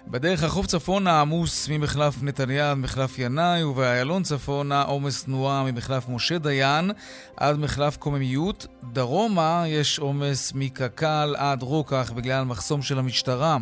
בדרך 0.07 0.43
החוף 0.43 0.65
צפונה 0.65 1.21
עמוס 1.21 1.69
ממחלף 1.69 2.23
נתניה 2.23 2.71
עד 2.71 2.77
מחלף 2.77 3.19
ינאי, 3.19 3.63
ובאיילון 3.63 4.23
צפונה 4.23 4.81
עומס 4.81 5.23
תנועה 5.23 5.63
ממחלף 5.63 6.09
משה 6.09 6.37
דיין 6.37 6.91
עד 7.37 7.59
מחלף 7.59 7.97
קוממיות. 7.97 8.67
דרומה 8.93 9.63
יש 9.67 9.99
עומס 9.99 10.51
מקק"ל 10.55 11.35
עד 11.37 11.61
רוקח 11.61 12.11
בגלל 12.15 12.43
מחסום 12.43 12.81
של 12.81 12.99
המשטרה. 12.99 13.57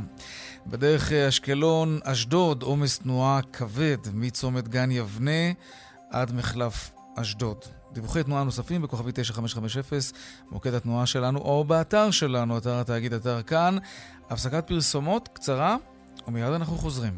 בדרך 0.68 1.12
אשקלון, 1.12 2.00
אשדוד, 2.04 2.64
עומס 2.64 3.00
תנועה 3.00 3.40
כבד 3.54 3.98
מצומת 4.14 4.68
גן 4.68 4.92
יבנה 4.92 5.52
עד 6.12 6.34
מחלף 6.34 6.92
אשדוד. 7.16 7.79
דיווחי 7.94 8.24
תנועה 8.24 8.44
נוספים 8.44 8.82
בכוכבי 8.82 9.12
9550, 9.14 10.00
מוקד 10.52 10.74
התנועה 10.74 11.06
שלנו, 11.06 11.40
או 11.40 11.64
באתר 11.64 12.12
שלנו, 12.12 12.58
אתר 12.58 12.80
התאגיד, 12.80 13.14
אתר 13.14 13.42
כאן. 13.42 13.78
הפסקת 14.30 14.68
פרסומות 14.68 15.30
קצרה, 15.34 15.78
ומיד 16.28 16.54
אנחנו 16.54 16.78
חוזרים. 16.78 17.14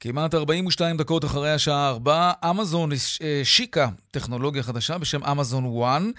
כמעט 0.00 0.34
42 0.34 0.96
דקות 0.96 1.24
אחרי 1.24 1.52
השעה 1.52 1.88
4, 1.88 2.32
אמזון 2.50 2.90
השיקה 3.42 3.88
טכנולוגיה 4.10 4.62
חדשה 4.62 4.98
בשם 4.98 5.24
אמזון 5.24 5.64
וואן, 5.66 6.10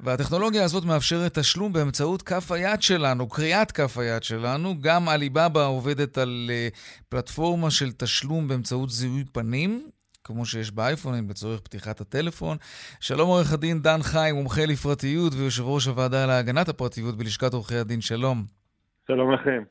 והטכנולוגיה 0.00 0.64
הזאת 0.64 0.84
מאפשרת 0.84 1.38
תשלום 1.38 1.72
באמצעות 1.72 2.22
כף 2.22 2.52
היד 2.52 2.82
שלנו, 2.82 3.28
קריאת 3.28 3.72
כף 3.72 3.98
היד 3.98 4.22
שלנו. 4.22 4.74
גם 4.80 5.08
עליבאבא 5.08 5.66
עובדת 5.66 6.18
על 6.18 6.50
אה, 6.52 6.68
פלטפורמה 7.08 7.70
של 7.70 7.92
תשלום 7.92 8.48
באמצעות 8.48 8.90
זיהוי 8.90 9.24
פנים. 9.32 9.90
כמו 10.24 10.46
שיש 10.46 10.70
באייפונים 10.70 11.30
לצורך 11.30 11.60
פתיחת 11.60 12.00
הטלפון. 12.00 12.56
שלום 13.00 13.28
עורך 13.28 13.52
הדין 13.52 13.82
דן 13.82 14.02
חי, 14.02 14.30
מומחה 14.34 14.66
לפרטיות 14.66 15.32
ויושב 15.34 15.62
ראש 15.62 15.86
הוועדה 15.86 16.26
להגנת 16.26 16.68
הפרטיות 16.68 17.16
בלשכת 17.16 17.54
עורכי 17.54 17.76
הדין, 17.76 18.00
שלום. 18.00 18.44
שלום 19.06 19.32
לכם. 19.32 19.62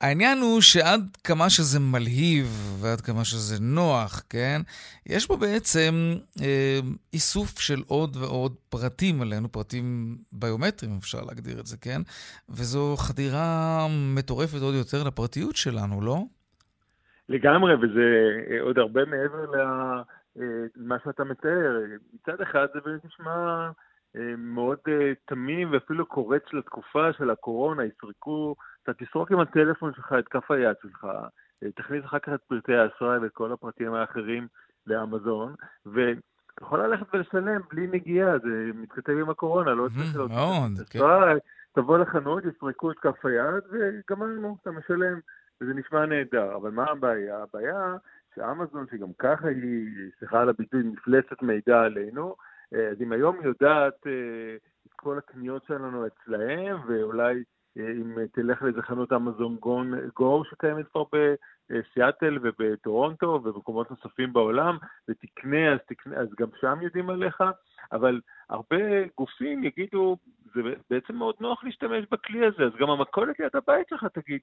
העניין 0.00 0.38
הוא 0.38 0.60
שעד 0.60 1.16
כמה 1.24 1.50
שזה 1.50 1.80
מלהיב 1.80 2.76
ועד 2.80 3.00
כמה 3.00 3.24
שזה 3.24 3.60
נוח, 3.60 4.22
כן? 4.30 4.62
יש 5.06 5.26
פה 5.26 5.36
בעצם 5.36 6.14
אה, 6.40 6.80
איסוף 7.12 7.60
של 7.60 7.82
עוד 7.86 8.16
ועוד 8.16 8.54
פרטים 8.68 9.22
עלינו, 9.22 9.52
פרטים 9.52 10.16
ביומטריים 10.32 10.96
אפשר 10.98 11.20
להגדיר 11.20 11.60
את 11.60 11.66
זה, 11.66 11.76
כן? 11.76 12.02
וזו 12.48 12.96
חדירה 12.98 13.86
מטורפת 13.90 14.60
עוד 14.60 14.74
יותר 14.74 15.02
לפרטיות 15.02 15.56
שלנו, 15.56 16.00
לא? 16.00 16.22
לגמרי, 17.30 17.74
וזה 17.74 18.30
אה, 18.50 18.60
עוד 18.60 18.78
הרבה 18.78 19.04
מעבר 19.04 19.50
למה 20.76 20.94
אה, 20.94 21.00
שאתה 21.04 21.24
מתאר. 21.24 21.80
מצד 22.14 22.40
אחד 22.40 22.66
זה 22.74 22.80
באמת 22.84 23.04
נשמע 23.04 23.70
אה, 24.16 24.34
מאוד 24.38 24.78
תמים 25.24 25.72
ואפילו 25.72 26.06
קורץ 26.06 26.42
לתקופה 26.52 27.12
של 27.12 27.30
הקורונה, 27.30 27.84
יסרקו 27.84 28.54
אתה 28.82 28.92
תסרוק 28.94 29.30
עם 29.30 29.40
הטלפון 29.40 29.94
שלך 29.94 30.14
את 30.18 30.28
כף 30.28 30.50
היד 30.50 30.76
שלך, 30.82 31.06
תכניס 31.74 32.04
אחר 32.04 32.18
כך 32.18 32.32
את 32.34 32.40
פרטי 32.48 32.74
האשראי 32.74 33.18
ואת 33.18 33.32
כל 33.32 33.52
הפרטים 33.52 33.94
האחרים 33.94 34.46
לאמזון, 34.86 35.54
ואתה 35.86 36.20
יכול 36.60 36.86
ללכת 36.86 37.06
ולשלם 37.14 37.60
בלי 37.70 37.86
נגיעה, 37.86 38.38
זה 38.38 38.70
מתכתב 38.74 39.12
עם 39.12 39.30
הקורונה, 39.30 39.74
לא 39.74 39.88
צריך 39.88 40.16
להיות... 40.16 40.30
מאוד, 40.30 40.88
כן. 40.90 40.98
תבוא 41.72 41.98
לחנות, 41.98 42.44
יסרקו 42.44 42.90
את 42.90 42.98
כף 42.98 43.26
היד, 43.26 43.64
וגמרנו, 43.70 44.56
אתה 44.62 44.70
משלם, 44.70 45.20
וזה 45.60 45.74
נשמע 45.74 46.06
נהדר. 46.06 46.56
אבל 46.56 46.70
מה 46.70 46.84
הבעיה? 46.90 47.42
הבעיה 47.42 47.96
שאמזון, 48.34 48.86
שגם 48.90 49.12
ככה 49.18 49.48
היא, 49.48 49.86
סליחה 50.18 50.40
על 50.40 50.48
הביטוי, 50.48 50.82
מפלצת 50.82 51.42
מידע 51.42 51.80
עלינו, 51.80 52.36
אז 52.72 53.02
אם 53.02 53.12
היום 53.12 53.36
יודעת 53.42 54.06
אה, 54.06 54.56
את 54.86 54.92
כל 54.96 55.18
הקניות 55.18 55.64
שלנו 55.64 56.06
אצלהם, 56.06 56.76
ואולי 56.86 57.42
אם 57.76 58.26
תלך 58.32 58.62
לאיזה 58.62 58.82
חנות 58.82 59.12
אמזון 59.12 59.56
גו 60.14 60.44
שקיימת 60.44 60.86
כבר 60.88 61.04
בסיאטל 61.12 62.38
ובטורונטו 62.42 63.26
ובמקומות 63.26 63.90
נוספים 63.90 64.32
בעולם, 64.32 64.76
ותקנה, 65.08 65.72
אז, 65.72 65.78
תקנה, 65.86 66.16
אז 66.16 66.28
גם 66.38 66.48
שם 66.60 66.78
יודעים 66.82 67.10
עליך, 67.10 67.44
אבל 67.92 68.20
הרבה 68.50 68.76
גופים 69.16 69.64
יגידו, 69.64 70.16
זה 70.54 70.60
בעצם 70.90 71.16
מאוד 71.16 71.34
נוח 71.40 71.64
להשתמש 71.64 72.04
בכלי 72.10 72.46
הזה, 72.46 72.64
אז 72.64 72.72
גם 72.80 72.90
המכולת 72.90 73.38
ליד 73.38 73.56
הבית 73.56 73.88
שלך 73.88 74.06
תגיד, 74.14 74.40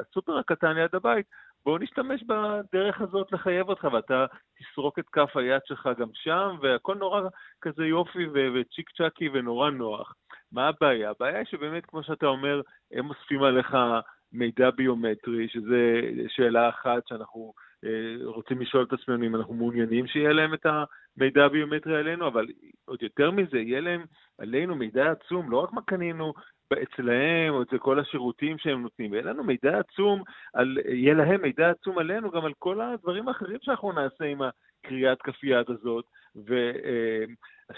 הסופר 0.00 0.38
הקטן 0.38 0.72
ליד 0.72 0.94
הבית, 0.94 1.26
בוא 1.64 1.78
נשתמש 1.78 2.22
בדרך 2.22 3.00
הזאת 3.00 3.32
לחייב 3.32 3.68
אותך, 3.68 3.88
ואתה 3.92 4.26
תסרוק 4.58 4.98
את 4.98 5.08
כף 5.08 5.36
היד 5.36 5.60
שלך 5.64 5.88
גם 5.98 6.08
שם, 6.14 6.56
והכל 6.62 6.94
נורא 6.94 7.20
כזה 7.60 7.86
יופי 7.86 8.26
וצ'יק 8.54 8.90
צ'אקי 8.90 9.28
ונורא 9.28 9.70
נוח. 9.70 10.14
מה 10.52 10.68
הבעיה? 10.68 11.10
הבעיה 11.10 11.38
היא 11.38 11.46
שבאמת, 11.46 11.86
כמו 11.86 12.02
שאתה 12.02 12.26
אומר, 12.26 12.60
הם 12.92 13.10
אוספים 13.10 13.42
עליך 13.42 13.76
מידע 14.32 14.70
ביומטרי, 14.70 15.48
שזה 15.48 16.00
שאלה 16.28 16.68
אחת 16.68 17.06
שאנחנו 17.08 17.52
אה, 17.84 18.16
רוצים 18.24 18.60
לשאול 18.60 18.84
את 18.84 18.92
עצמנו 18.92 19.26
אם 19.26 19.36
אנחנו 19.36 19.54
מעוניינים 19.54 20.06
שיהיה 20.06 20.32
להם 20.32 20.54
את 20.54 20.66
המידע 20.66 21.44
הביומטרי 21.44 21.98
עלינו, 21.98 22.26
אבל 22.26 22.46
עוד 22.84 23.02
יותר 23.02 23.30
מזה, 23.30 23.58
יהיה 23.58 23.80
להם 23.80 24.04
עלינו 24.38 24.76
מידע 24.76 25.10
עצום, 25.10 25.50
לא 25.50 25.56
רק 25.56 25.72
מה 25.72 25.82
קנינו 25.82 26.32
אצלהם 26.78 27.54
או 27.54 27.62
אצל 27.62 27.78
כל 27.78 28.00
השירותים 28.00 28.58
שהם 28.58 28.82
נותנים, 28.82 29.14
יהיה 29.14 29.24
לנו 29.24 29.44
מידע 29.44 29.78
עצום, 29.78 30.22
על, 30.54 30.78
יהיה 30.88 31.14
להם 31.14 31.42
מידע 31.42 31.70
עצום 31.70 31.98
עלינו 31.98 32.30
גם 32.30 32.44
על 32.44 32.52
כל 32.58 32.80
הדברים 32.80 33.28
האחרים 33.28 33.58
שאנחנו 33.62 33.92
נעשה 33.92 34.24
עם 34.24 34.40
הקריאת 34.42 35.22
כף 35.22 35.44
יד 35.44 35.66
הזאת, 35.68 36.04
ו... 36.36 36.54
אה, 36.84 37.24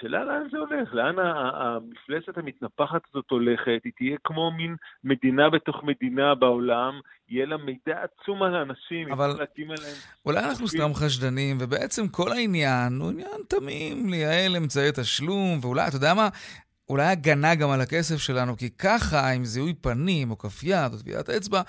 לאן 0.02 0.48
זה 0.50 0.58
הולך, 0.58 0.94
לאן 0.94 1.18
המפלסת 1.18 2.38
המתנפחת 2.38 3.00
הזאת 3.10 3.30
הולכת, 3.30 3.80
היא 3.84 3.92
תהיה 3.96 4.16
כמו 4.24 4.50
מין 4.50 4.76
מדינה 5.04 5.50
בתוך 5.50 5.84
מדינה 5.84 6.34
בעולם, 6.34 7.00
יהיה 7.28 7.46
לה 7.46 7.56
מידע 7.56 8.02
עצום 8.02 8.42
על 8.42 8.54
האנשים, 8.54 9.12
אבל 9.12 9.30
אולי 10.26 10.38
אנחנו 10.38 10.68
סתם 10.68 10.94
חשדנים, 10.94 11.56
ובעצם 11.60 12.08
כל 12.08 12.32
העניין 12.32 12.92
הוא 13.00 13.10
עניין 13.10 13.40
תמים, 13.48 14.08
לייעל 14.10 14.56
אמצעי 14.56 14.92
תשלום, 14.92 15.58
ואולי, 15.62 15.88
אתה 15.88 15.96
יודע 15.96 16.14
מה? 16.14 16.28
אולי 16.92 17.06
הגנה 17.06 17.54
גם 17.54 17.70
על 17.70 17.80
הכסף 17.80 18.16
שלנו, 18.16 18.56
כי 18.56 18.70
ככה, 18.70 19.30
עם 19.30 19.44
זיהוי 19.44 19.74
פנים, 19.74 20.30
או 20.30 20.38
כף 20.38 20.62
יד, 20.62 20.92
או 20.92 20.98
טביעת 20.98 21.30
אצבע, 21.30 21.62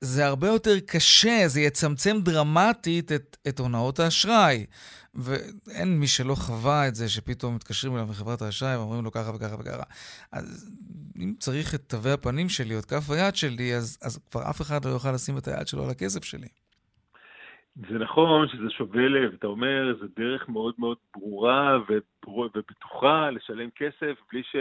זה 0.00 0.26
הרבה 0.26 0.48
יותר 0.48 0.80
קשה, 0.80 1.44
זה 1.46 1.60
יצמצם 1.60 2.20
דרמטית 2.22 3.12
את, 3.12 3.36
את 3.48 3.58
הונאות 3.58 4.00
האשראי. 4.00 4.66
ואין 5.14 6.00
מי 6.00 6.06
שלא 6.06 6.34
חווה 6.34 6.88
את 6.88 6.94
זה 6.94 7.08
שפתאום 7.08 7.54
מתקשרים 7.54 7.94
אליו 7.94 8.06
מחברת 8.06 8.42
האשראי 8.42 8.76
ואומרים 8.76 9.04
לו 9.04 9.12
ככה 9.12 9.30
וככה 9.34 9.56
וככה. 9.58 9.82
אז 10.32 10.70
אם 11.16 11.34
צריך 11.40 11.74
את 11.74 11.82
תווי 11.86 12.12
הפנים 12.12 12.48
שלי 12.48 12.74
או 12.74 12.80
את 12.80 12.84
כף 12.84 13.10
היד 13.10 13.36
שלי, 13.36 13.76
אז, 13.76 13.98
אז 14.02 14.18
כבר 14.30 14.50
אף 14.50 14.60
אחד 14.60 14.84
לא 14.84 14.90
יוכל 14.90 15.12
לשים 15.12 15.38
את 15.38 15.48
היד 15.48 15.68
שלו 15.68 15.84
על 15.84 15.90
הכסף 15.90 16.24
שלי. 16.24 16.48
זה 17.76 17.98
נכון 17.98 18.48
שזה 18.48 18.70
שובה 18.70 19.08
לב, 19.08 19.32
אתה 19.38 19.46
אומר, 19.46 19.94
זו 20.00 20.06
דרך 20.16 20.48
מאוד 20.48 20.74
מאוד 20.78 20.96
ברורה 21.16 21.78
ובטוחה 22.26 23.30
לשלם 23.30 23.70
כסף 23.76 24.18
בלי 24.32 24.42
ש... 24.42 24.56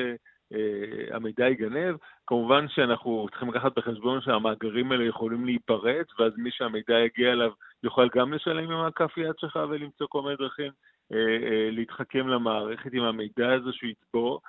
המידע 1.11 1.47
ייגנב. 1.47 1.95
כמובן 2.28 2.68
שאנחנו 2.68 3.28
צריכים 3.30 3.49
לקחת 3.49 3.78
בחשבון 3.78 4.22
שהמאגרים 4.22 4.91
האלה 4.91 5.03
יכולים 5.03 5.45
להיפרץ, 5.45 6.20
ואז 6.20 6.34
מי 6.38 6.51
שהמידע 6.51 6.99
יגיע 6.99 7.32
אליו 7.32 7.51
יוכל 7.84 8.07
גם 8.16 8.34
לשלם 8.34 8.72
עם 8.72 8.80
הכף 8.80 9.18
יד 9.18 9.39
שלך 9.39 9.59
ולמצוא 9.70 10.07
כל 10.09 10.22
מיני 10.22 10.36
דרכים 10.36 10.72
להתחכם 11.72 12.28
למערכת 12.28 12.93
עם 12.93 13.03
המידע 13.03 13.53
הזה 13.53 13.74
שהוא 13.74 13.89
יצבור. 13.89 14.41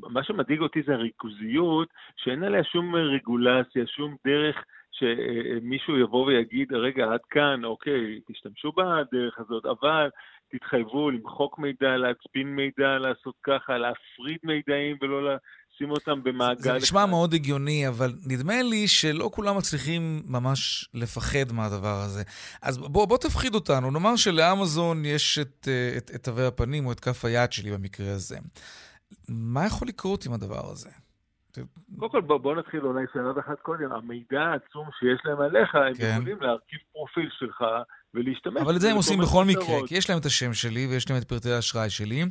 מה 0.00 0.22
שמדאיג 0.22 0.60
אותי 0.60 0.82
זה 0.82 0.94
הריכוזיות, 0.94 1.88
שאין 2.16 2.44
עליה 2.44 2.64
שום 2.64 2.96
רגולציה, 2.96 3.86
שום 3.86 4.16
דרך 4.26 4.64
שמישהו 4.92 5.98
יבוא 5.98 6.26
ויגיד, 6.26 6.72
רגע, 6.72 7.04
עד 7.04 7.20
כאן, 7.30 7.64
אוקיי, 7.64 8.20
תשתמשו 8.28 8.72
בדרך 8.72 9.38
הזאת, 9.38 9.64
אבל 9.66 10.10
תתחייבו 10.52 11.10
למחוק 11.10 11.58
מידע, 11.58 11.96
להצפין 11.96 12.56
מידע, 12.56 12.98
לעשות 12.98 13.34
ככה, 13.42 13.78
להפריד 13.78 14.38
מידעים 14.44 14.96
ולא 15.00 15.34
לשים 15.34 15.90
אותם 15.90 16.22
במעגל. 16.22 16.60
זה 16.60 16.72
נשמע 16.72 17.06
מאוד 17.06 17.34
הגיוני, 17.34 17.88
אבל 17.88 18.12
נדמה 18.26 18.62
לי 18.62 18.88
שלא 18.88 19.30
כולם 19.32 19.56
מצליחים 19.56 20.22
ממש 20.28 20.88
לפחד 20.94 21.52
מהדבר 21.52 22.00
הזה. 22.04 22.22
אז 22.62 22.78
בוא, 22.78 23.04
בוא 23.04 23.18
תפחיד 23.18 23.54
אותנו. 23.54 23.90
נאמר 23.90 24.16
שלאמזון 24.16 25.04
יש 25.04 25.38
את, 25.38 25.68
את, 25.96 26.10
את 26.14 26.24
תווי 26.24 26.46
הפנים 26.46 26.86
או 26.86 26.92
את 26.92 27.00
כף 27.00 27.24
היד 27.24 27.52
שלי 27.52 27.70
במקרה 27.70 28.12
הזה. 28.12 28.38
מה 29.28 29.66
יכול 29.66 29.88
לקרות 29.88 30.26
עם 30.26 30.32
הדבר 30.32 30.70
הזה? 30.70 30.90
קודם 31.98 32.10
כל 32.10 32.20
בוא, 32.20 32.38
בוא 32.38 32.54
נתחיל 32.54 32.80
אולי 32.80 33.04
שאלה 33.12 33.32
אחת 33.40 33.60
קודם, 33.60 33.92
המידע 33.92 34.42
העצום 34.42 34.88
שיש 34.98 35.20
להם 35.24 35.40
עליך, 35.40 35.74
הם 35.74 35.94
כן. 35.94 36.14
יכולים 36.16 36.40
להרכיב 36.40 36.80
פרופיל 36.92 37.28
שלך 37.32 37.64
ולהשתמש. 38.14 38.60
אבל 38.62 38.76
את 38.76 38.80
זה 38.80 38.90
הם 38.90 38.96
עושים 38.96 39.18
בכל 39.18 39.44
מקרה, 39.44 39.86
כי 39.86 39.94
יש 39.94 40.10
להם 40.10 40.18
את 40.18 40.26
השם 40.26 40.54
שלי 40.54 40.86
ויש 40.86 41.10
להם 41.10 41.18
את 41.18 41.28
פרטי 41.28 41.52
האשראי 41.52 41.90
שלי. 41.90 42.24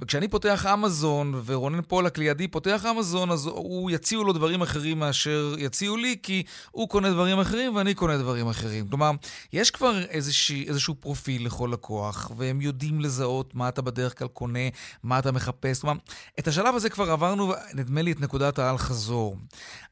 וכשאני 0.00 0.28
פותח 0.28 0.66
אמזון, 0.66 1.42
ורונן 1.44 1.82
פולק 1.82 2.18
לידי 2.18 2.48
פותח 2.48 2.84
אמזון, 2.90 3.30
אז 3.30 3.46
הוא 3.46 3.90
יציעו 3.90 4.24
לו 4.24 4.32
דברים 4.32 4.62
אחרים 4.62 4.98
מאשר 4.98 5.54
יציעו 5.58 5.96
לי, 5.96 6.16
כי 6.22 6.42
הוא 6.70 6.88
קונה 6.88 7.10
דברים 7.10 7.38
אחרים 7.38 7.76
ואני 7.76 7.94
קונה 7.94 8.18
דברים 8.18 8.48
אחרים. 8.48 8.88
כלומר, 8.88 9.10
יש 9.52 9.70
כבר 9.70 10.04
איזשה, 10.04 10.54
איזשהו 10.66 10.94
פרופיל 10.94 11.46
לכל 11.46 11.70
לקוח, 11.72 12.30
והם 12.36 12.60
יודעים 12.60 13.00
לזהות 13.00 13.54
מה 13.54 13.68
אתה 13.68 13.82
בדרך 13.82 14.18
כלל 14.18 14.28
קונה, 14.28 14.68
מה 15.02 15.18
אתה 15.18 15.32
מחפש. 15.32 15.80
כלומר, 15.80 16.00
את 16.38 16.48
השלב 16.48 16.74
הזה 16.74 16.90
כבר 16.90 17.10
עברנו, 17.10 17.52
נדמה 17.74 18.02
לי, 18.02 18.12
את 18.12 18.20
נקודת 18.20 18.58
האל-חזור. 18.58 19.36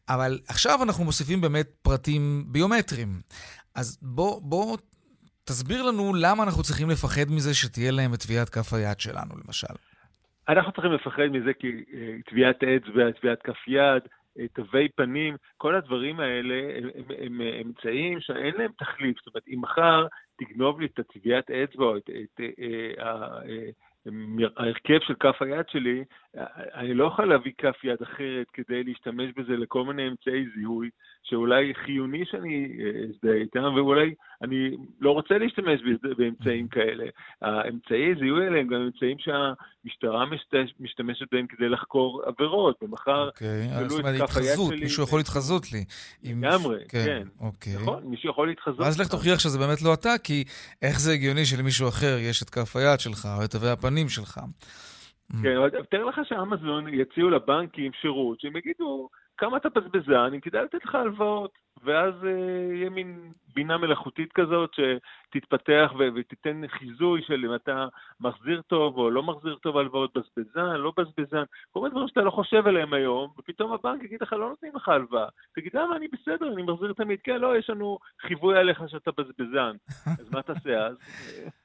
אבל 0.08 0.40
עכשיו 0.48 0.82
אנחנו 0.82 1.04
מוסיפים 1.04 1.40
באמת 1.40 1.68
פרטים 1.82 2.44
ביומטריים. 2.48 3.20
אז 3.74 3.98
בוא, 4.02 4.40
בוא 4.42 4.76
תסביר 5.46 5.82
לנו 5.82 6.12
למה 6.14 6.44
אנחנו 6.44 6.62
צריכים 6.62 6.90
לפחד 6.90 7.30
מזה 7.30 7.54
שתהיה 7.54 7.90
להם 7.90 8.14
את 8.14 8.18
טביעת 8.18 8.48
כף 8.48 8.72
היד 8.72 9.00
שלנו, 9.00 9.34
למשל. 9.44 9.74
אנחנו 10.48 10.72
צריכים 10.72 10.92
לפחד 10.92 11.26
מזה 11.32 11.52
כי 11.54 11.84
אה, 11.94 12.16
טביעת 12.30 12.64
אצבע, 12.64 13.10
טביעת 13.10 13.42
כף 13.42 13.68
יד, 13.68 14.02
אה, 14.38 14.48
תווי 14.52 14.88
פנים, 14.88 15.36
כל 15.56 15.74
הדברים 15.74 16.20
האלה 16.20 16.54
הם, 16.76 16.88
הם, 16.96 17.40
הם 17.40 17.40
אמצעים 17.40 18.20
שאין 18.20 18.54
להם 18.58 18.72
תחליף. 18.78 19.16
זאת 19.18 19.26
אומרת, 19.26 19.48
אם 19.48 19.60
מחר 19.60 20.06
תגנוב 20.38 20.80
לי 20.80 20.86
את 20.86 21.00
טביעת 21.12 21.50
אצבע 21.50 21.84
או 21.84 21.96
את, 21.96 22.10
את, 22.10 22.40
את, 22.40 22.40
את 22.40 23.74
ההרכב 24.56 24.98
של 25.06 25.14
כף 25.20 25.42
היד 25.42 25.66
שלי, 25.68 26.04
אני 26.74 26.94
לא 26.94 27.04
יכול 27.04 27.24
להביא 27.24 27.52
כף 27.58 27.84
יד 27.84 28.02
אחרת 28.02 28.46
כדי 28.52 28.84
להשתמש 28.84 29.30
בזה 29.36 29.56
לכל 29.56 29.84
מיני 29.84 30.08
אמצעי 30.08 30.44
זיהוי 30.56 30.90
שאולי 31.22 31.72
חיוני 31.84 32.24
שאני 32.30 32.68
אה, 32.80 32.90
אזדהה 33.08 33.34
איתם, 33.34 33.74
ואולי 33.74 34.14
אני 34.42 34.70
לא 35.00 35.10
רוצה 35.10 35.38
להשתמש 35.38 35.80
באמצעים 36.18 36.68
כאלה. 36.68 37.04
האמצעי 37.42 38.14
זיהוי 38.20 38.44
האלה 38.44 38.60
הם 38.60 38.66
גם 38.66 38.80
אמצעים 38.80 39.16
שהמשטרה 39.18 40.24
משתמשת 40.80 41.26
בהם 41.32 41.46
כדי 41.46 41.68
לחקור 41.68 42.22
עבירות, 42.26 42.82
ומחר 42.82 43.26
אוקיי, 43.26 43.68
אז 43.72 43.90
זאת 43.90 44.00
אומרת, 44.00 44.20
התחזות, 44.20 44.74
מישהו 44.80 45.02
יכול 45.02 45.18
להתחזות 45.18 45.72
לי. 45.72 45.84
לגמרי, 46.24 46.78
כן. 46.88 47.04
כן. 47.04 47.22
אוקיי. 47.40 47.74
נכון, 47.74 48.02
מישהו 48.04 48.30
יכול 48.30 48.48
להתחזות. 48.48 48.80
אז 48.80 49.00
לך 49.00 49.08
תוכיח 49.08 49.38
שזה 49.38 49.58
באמת 49.58 49.82
לא 49.82 49.94
אתה, 49.94 50.18
כי 50.24 50.44
איך 50.82 51.00
זה 51.00 51.12
הגיוני 51.12 51.44
שלמישהו 51.44 51.88
אחר 51.88 52.16
יש 52.20 52.42
את 52.42 52.50
כף 52.50 52.76
היד 52.76 53.00
שלך, 53.00 53.28
או 53.38 53.44
את 53.44 53.50
תווי 53.50 53.70
הפנים 53.70 53.95
שלך. 54.08 54.40
כן, 55.42 55.56
אבל 55.56 55.70
תאר 55.90 56.04
לך 56.04 56.20
שאמזון 56.24 56.88
יציעו 56.88 57.30
לבנקים 57.30 57.92
שירות, 57.92 58.40
שהם 58.40 58.56
יגידו, 58.56 59.08
כמה 59.38 59.56
אתה 59.56 59.68
בזבזן, 59.68 60.30
אם 60.34 60.40
כדאי 60.40 60.64
לתת 60.64 60.84
לך 60.84 60.94
הלוואות, 60.94 61.58
ואז 61.84 62.14
אה, 62.24 62.74
יהיה 62.74 62.90
מין 62.90 63.32
בינה 63.56 63.78
מלאכותית 63.78 64.32
כזאת 64.32 64.70
שתתפתח 64.74 65.92
ותיתן 66.16 66.62
חיזוי 66.78 67.22
של 67.26 67.44
אם 67.44 67.54
אתה 67.54 67.86
מחזיר 68.20 68.62
טוב 68.66 68.98
או 68.98 69.10
לא 69.10 69.22
מחזיר 69.22 69.56
טוב 69.62 69.76
הלוואות, 69.76 70.10
בזבזן, 70.16 70.76
לא 70.76 70.92
בזבזן, 70.98 71.42
כל 71.72 71.80
מיני 71.80 71.90
דברים 71.90 72.08
שאתה 72.08 72.20
לא 72.20 72.30
חושב 72.30 72.66
עליהם 72.66 72.92
היום, 72.92 73.30
ופתאום 73.38 73.72
הבנק 73.72 74.02
יגיד 74.04 74.18
לך, 74.22 74.32
לא 74.32 74.48
נותנים 74.48 74.72
לך 74.74 74.88
הלוואה. 74.88 75.28
תגיד, 75.54 75.72
למה 75.74 75.96
אני 75.96 76.06
בסדר, 76.08 76.52
אני 76.52 76.62
מחזיר 76.62 76.92
תמיד, 76.92 77.18
כן, 77.24 77.40
לא, 77.40 77.58
יש 77.58 77.70
לנו 77.70 77.98
חיווי 78.26 78.58
עליך 78.58 78.82
שאתה 78.88 79.10
בזבזן. 79.18 79.76
אז 80.20 80.30
מה 80.30 80.42
תעשה 80.42 80.86
אז? 80.86 80.96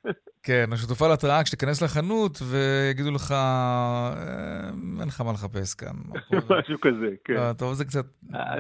כן, 0.48 0.66
השותפה 0.72 1.08
להתראה, 1.08 1.44
כשתיכנס 1.44 1.82
לחנות 1.82 2.40
ויגידו 2.52 3.12
לך, 3.12 3.32
אה, 3.32 4.70
אין 5.00 5.08
לך 5.08 5.22
מה 5.22 5.32
לחפש 5.32 5.74
כאן. 5.74 5.96
משהו 6.60 6.82
כזה, 6.82 7.10
כן. 7.26 7.34
לא, 7.34 7.54
טוב, 7.54 7.74
זה 7.74 7.86
קצת 7.86 8.06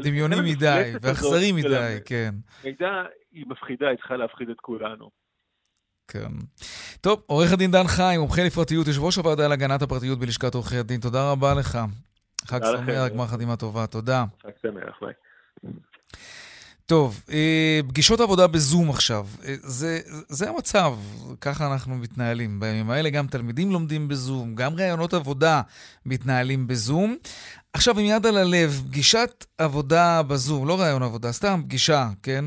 דמיוני 0.03 0.35
מדי 0.51 0.93
ואכזרי 1.01 1.40
מדי, 1.51 1.97
כן. 2.05 2.35
מידע 2.63 3.03
היא 3.31 3.45
מפחידה, 3.47 3.87
היא 3.89 3.97
צריכה 3.97 4.15
להפחיד 4.17 4.49
את 4.49 4.59
כולנו. 4.59 5.09
כן. 6.07 6.31
טוב, 7.01 7.23
עורך 7.25 7.53
הדין 7.53 7.71
דן 7.71 7.87
חיים, 7.87 8.19
מומחה 8.19 8.43
לפרטיות, 8.43 8.87
יושב 8.87 9.03
ראש 9.03 9.15
הוועדה 9.15 9.47
להגנת 9.47 9.81
הפרטיות 9.81 10.19
בלשכת 10.19 10.55
עורכי 10.55 10.77
הדין, 10.77 10.99
תודה 10.99 11.31
רבה 11.31 11.53
לך. 11.53 11.79
חג 12.45 12.59
שמח, 12.63 13.11
גמר 13.13 13.27
חתימה 13.27 13.55
טובה, 13.55 13.87
תודה. 13.87 14.25
חג 14.41 14.49
שמח, 14.61 14.99
ביי. 15.01 15.13
טוב, 16.91 17.23
אה, 17.31 17.79
פגישות 17.87 18.19
עבודה 18.19 18.47
בזום 18.47 18.89
עכשיו. 18.89 19.27
אה, 19.45 19.55
זה, 19.63 19.99
זה 20.29 20.49
המצב, 20.49 20.95
ככה 21.41 21.71
אנחנו 21.73 21.95
מתנהלים. 21.95 22.59
בימים 22.59 22.89
האלה 22.89 23.09
גם 23.09 23.27
תלמידים 23.27 23.71
לומדים 23.71 24.07
בזום, 24.07 24.55
גם 24.55 24.75
ראיונות 24.75 25.13
עבודה 25.13 25.61
מתנהלים 26.05 26.67
בזום. 26.67 27.17
עכשיו, 27.73 27.99
עם 27.99 28.05
יד 28.05 28.25
על 28.25 28.37
הלב, 28.37 28.83
פגישת 28.87 29.45
עבודה 29.57 30.23
בזום, 30.23 30.67
לא 30.67 30.81
ראיון 30.81 31.03
עבודה, 31.03 31.31
סתם 31.31 31.61
פגישה, 31.65 32.09
כן? 32.23 32.45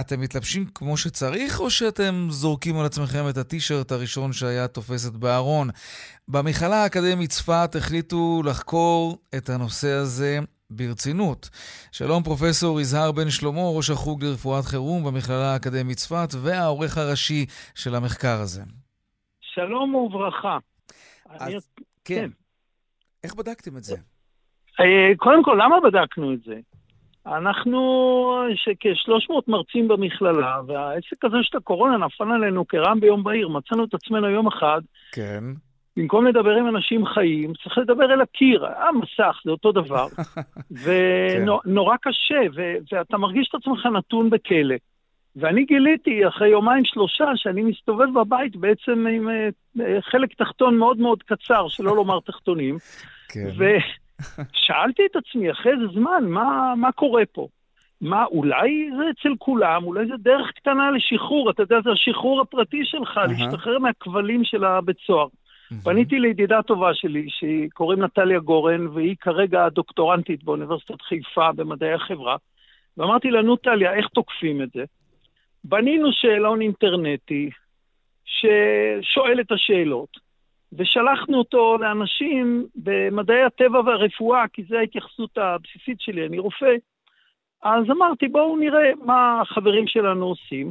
אתם 0.00 0.20
מתלבשים 0.20 0.66
כמו 0.74 0.96
שצריך, 0.96 1.60
או 1.60 1.70
שאתם 1.70 2.28
זורקים 2.30 2.78
על 2.78 2.86
עצמכם 2.86 3.28
את 3.28 3.36
הטישרט 3.36 3.92
הראשון 3.92 4.32
שהיה 4.32 4.68
תופסת 4.68 5.12
בארון? 5.12 5.70
במכללה 6.28 6.82
האקדמית 6.82 7.30
צפת 7.30 7.76
החליטו 7.78 8.42
לחקור 8.44 9.18
את 9.36 9.50
הנושא 9.50 9.90
הזה 9.90 10.38
ברצינות. 10.76 11.50
שלום 11.92 12.22
פרופסור 12.22 12.80
יזהר 12.80 13.12
בן 13.12 13.30
שלמה, 13.30 13.60
ראש 13.76 13.90
החוג 13.90 14.24
לרפואת 14.24 14.64
חירום 14.64 15.04
במכללה 15.04 15.52
האקדמית 15.52 15.96
צפת, 15.96 16.28
והעורך 16.42 16.98
הראשי 16.98 17.46
של 17.74 17.94
המחקר 17.94 18.40
הזה. 18.40 18.62
שלום 19.40 19.94
וברכה. 19.94 20.58
אז, 21.28 21.42
אני... 21.42 21.54
כן. 22.04 22.14
כן. 22.14 22.30
איך 23.24 23.34
בדקתם 23.34 23.76
את 23.76 23.84
זה? 23.84 23.96
אה, 24.80 25.16
קודם 25.16 25.44
כל, 25.44 25.58
למה 25.62 25.76
בדקנו 25.80 26.34
את 26.34 26.42
זה? 26.44 26.60
אנחנו 27.26 27.80
כ-300 28.80 29.34
מרצים 29.48 29.88
במכללה, 29.88 30.60
והעסק 30.66 31.24
הזה 31.24 31.36
של 31.42 31.56
הקורונה 31.56 32.06
נפל 32.06 32.32
עלינו 32.32 32.66
כרעם 32.68 33.00
ביום 33.00 33.24
בהיר. 33.24 33.48
מצאנו 33.48 33.84
את 33.84 33.94
עצמנו 33.94 34.30
יום 34.30 34.46
אחד, 34.46 34.80
כן. 35.12 35.44
במקום 35.96 36.26
לדבר 36.26 36.50
עם 36.50 36.68
אנשים 36.68 37.06
חיים, 37.06 37.52
צריך 37.62 37.78
לדבר 37.78 38.12
אל 38.12 38.20
הקיר. 38.20 38.66
המסך, 38.66 39.40
זה 39.44 39.50
אותו 39.50 39.72
דבר. 39.72 40.06
ונורא 40.84 41.96
כן. 41.96 42.10
קשה, 42.10 42.40
ו- 42.54 42.76
ואתה 42.92 43.16
מרגיש 43.16 43.48
את 43.48 43.54
עצמך 43.54 43.86
נתון 43.86 44.30
בכלא. 44.30 44.74
ואני 45.36 45.64
גיליתי 45.64 46.28
אחרי 46.28 46.48
יומיים 46.48 46.84
שלושה 46.84 47.24
שאני 47.36 47.62
מסתובב 47.62 48.06
בבית 48.14 48.56
בעצם 48.56 49.06
עם 49.06 49.28
uh, 49.28 49.82
חלק 50.00 50.34
תחתון 50.34 50.78
מאוד 50.78 50.98
מאוד 50.98 51.22
קצר, 51.22 51.68
שלא 51.68 51.96
לומר 52.00 52.20
תחתונים. 52.20 52.76
כן. 53.28 53.50
ושאלתי 53.50 55.02
את 55.10 55.16
עצמי 55.16 55.50
אחרי 55.50 55.72
איזה 55.72 55.86
זמן, 55.94 56.24
מה, 56.26 56.74
מה 56.76 56.92
קורה 56.92 57.22
פה? 57.32 57.48
מה, 58.00 58.24
אולי 58.24 58.90
זה 58.96 59.02
אצל 59.10 59.34
כולם, 59.38 59.84
אולי 59.84 60.06
זה 60.06 60.14
דרך 60.18 60.50
קטנה 60.56 60.90
לשחרור, 60.90 61.50
אתה 61.50 61.62
יודע, 61.62 61.76
זה 61.84 61.90
השחרור 61.90 62.40
הפרטי 62.40 62.84
שלך, 62.84 63.16
uh-huh. 63.16 63.28
להשתחרר 63.28 63.78
מהכבלים 63.78 64.44
של 64.44 64.64
הבית 64.64 64.96
סוהר. 65.06 65.26
Mm-hmm. 65.72 65.84
פניתי 65.84 66.18
לידידה 66.18 66.62
טובה 66.62 66.94
שלי, 66.94 67.26
שקוראים 67.28 68.02
נטליה 68.02 68.38
גורן, 68.38 68.86
והיא 68.86 69.16
כרגע 69.20 69.68
דוקטורנטית 69.68 70.44
באוניברסיטת 70.44 71.02
חיפה 71.02 71.52
במדעי 71.52 71.92
החברה, 71.92 72.36
ואמרתי 72.96 73.30
לה, 73.30 73.42
נו 73.42 73.56
טליה, 73.56 73.94
איך 73.94 74.08
תוקפים 74.08 74.62
את 74.62 74.68
זה? 74.74 74.84
בנינו 75.64 76.12
שאלון 76.12 76.60
אינטרנטי 76.60 77.50
ששואל 78.24 79.40
את 79.40 79.52
השאלות, 79.52 80.08
ושלחנו 80.72 81.38
אותו 81.38 81.78
לאנשים 81.80 82.66
במדעי 82.76 83.42
הטבע 83.42 83.80
והרפואה, 83.80 84.44
כי 84.52 84.62
זו 84.68 84.76
ההתייחסות 84.76 85.38
הבסיסית 85.38 86.00
שלי, 86.00 86.26
אני 86.26 86.38
רופא. 86.38 86.74
אז 87.62 87.90
אמרתי, 87.90 88.28
בואו 88.28 88.56
נראה 88.56 88.90
מה 89.04 89.40
החברים 89.40 89.86
שלנו 89.86 90.26
עושים, 90.26 90.70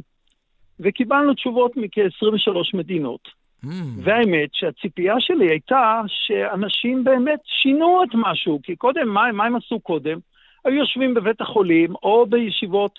וקיבלנו 0.80 1.34
תשובות 1.34 1.76
מכ-23 1.76 2.76
מדינות. 2.78 3.41
Mm. 3.64 3.68
והאמת 4.02 4.48
שהציפייה 4.52 5.14
שלי 5.18 5.48
הייתה 5.48 6.00
שאנשים 6.06 7.04
באמת 7.04 7.40
שינו 7.44 8.04
את 8.04 8.08
משהו, 8.14 8.60
כי 8.62 8.76
קודם, 8.76 9.08
מה, 9.08 9.32
מה 9.32 9.44
הם 9.44 9.56
עשו 9.56 9.80
קודם? 9.80 10.18
היו 10.64 10.74
יושבים 10.74 11.14
בבית 11.14 11.40
החולים 11.40 11.94
או 12.02 12.26
בישיבות 12.26 12.98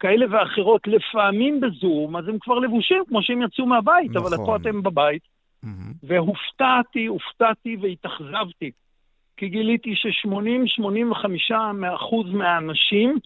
כאלה 0.00 0.26
ואחרות, 0.30 0.86
לפעמים 0.86 1.60
בזום, 1.60 2.16
אז 2.16 2.28
הם 2.28 2.38
כבר 2.38 2.58
לבושים 2.58 3.02
כמו 3.08 3.22
שהם 3.22 3.42
יצאו 3.42 3.66
מהבית, 3.66 4.10
נכון. 4.10 4.32
אבל 4.32 4.46
פה 4.46 4.56
אתם 4.56 4.82
בבית. 4.82 5.22
Mm-hmm. 5.22 5.68
והופתעתי, 6.02 7.06
הופתעתי 7.06 7.76
והתאכזבתי, 7.80 8.70
כי 9.36 9.48
גיליתי 9.48 9.96
ש-80-85% 9.96 12.26
מהאנשים 12.26 13.18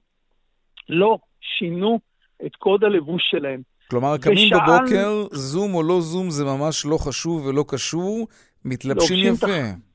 לא 0.89 1.19
שינו 1.41 2.01
את 2.47 2.57
קוד 2.57 2.85
הלבוש 2.85 3.23
שלהם. 3.31 3.61
כלומר, 3.91 4.19
קמים 4.19 4.47
ושאל... 4.47 4.59
בבוקר, 4.59 5.27
זום 5.33 5.75
או 5.75 5.83
לא 5.83 6.01
זום 6.01 6.31
זה 6.31 6.45
ממש 6.45 6.87
לא 6.87 6.97
חשוב 6.97 7.47
ולא 7.47 7.65
קשור, 7.69 8.27
מתלבשים 8.65 9.35
יפה. 9.35 9.47
תח... 9.47 9.87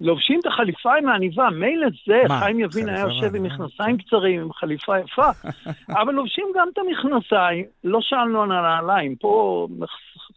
לובשים 0.00 0.40
את 0.40 0.46
החליפה 0.46 0.90
עם 0.98 1.08
העניבה, 1.08 1.50
מילא 1.50 1.86
זה, 2.06 2.20
מה? 2.28 2.40
חיים 2.40 2.60
יבין 2.60 2.88
היה 2.88 3.00
יושב 3.00 3.36
עם 3.36 3.42
מכנסיים 3.42 3.98
קצרים, 3.98 4.40
עם 4.40 4.52
חליפה 4.52 4.98
יפה, 4.98 5.30
אבל 6.02 6.12
לובשים 6.12 6.44
גם 6.56 6.68
את 6.72 6.78
המכנסיים, 6.78 7.64
לא 7.84 7.98
שאלנו 8.02 8.42
על 8.42 8.52
הנעליים, 8.52 9.16
פה 9.16 9.66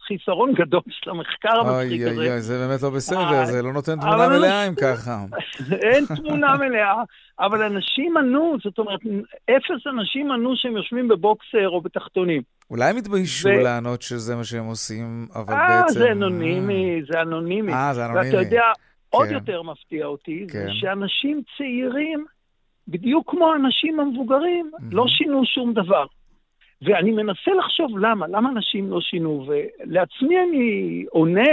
חיסרון 0.06 0.52
גדול 0.52 0.82
של 0.90 1.10
המחקר 1.10 1.60
המצחיק 1.60 2.02
הזה. 2.02 2.20
אוי 2.20 2.30
אוי, 2.30 2.40
זה 2.40 2.66
באמת 2.66 2.82
לא 2.82 2.90
בסדר, 2.90 3.44
זה 3.44 3.62
לא 3.62 3.72
נותן 3.72 4.00
תמונה 4.00 4.28
מלאה 4.28 4.68
אם 4.68 4.74
ככה. 4.74 5.24
אין 5.90 6.04
תמונה 6.16 6.56
מלאה, 6.56 7.02
אבל 7.40 7.62
אנשים 7.62 8.16
ענו, 8.16 8.56
זאת 8.64 8.78
אומרת, 8.78 9.00
אפס 9.50 9.86
אנשים 9.86 10.32
ענו 10.32 10.52
שהם 10.56 10.76
יושבים 10.76 11.08
בבוקסר 11.08 11.68
או 11.68 11.80
בתחתונים. 11.80 12.42
אולי 12.70 12.90
הם 12.90 12.96
התביישו 12.96 13.48
לענות 13.48 14.02
שזה 14.02 14.36
מה 14.36 14.44
שהם 14.44 14.64
עושים, 14.64 15.26
אבל 15.34 15.54
בעצם... 15.54 15.86
אה, 15.86 15.88
זה 15.88 16.12
אנונימי, 16.12 17.00
זה 17.12 17.20
אנונימי. 17.20 17.72
אה, 17.72 17.94
זה 17.94 18.06
אנונימי. 18.06 18.36
ואתה 18.36 18.42
יודע, 18.44 18.64
עוד 19.10 19.28
כן. 19.28 19.34
יותר 19.34 19.62
מפתיע 19.62 20.06
אותי, 20.06 20.46
כן. 20.52 20.64
זה 20.64 20.70
שאנשים 20.72 21.42
צעירים, 21.56 22.24
בדיוק 22.88 23.30
כמו 23.30 23.52
האנשים 23.52 24.00
המבוגרים, 24.00 24.70
mm-hmm. 24.74 24.82
לא 24.92 25.04
שינו 25.08 25.42
שום 25.44 25.72
דבר. 25.72 26.06
ואני 26.84 27.10
מנסה 27.10 27.50
לחשוב 27.58 27.98
למה, 27.98 28.26
למה 28.26 28.48
אנשים 28.48 28.90
לא 28.90 29.00
שינו, 29.00 29.46
ולעצמי 29.46 30.36
אני 30.48 31.04
עונה 31.10 31.50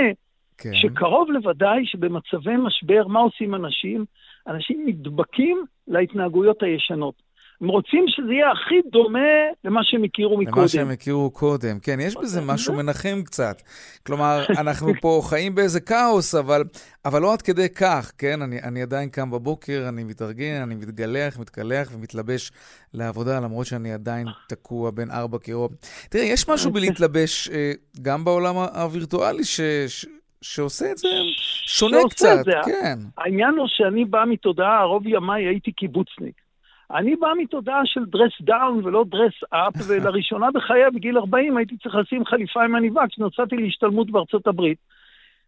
כן. 0.58 0.74
שקרוב 0.74 1.32
לוודאי 1.32 1.86
שבמצבי 1.86 2.58
משבר, 2.58 3.08
מה 3.08 3.20
עושים 3.20 3.56
אנשים? 3.56 4.06
אנשים 4.48 4.84
נדבקים 4.86 5.66
להתנהגויות 5.88 6.64
הישנות. 6.64 7.16
הם 7.62 7.68
רוצים 7.68 8.06
שזה 8.08 8.34
יהיה 8.34 8.52
הכי 8.52 8.90
דומה 8.92 9.20
למה 9.64 9.80
שהם 9.84 10.04
הכירו 10.04 10.38
מקודם. 10.38 10.58
למה 10.58 10.68
שהם 10.68 10.90
הכירו 10.90 11.32
קודם, 11.32 11.80
כן, 11.80 12.00
יש 12.00 12.16
בזה 12.16 12.42
משהו 12.42 12.74
מנחם 12.74 13.22
קצת. 13.26 13.62
כלומר, 14.06 14.44
אנחנו 14.60 14.92
פה 15.02 15.22
חיים 15.24 15.56
באיזה 15.56 15.80
כאוס, 15.80 16.36
אבל, 16.36 16.64
אבל 17.06 17.22
לא 17.22 17.34
עד 17.34 17.42
כדי 17.42 17.70
כך, 17.70 18.12
כן? 18.18 18.42
אני, 18.42 18.64
אני 18.64 18.82
עדיין 18.82 19.10
קם 19.10 19.32
בבוקר, 19.32 19.86
אני 19.90 20.04
מתארגן, 20.04 20.62
אני 20.64 20.76
מתגלח, 20.76 21.40
מתקלח 21.40 21.90
ומתלבש 21.94 22.52
לעבודה, 22.94 23.40
למרות 23.40 23.66
שאני 23.66 23.94
עדיין 23.94 24.28
תקוע 24.48 24.92
בין 24.92 25.12
ארבע 25.12 25.38
קירות. 25.38 25.72
תראה, 26.10 26.24
יש 26.24 26.50
משהו 26.50 26.72
בלהתלבש 26.72 27.50
אה, 27.50 27.72
גם 28.02 28.24
בעולם 28.24 28.56
הווירטואלי 28.58 29.44
ש... 29.44 29.62
ש... 29.88 30.06
שעושה 30.42 30.92
את 30.92 30.98
זה 30.98 31.08
שונה 31.68 31.98
קצת, 32.10 32.44
זה. 32.46 32.52
כן. 32.66 33.00
העניין 33.18 33.54
הוא 33.58 33.68
שאני 33.68 34.06
בא 34.06 34.24
מתודעה, 34.28 34.84
רוב 34.84 35.08
ימיי 35.08 35.44
הייתי 35.46 35.72
קיבוצניק. 35.72 36.41
אני 36.96 37.16
בא 37.16 37.28
מתודעה 37.38 37.82
של 37.86 38.06
dress 38.06 38.32
down 38.42 38.86
ולא 38.86 39.06
dress 39.10 39.34
up, 39.50 39.74
ולראשונה 39.88 40.52
בחיי 40.52 40.84
בגיל 40.96 41.18
40 41.18 41.58
הייתי 41.58 41.78
צריך 41.78 41.96
לשים 41.96 42.26
חליפה 42.26 42.64
עם 42.64 42.76
עניבה 42.76 43.02
כשנסעתי 43.08 43.56
להשתלמות 43.56 44.12
בארצות 44.12 44.48
הברית. 44.48 44.78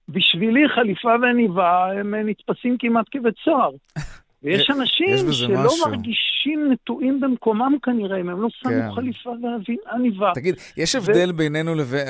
בשבילי 0.10 0.70
חליפה 0.70 1.16
ועניבה 1.22 1.92
הם 2.00 2.16
נתפסים 2.16 2.78
כמעט 2.80 3.06
כבית 3.12 3.36
סוהר. 3.44 3.72
ויש 4.44 4.70
אנשים 4.70 5.32
שלא 5.32 5.66
משהו. 5.66 5.90
מרגישים 5.90 6.72
נטועים 6.72 7.20
במקומם 7.20 7.78
כנראה, 7.84 8.22
אם 8.22 8.30
הם 8.30 8.42
לא 8.42 8.48
שמו 8.50 8.72
כן. 8.72 8.92
חליפה 8.96 9.30
ועניבה. 9.66 10.32
תגיד, 10.36 10.56
יש 10.78 10.96
הבדל 10.96 11.30
ו... 11.30 11.38
בינינו 11.38 11.76
לבין... 11.76 12.08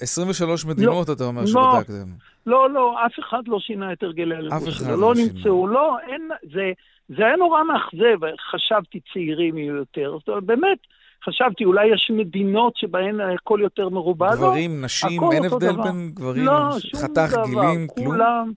23 0.00 0.64
מדינות, 0.64 1.08
לא, 1.08 1.12
אתה 1.12 1.24
אומר, 1.24 1.40
לא, 1.40 1.46
שבדקתם. 1.46 2.08
לא, 2.46 2.70
לא, 2.70 3.06
אף 3.06 3.18
אחד 3.18 3.48
לא 3.48 3.60
שינה 3.60 3.92
את 3.92 4.02
הרגלי 4.02 4.36
הלבוש 4.36 4.78
שלו. 4.78 4.90
לא, 4.90 5.00
לא 5.00 5.14
נמצאו, 5.14 5.66
לא, 5.66 5.96
אין, 6.08 6.28
זה... 6.52 6.72
זה 7.08 7.26
היה 7.26 7.36
נורא 7.36 7.62
מאכזב, 7.64 8.26
חשבתי 8.50 9.00
צעירים 9.12 9.58
יהיו 9.58 9.74
יותר. 9.74 10.16
זאת 10.18 10.28
אומרת, 10.28 10.44
באמת, 10.44 10.78
חשבתי, 11.24 11.64
אולי 11.64 11.86
יש 11.86 12.10
מדינות 12.14 12.76
שבהן 12.76 13.20
הכל 13.20 13.58
יותר 13.62 13.88
מרובע. 13.88 14.36
גברים, 14.36 14.84
נשים, 14.84 15.20
אין 15.32 15.44
הבדל 15.44 15.72
דבר. 15.72 15.82
בין 15.82 16.10
גברים, 16.14 16.44
לא, 16.44 16.52
חתך 16.96 17.32
דבר, 17.32 17.44
גילים, 17.44 17.86
כלום? 17.86 18.06
כולם, 18.06 18.52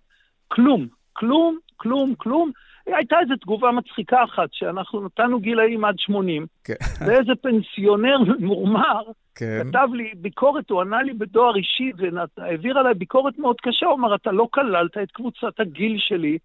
כלום, 0.47 0.87
כלום, 1.13 1.57
כלום, 1.77 2.15
כלום. 2.17 2.51
הייתה 2.85 3.15
איזו 3.21 3.35
תגובה 3.35 3.71
מצחיקה 3.71 4.23
אחת, 4.23 4.49
שאנחנו 4.51 5.05
נתנו 5.05 5.39
גילאים 5.39 5.85
עד 5.85 5.95
80, 5.99 6.45
כן. 6.63 6.73
ואיזה 7.07 7.31
פנסיונר 7.41 8.17
מורמר 8.39 9.01
כן. 9.35 9.61
כתב 9.69 9.87
לי 9.93 10.11
ביקורת, 10.15 10.69
הוא 10.69 10.81
ענה 10.81 11.03
לי 11.03 11.13
בדואר 11.13 11.55
אישי, 11.55 11.91
והעביר 12.37 12.77
עליי 12.77 12.93
ביקורת 12.93 13.39
מאוד 13.39 13.55
קשה, 13.61 13.85
הוא 13.85 13.95
אמר, 13.95 14.15
אתה 14.15 14.31
לא 14.31 14.47
כללת 14.51 14.97
את 14.97 15.11
קבוצת 15.11 15.59
הגיל 15.59 15.95
שלי 15.99 16.37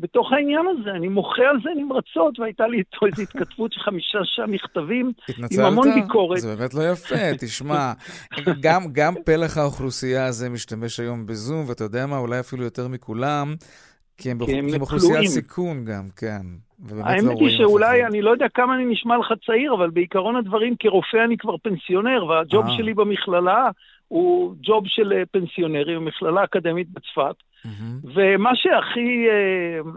בתוך 0.00 0.32
העניין 0.32 0.66
הזה, 0.66 0.90
אני 0.90 1.08
מוחה 1.08 1.42
על 1.42 1.56
זה 1.62 1.70
נמרצות, 1.76 2.38
והייתה 2.38 2.66
לי 2.66 2.78
איתו 2.78 3.06
איזו 3.06 3.22
התכתבות 3.22 3.72
של 3.72 3.80
חמישה 3.80 4.18
מכתבים, 4.48 5.12
עם 5.50 5.64
המון 5.64 5.88
ביקורת. 5.94 6.40
זה 6.40 6.56
באמת 6.56 6.74
לא 6.74 6.82
יפה, 6.92 7.34
תשמע, 7.40 7.92
גם, 8.60 8.82
גם 8.92 9.14
פלח 9.24 9.58
האוכלוסייה 9.58 10.26
הזה 10.26 10.50
משתמש 10.50 11.00
היום 11.00 11.26
בזום, 11.26 11.64
ואתה 11.68 11.84
יודע 11.84 12.06
מה, 12.06 12.18
אולי 12.18 12.40
אפילו 12.40 12.64
יותר 12.64 12.88
מכולם, 12.88 13.54
כי 14.18 14.30
הם, 14.30 14.38
כי 14.46 14.58
הם 14.58 14.80
אוכלוסיית 14.80 15.26
סיכון 15.26 15.84
גם, 15.84 16.08
כן. 16.16 16.42
האמת 17.04 17.24
לא 17.24 17.46
היא 17.46 17.58
שאולי, 17.58 18.04
אני 18.04 18.22
לא 18.22 18.30
יודע 18.30 18.46
כמה 18.54 18.74
אני 18.74 18.84
נשמע 18.84 19.18
לך 19.18 19.32
צעיר, 19.46 19.74
אבל 19.74 19.90
בעיקרון 19.90 20.36
הדברים, 20.36 20.74
כרופא 20.78 21.16
אני 21.24 21.36
כבר 21.36 21.56
פנסיונר, 21.56 22.24
והג'וב 22.24 22.66
아. 22.66 22.70
אה. 22.70 22.76
שלי 22.76 22.94
במכללה 22.94 23.70
הוא 24.08 24.54
ג'וב 24.62 24.84
של 24.86 25.12
אה, 25.12 25.22
פנסיונרים, 25.30 26.04
מכללה 26.04 26.44
אקדמית 26.44 26.88
בצפת. 26.90 27.34
Mm-hmm. 27.66 28.08
ומה 28.14 28.50
שהכי 28.54 29.28
אה, 29.28 29.90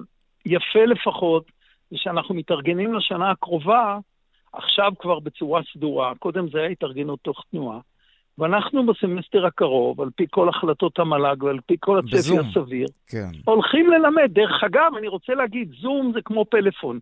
יפה 0.46 0.86
לפחות, 0.86 1.52
זה 1.92 1.98
שאנחנו 1.98 2.36
מתארגנים 2.36 2.94
לשנה 2.94 3.32
הקרובה, 3.32 3.98
עכשיו 4.54 4.92
כבר 5.00 5.20
בצורה 5.20 5.62
סדורה. 5.74 6.14
קודם 6.20 6.50
זה 6.50 6.60
היה 6.60 6.68
התארגנות 6.68 7.20
תוך 7.22 7.44
תנועה. 7.52 7.80
ואנחנו 8.38 8.86
בסמסטר 8.86 9.46
הקרוב, 9.46 10.02
על 10.02 10.10
פי 10.16 10.26
כל 10.30 10.50
החלטות 10.50 11.00
המל"ג 11.00 11.44
ועל 11.44 11.60
פי 11.66 11.76
כל 11.80 12.00
הצפי 12.00 12.38
הסביר, 12.40 12.88
כן. 13.08 13.28
הולכים 13.46 13.90
ללמד. 13.90 14.30
דרך 14.34 14.64
אגב, 14.64 14.92
אני 14.98 15.08
רוצה 15.08 15.34
להגיד, 15.34 15.74
זום 15.82 16.12
זה 16.14 16.22
כמו 16.22 16.46
פלאפון. 16.46 17.00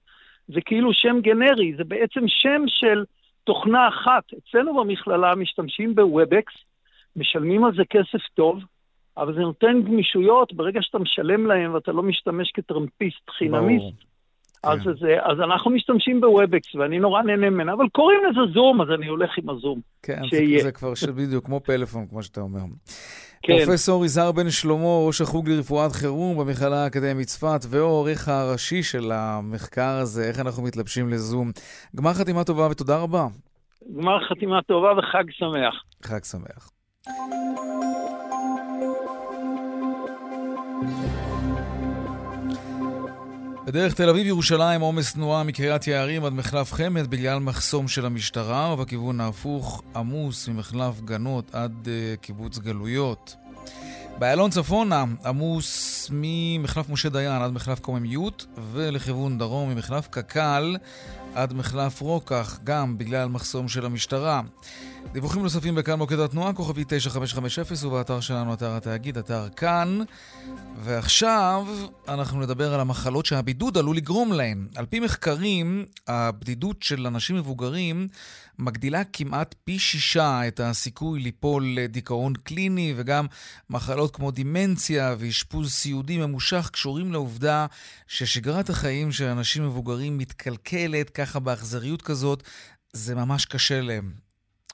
זה 0.48 0.62
כאילו 0.62 0.94
שם 0.94 1.20
גנרי, 1.22 1.74
זה 1.78 1.84
בעצם 1.84 2.22
שם 2.28 2.62
של 2.68 3.04
תוכנה 3.44 3.88
אחת. 3.88 4.24
אצלנו 4.34 4.76
במכללה 4.76 5.36
משתמשים 5.36 5.96
ב 5.96 6.04
Webex, 6.04 6.54
משלמים 7.16 7.66
על 7.66 7.72
זה 7.76 7.84
כסף 7.90 8.28
טוב, 8.34 8.60
אבל 9.18 9.34
זה 9.34 9.40
נותן 9.40 9.82
גמישויות 9.84 10.54
ברגע 10.54 10.80
שאתה 10.82 11.00
משלם 11.00 11.46
להם 11.46 11.74
ואתה 11.74 11.92
לא 11.92 12.04
משתמש 12.04 12.52
כטרמפיסט 12.52 13.30
חינמיסט. 13.38 14.10
אז, 14.64 14.80
כן. 14.84 14.94
זה, 15.00 15.18
אז 15.22 15.40
אנחנו 15.40 15.72
משתמשים 15.72 16.22
ב 16.22 16.30
Webex, 16.30 16.76
ואני 16.76 17.00
נורא 17.00 17.22
נהנה 17.22 17.50
ממנה, 17.50 17.74
אבל 17.74 17.86
קוראים 17.92 18.20
לזה 18.30 18.54
זום, 18.54 18.82
אז 18.82 18.88
אני 19.00 19.08
הולך 19.08 19.30
עם 19.38 19.50
הזום. 19.50 19.80
כן, 20.04 20.22
זה, 20.32 20.64
זה 20.64 20.72
כבר 20.72 20.94
בדיוק 21.16 21.46
כמו 21.46 21.60
פלאפון, 21.60 22.08
כמו 22.08 22.24
שאתה 22.24 22.42
אומר. 22.42 22.60
כן. 23.44 23.58
פרופסור 23.58 24.06
יזהר 24.06 24.32
בן 24.32 24.50
שלמה, 24.50 25.06
ראש 25.08 25.22
החוג 25.22 25.50
לרפואת 25.50 25.92
חירום 25.92 26.38
במכללה 26.40 26.84
האקדמית 26.84 27.28
צפת, 27.28 27.60
והעורך 27.70 28.28
הראשי 28.28 28.84
של 28.84 29.12
המחקר 29.12 29.98
הזה, 30.02 30.28
איך 30.28 30.40
אנחנו 30.40 30.64
מתלבשים 30.64 31.10
לזום. 31.10 31.52
גמר 31.96 32.14
חתימה 32.14 32.44
טובה 32.44 32.68
ותודה 32.72 32.98
רבה. 32.98 33.28
גמר 33.98 34.28
חתימה 34.30 34.62
טובה 34.62 34.92
וחג 34.98 35.24
שמח. 35.32 35.84
חג 36.04 36.24
שמח. 36.24 36.79
בדרך 43.66 43.94
תל 43.94 44.10
אביב-ירושלים 44.10 44.82
עומס 44.82 45.14
תנועה 45.14 45.44
מקריית 45.44 45.88
יערים 45.88 46.26
עד 46.26 46.34
מחלף 46.34 46.74
חמד 46.74 47.08
בגלל 47.08 47.40
מחסום 47.40 47.88
של 47.88 48.06
המשטרה, 48.06 48.74
ובכיוון 48.74 49.22
ההפוך 49.22 49.84
עמוס 49.96 50.48
ממחלף 50.48 51.02
גנות 51.02 51.56
עד 51.56 51.88
uh, 51.88 52.18
קיבוץ 52.22 52.58
גלויות. 52.58 53.36
באיילון 54.18 54.52
צפונה 54.52 55.04
עמוס 55.26 56.08
ממחלף 56.14 56.90
משה 56.90 57.10
דיין 57.10 57.42
עד 57.42 57.52
מחלף 57.52 57.80
קוממיות, 57.80 58.46
ולכיוון 58.72 59.38
דרום 59.38 59.70
ממחלף 59.70 60.08
קק"ל 60.08 60.76
עד 61.36 61.54
מחלף 61.54 62.02
רוקח, 62.02 62.60
גם 62.64 62.98
בגלל 62.98 63.30
מחסום 63.30 63.68
של 63.68 63.86
המשטרה. 63.86 64.42
דיווחים 65.12 65.44
נוספים 65.44 65.76
בכאן 65.76 65.94
מוקד 65.94 66.20
התנועה, 66.20 66.54
כוכבי 66.54 66.84
9550 66.88 67.88
ובאתר 67.88 68.20
שלנו, 68.20 68.54
אתר 68.54 68.76
התאגיד, 68.76 69.18
אתר 69.18 69.50
כאן. 69.56 70.00
ועכשיו 70.78 71.68
אנחנו 72.08 72.42
נדבר 72.42 72.74
על 72.74 72.80
המחלות 72.80 73.26
שהבידוד 73.26 73.78
עלול 73.78 73.98
לגרום 73.98 74.34
להן. 74.34 74.68
על 74.76 74.86
פי 74.86 75.00
מחקרים, 75.00 75.86
הבדידות 76.08 76.84
של 76.84 77.08
אנשים 77.08 77.36
מבוגרים 77.36 78.08
מגדילה 78.60 79.04
כמעט 79.04 79.56
פי 79.64 79.80
שישה 79.80 80.48
את 80.48 80.60
הסיכוי 80.60 81.20
ליפול 81.20 81.66
לדיכאון 81.76 82.34
קליני, 82.34 82.94
וגם 82.98 83.26
מחלות 83.70 84.16
כמו 84.16 84.32
דימנציה 84.32 85.16
ואשפוז 85.20 85.72
סיעודי 85.72 86.18
ממושך 86.18 86.70
קשורים 86.74 87.12
לעובדה 87.12 87.66
ששגרת 88.08 88.70
החיים 88.70 89.12
של 89.12 89.26
אנשים 89.26 89.66
מבוגרים 89.66 90.18
מתקלקלת 90.18 91.10
ככה 91.10 91.40
באכזריות 91.40 92.02
כזאת, 92.02 92.44
זה 92.94 93.16
ממש 93.16 93.46
קשה 93.46 93.82
להם. 93.82 94.29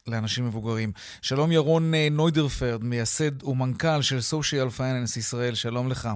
לאנשים 0.08 0.46
מבוגרים. 0.46 0.92
שלום 1.22 1.52
ירון 1.52 1.94
אה, 1.94 2.08
נוידרפרד, 2.12 2.84
מייסד 2.84 3.44
ומנכ"ל 3.44 4.02
של 4.02 4.22
סושיאל 4.22 4.70
פייננס 4.70 5.18
ישראל, 5.18 5.56
שלום 5.56 5.90
לך. 5.90 6.10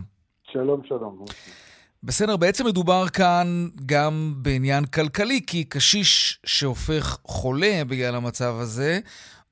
שלום, 0.52 0.82
שלום. 0.88 1.26
בסדר, 2.04 2.38
בעצם 2.38 2.66
מדובר 2.66 3.10
כאן 3.10 3.68
גם 3.86 4.34
בעניין 4.38 4.86
כלכלי, 4.86 5.42
כי 5.48 5.64
קשיש 5.64 6.40
שהופך 6.46 7.18
חולה 7.24 7.82
בגלל 7.88 8.16
המצב 8.16 8.56
הזה, 8.60 9.00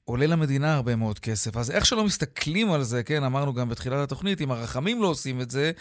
עולה 0.06 0.28
למדינה 0.28 0.76
הרבה 0.76 0.96
מאוד 0.96 1.20
כסף. 1.20 1.58
אז 1.58 1.72
איך 1.72 1.86
שלא 1.86 2.04
מסתכלים 2.04 2.72
על 2.72 2.84
זה, 2.84 3.04
כן, 3.04 3.24
אמרנו 3.24 3.54
גם 3.54 3.70
בתחילת 3.70 4.00
התוכנית, 4.00 4.42
אם 4.42 4.52
הרחמים 4.52 5.02
לא 5.02 5.08
עושים 5.08 5.42
את 5.42 5.52
זה, 5.52 5.72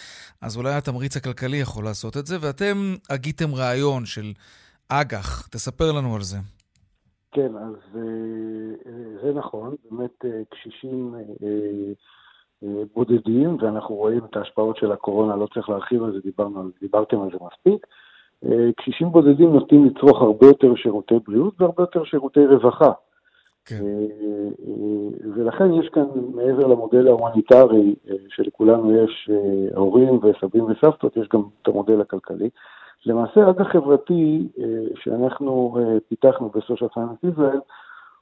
אז 0.41 0.57
אולי 0.57 0.75
התמריץ 0.75 1.17
הכלכלי 1.17 1.57
יכול 1.57 1.85
לעשות 1.85 2.17
את 2.17 2.27
זה, 2.27 2.37
ואתם 2.41 2.95
הגיתם 3.11 3.55
רעיון 3.55 4.07
של 4.07 4.33
אג"ח, 4.89 5.49
תספר 5.51 5.93
לנו 5.93 6.15
על 6.15 6.23
זה. 6.23 6.39
כן, 7.37 7.57
אז 7.57 7.75
אה, 7.97 8.01
אה, 8.87 9.23
זה 9.23 9.33
נכון, 9.33 9.75
באמת 9.91 10.25
אה, 10.25 10.43
קשישים 10.51 11.15
בודדים, 12.95 13.57
ואנחנו 13.61 13.95
רואים 13.95 14.21
את 14.31 14.37
ההשפעות 14.37 14.77
של 14.77 14.93
הקורונה, 14.93 15.37
לא 15.37 15.47
צריך 15.55 15.69
להרחיב 15.69 16.03
על 16.03 16.13
זה, 16.13 16.19
דיברנו, 16.25 16.71
דיברתם 16.81 17.21
על 17.21 17.29
זה 17.33 17.39
מספיק. 17.47 17.87
קשישים 18.77 19.09
בודדים 19.09 19.53
נוטים 19.53 19.85
לצרוך 19.85 20.23
הרבה 20.23 20.47
יותר 20.47 20.75
שירותי 20.75 21.15
בריאות 21.27 21.61
והרבה 21.61 21.83
יותר 21.83 22.05
שירותי 22.05 22.47
רווחה. 22.47 22.93
כן. 23.65 23.85
ולכן 25.35 25.73
יש 25.73 25.89
כאן, 25.89 26.05
מעבר 26.35 26.67
למודל 26.67 27.09
ההומניטרי, 27.09 27.95
שלכולנו 28.29 29.05
יש 29.05 29.31
הורים 29.75 30.21
וסבים 30.23 30.65
וסבתות, 30.65 31.17
יש 31.17 31.29
גם 31.33 31.43
את 31.63 31.69
המודל 31.69 32.01
הכלכלי. 32.01 32.51
למעשה, 33.07 33.51
אג"ח 33.51 33.73
חברתי 33.73 34.49
אה, 34.59 34.65
שאנחנו 34.95 35.77
אה, 35.79 35.97
פיתחנו 36.09 36.49
בסושיאל 36.49 36.91
פייננס 36.95 37.19
ישראל, 37.33 37.61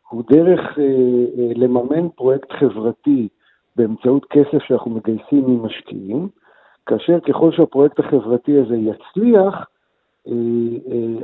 הוא 0.09 0.23
דרך 0.31 0.61
אה, 0.79 1.53
לממן 1.55 2.09
פרויקט 2.09 2.53
חברתי 2.53 3.29
באמצעות 3.77 4.25
כסף 4.31 4.63
שאנחנו 4.67 4.91
מגייסים 4.91 5.45
ממשקיעים, 5.47 6.29
כאשר 6.87 7.21
ככל 7.21 7.53
שהפרויקט 7.53 7.99
החברתי 7.99 8.59
הזה 8.59 8.77
יצליח, 8.77 9.67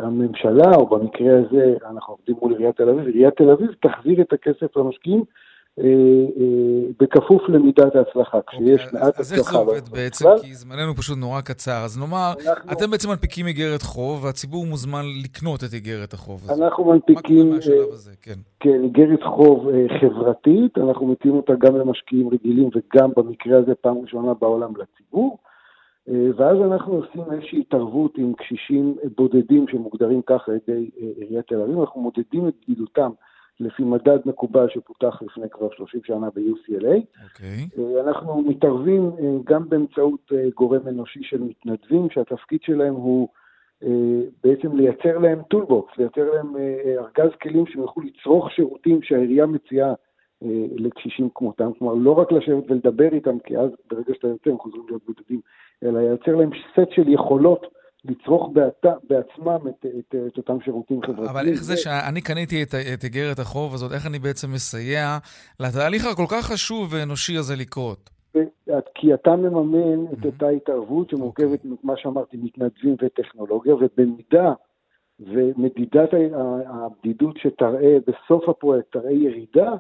הממשלה, 0.01 0.75
או 0.77 0.87
במקרה 0.87 1.39
הזה 1.39 1.75
אנחנו 1.91 2.15
עובדים 2.15 2.37
מול 2.43 2.53
עיריית 2.53 2.77
תל 2.77 2.89
אביב, 2.89 3.07
עיריית 3.07 3.37
תל 3.37 3.51
אביב 3.51 3.71
תחזיר 3.83 4.21
את 4.21 4.33
הכסף 4.33 4.77
למשקיעים 4.77 5.25
בכפוף 7.01 7.49
למידת 7.49 7.97
ההצלחה. 7.97 8.39
כשיש 8.47 8.85
אוקיי, 8.85 9.01
מעט 9.01 9.09
הצלחה... 9.09 9.21
אז 9.21 9.33
איך 9.33 9.51
זה 9.51 9.57
עובד 9.57 9.89
בעצם? 9.89 10.27
כי 10.43 10.55
זמננו 10.55 10.95
פשוט 10.95 11.19
נורא 11.19 11.41
קצר. 11.41 11.85
אז 11.85 11.99
נאמר, 11.99 12.33
אתם 12.73 12.91
בעצם 12.91 13.09
מנפיקים 13.09 13.47
איגרת 13.47 13.83
חוב, 13.83 14.25
והציבור 14.25 14.67
מוזמן 14.67 15.03
לקנות 15.25 15.65
את 15.65 15.75
איגרת 15.75 16.13
החוב 16.13 16.41
הזאת. 16.45 16.63
אנחנו 16.63 16.85
מנפיקים... 16.85 17.53
אה, 17.53 17.59
כן. 18.23 18.39
כן, 18.61 18.83
איגרת 18.85 19.23
חוב 19.23 19.67
חברתית, 20.01 20.79
אנחנו 20.79 21.07
מציעים 21.07 21.37
אותה 21.37 21.53
גם 21.59 21.77
למשקיעים 21.77 22.29
רגילים 22.29 22.69
וגם 22.75 23.11
במקרה 23.17 23.59
הזה 23.59 23.75
פעם 23.75 23.99
ראשונה 23.99 24.35
בעולם 24.35 24.73
לציבור. 24.77 25.39
ואז 26.09 26.57
אנחנו 26.67 26.93
עושים 26.93 27.33
איזושהי 27.33 27.61
התערבות 27.61 28.19
עם 28.19 28.33
קשישים 28.33 28.97
בודדים 29.17 29.67
שמוגדרים 29.69 30.23
ככה 30.23 30.53
על 30.53 30.59
ידי 30.69 30.91
עיריית 31.17 31.47
תל 31.47 31.61
אביב, 31.61 31.81
אנחנו 31.81 32.01
מודדים 32.01 32.49
את 32.49 32.55
בדידותם 32.63 33.11
לפי 33.61 33.83
מדד 33.83 34.19
מקובל 34.25 34.69
שפותח 34.69 35.23
לפני 35.23 35.51
כבר 35.51 35.69
30 35.77 36.01
שנה 36.05 36.31
ב-UCLA. 36.31 36.85
Okay. 36.85 37.25
אוקיי. 37.25 37.69
אה, 37.79 38.01
אנחנו 38.01 38.43
מתערבים 38.43 39.11
אה, 39.19 39.37
גם 39.45 39.69
באמצעות 39.69 40.33
אה, 40.33 40.49
גורם 40.55 40.89
אנושי 40.89 41.23
של 41.23 41.43
מתנדבים, 41.43 42.11
שהתפקיד 42.11 42.63
שלהם 42.63 42.95
הוא 42.95 43.29
בעצם 44.45 44.77
לייצר 44.77 45.19
להם 45.19 45.43
toolbox, 45.51 45.93
לייצר 45.99 46.31
להם 46.35 46.57
ארגז 46.99 47.31
כלים 47.43 47.67
שהם 47.67 47.83
יוכלו 47.83 48.03
לצרוך 48.03 48.51
שירותים 48.51 49.03
שהעירייה 49.03 49.47
מציעה 49.47 49.93
לקשישים 50.77 51.29
כמותם, 51.35 51.71
כלומר 51.79 51.95
לא 51.95 52.13
רק 52.19 52.33
לשבת 52.33 52.71
ולדבר 52.71 53.09
איתם, 53.13 53.39
כי 53.39 53.59
אז 53.59 53.71
ברגע 53.91 54.15
שאתה 54.15 54.29
יוצא 54.29 54.51
הם 54.51 54.59
חוזרים 54.59 54.83
להיות 54.89 55.03
בודדים, 55.07 55.41
אלא 55.83 56.01
לייצר 56.01 56.37
להם 56.37 56.51
סט 56.73 56.91
של 56.91 57.09
יכולות 57.09 57.67
לצרוך 58.05 58.51
בעת, 58.53 58.87
בעצמם 59.09 59.69
את, 59.69 59.87
את, 59.99 60.15
את 60.27 60.37
אותם 60.37 60.61
שירותים 60.65 61.03
חברתיים. 61.03 61.29
אבל 61.29 61.49
איך 61.49 61.63
זה 61.63 61.77
שאני 61.77 62.21
קניתי 62.21 62.63
את 62.95 63.05
איגרת 63.05 63.39
החוב 63.39 63.75
הזאת, 63.75 63.93
איך 63.93 64.07
אני 64.07 64.19
בעצם 64.19 64.53
מסייע 64.53 65.19
לתהליך 65.61 66.07
הכל 66.07 66.27
כך 66.29 66.47
חשוב 66.47 66.89
ואנושי 66.93 67.37
הזה 67.37 67.57
לקרות? 67.57 68.11
כי 68.95 69.15
אתה 69.15 69.37
מממן 69.37 70.05
את 70.13 70.25
אותה 70.25 70.49
התערבות 70.49 71.11
שמורכבת 71.11 71.65
אוקיי. 71.65 71.71
ממה 71.83 71.95
שאמרתי, 71.97 72.37
מתנדבים 72.37 72.97
וטכנולוגיה, 73.03 73.75
ובמידה 73.75 74.53
ומדידת 75.21 76.09
הבדידות 76.67 77.37
שתראה 77.37 77.97
בסוף 78.07 78.49
הפרויקט, 78.49 78.93
תראה 78.93 79.13
ירידה, 79.13 79.75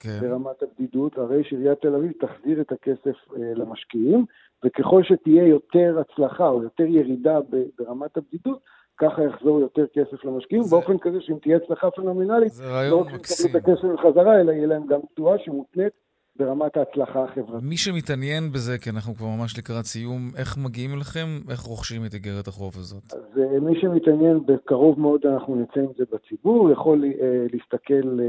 כן. 0.00 0.18
ברמת 0.20 0.62
הבדידות, 0.62 1.18
הרי 1.18 1.44
שעיריית 1.44 1.80
תל 1.80 1.94
אביב 1.94 2.12
תחזיר 2.20 2.60
את 2.60 2.72
הכסף 2.72 3.16
אה, 3.36 3.54
למשקיעים, 3.54 4.24
וככל 4.64 5.02
שתהיה 5.02 5.46
יותר 5.46 5.98
הצלחה 6.00 6.48
או 6.48 6.62
יותר 6.62 6.84
ירידה 6.84 7.38
ברמת 7.78 8.16
הבדידות, 8.16 8.58
ככה 8.96 9.24
יחזור 9.24 9.60
יותר 9.60 9.86
כסף 9.86 10.24
למשקיעים, 10.24 10.62
זה... 10.62 10.76
באופן 10.76 10.98
כזה 10.98 11.20
שאם 11.20 11.36
תהיה 11.42 11.56
הצלחה 11.56 11.90
פנומנלית, 11.90 12.52
זה 12.52 12.66
רעיון 12.66 13.08
לא 13.08 13.14
מקסים. 13.14 13.52
לא 13.52 13.58
רק 13.58 13.64
את 13.64 13.68
הכסף 13.68 13.84
בחזרה, 13.84 14.40
אלא 14.40 14.52
יהיה 14.52 14.66
להם 14.66 14.86
גם 14.86 15.00
תשואה 15.14 15.38
שמותנית 15.38 15.92
ברמת 16.38 16.76
ההצלחה 16.76 17.24
החברתית. 17.24 17.62
מי 17.62 17.76
שמתעניין 17.76 18.52
בזה, 18.52 18.78
כי 18.78 18.90
אנחנו 18.90 19.14
כבר 19.14 19.26
ממש 19.26 19.58
לקראת 19.58 19.84
סיום, 19.84 20.30
איך 20.36 20.58
מגיעים 20.58 20.94
אליכם? 20.94 21.26
איך 21.50 21.60
רוכשים 21.60 22.04
את 22.06 22.14
איגרת 22.14 22.48
החוב 22.48 22.74
הזאת? 22.76 23.12
אז 23.12 23.38
אה, 23.38 23.60
מי 23.60 23.80
שמתעניין, 23.80 24.46
בקרוב 24.46 25.00
מאוד 25.00 25.26
אנחנו 25.26 25.56
נצא 25.56 25.80
עם 25.80 25.92
זה 25.96 26.04
בציבור, 26.12 26.70
יכול 26.70 27.04
uh, 27.04 27.06
להסתכל 27.52 28.18
uh, 28.18 28.20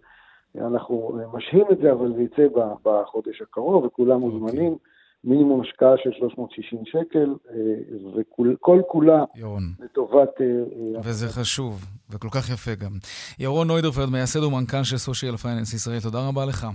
אנחנו 0.57 1.19
משהים 1.33 1.65
את 1.71 1.77
זה, 1.77 1.91
אבל 1.91 2.13
זה 2.13 2.21
יצא 2.21 2.47
בחודש 2.83 3.41
הקרוב 3.41 3.85
וכולם 3.85 4.23
אוקיי. 4.23 4.39
מוזמנים. 4.39 4.73
Okay. 4.73 5.00
מינימום 5.23 5.61
השקעה 5.61 5.93
של 6.03 6.09
360 6.19 6.79
שקל, 6.85 7.35
אה, 7.49 8.21
וכל 8.53 8.81
כולה 8.87 9.23
ירון. 9.35 9.73
לטובת... 9.79 10.41
אה, 10.41 10.45
אה, 10.45 11.01
וזה 11.03 11.29
חשוב, 11.29 11.85
וכל 12.09 12.27
כך 12.31 12.49
יפה 12.49 12.75
גם. 12.75 12.91
ירון 13.39 13.67
נוידרפלד, 13.67 14.09
מייסד 14.09 14.43
ומנכ"ל 14.43 14.83
של 14.83 14.97
Social 14.97 15.37
Finance 15.37 15.73
ישראל, 15.73 15.99
תודה 15.99 16.27
רבה 16.27 16.45
לך. 16.45 16.67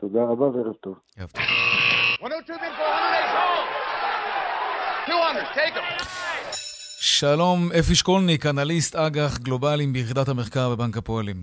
תודה 0.00 0.24
רבה 0.24 0.46
וערב 0.46 0.74
טוב. 0.80 0.94
ערב 1.16 1.28
טוב. 1.28 1.42
שלום, 7.00 7.68
אפי 7.78 7.94
שקולניק, 7.94 8.46
אנליסט 8.46 8.96
אג"ח 8.96 9.38
גלובליים 9.38 9.92
ביחידת 9.92 10.28
המחקר 10.28 10.70
בבנק 10.70 10.96
הפועלים. 10.96 11.36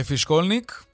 אפי 0.00 0.16
שקולניק? 0.16 0.87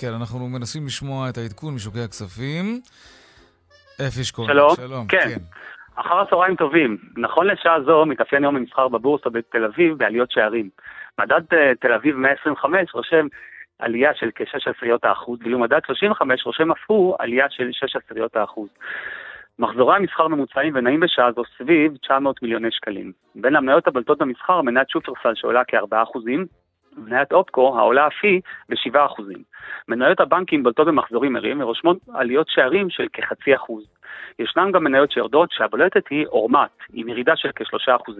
כן, 0.00 0.12
אנחנו 0.20 0.48
מנסים 0.48 0.86
לשמוע 0.86 1.28
את 1.28 1.38
העדכון 1.38 1.74
משוקי 1.74 2.00
הכספים. 2.00 2.80
אפי 4.08 4.24
שקול. 4.24 4.46
שלום. 4.46 4.74
שלום. 4.76 5.06
כן. 5.06 5.28
כן. 5.28 5.38
אחר 5.94 6.20
הצהריים 6.20 6.56
טובים. 6.56 6.98
נכון 7.16 7.46
לשעה 7.46 7.82
זו 7.82 8.06
מתאפיין 8.06 8.44
יום 8.44 8.56
המסחר 8.56 8.88
בבורסה 8.88 9.30
בתל 9.30 9.64
אביב 9.64 9.98
בעליות 9.98 10.30
שערים. 10.30 10.68
מדד 11.20 11.40
uh, 11.40 11.56
תל 11.80 11.92
אביב 11.92 12.16
125 12.16 12.94
רושם 12.94 13.26
עלייה 13.78 14.10
של 14.14 14.30
כ-6 14.34 14.70
עשיריות 14.76 15.04
האחוז, 15.04 15.38
ואילו 15.42 15.58
מדד 15.58 15.80
35 15.86 16.46
רושם 16.46 16.70
אף 16.70 16.84
הוא 16.86 17.16
עלייה 17.18 17.46
של 17.50 17.68
6 17.72 17.96
עשיריות 17.96 18.36
האחוז. 18.36 18.68
מחזורי 19.58 19.96
המסחר 19.96 20.28
ממוצעים 20.28 20.72
ונעים 20.76 21.00
בשעה 21.00 21.32
זו 21.32 21.42
סביב 21.58 21.96
900 21.96 22.42
מיליוני 22.42 22.68
שקלים. 22.70 23.12
בין 23.34 23.56
המניות 23.56 23.88
הבלטות 23.88 24.18
במסחר 24.18 24.62
מניית 24.62 24.90
שופרסל 24.90 25.34
שעולה 25.34 25.62
כ-4 25.68 26.02
אחוזים, 26.02 26.46
מניית 26.96 27.32
אופקו 27.32 27.78
העולה 27.78 28.06
אף 28.06 28.12
היא 28.22 28.40
ב-7%. 28.68 29.22
מניות 29.88 30.20
הבנקים 30.20 30.62
בולטות 30.62 30.86
במחזורים 30.86 31.36
ערים 31.36 31.60
ורושמות 31.60 31.98
עליות 32.14 32.46
שערים 32.48 32.90
של 32.90 33.06
כחצי 33.12 33.54
אחוז. 33.54 33.84
ישנן 34.38 34.72
גם 34.72 34.84
מניות 34.84 35.12
שיורדות 35.12 35.48
שהבולטת 35.52 36.02
היא 36.10 36.26
אורמט, 36.26 36.70
עם 36.92 37.08
ירידה 37.08 37.32
של 37.36 37.48
כ-3%. 37.54 38.12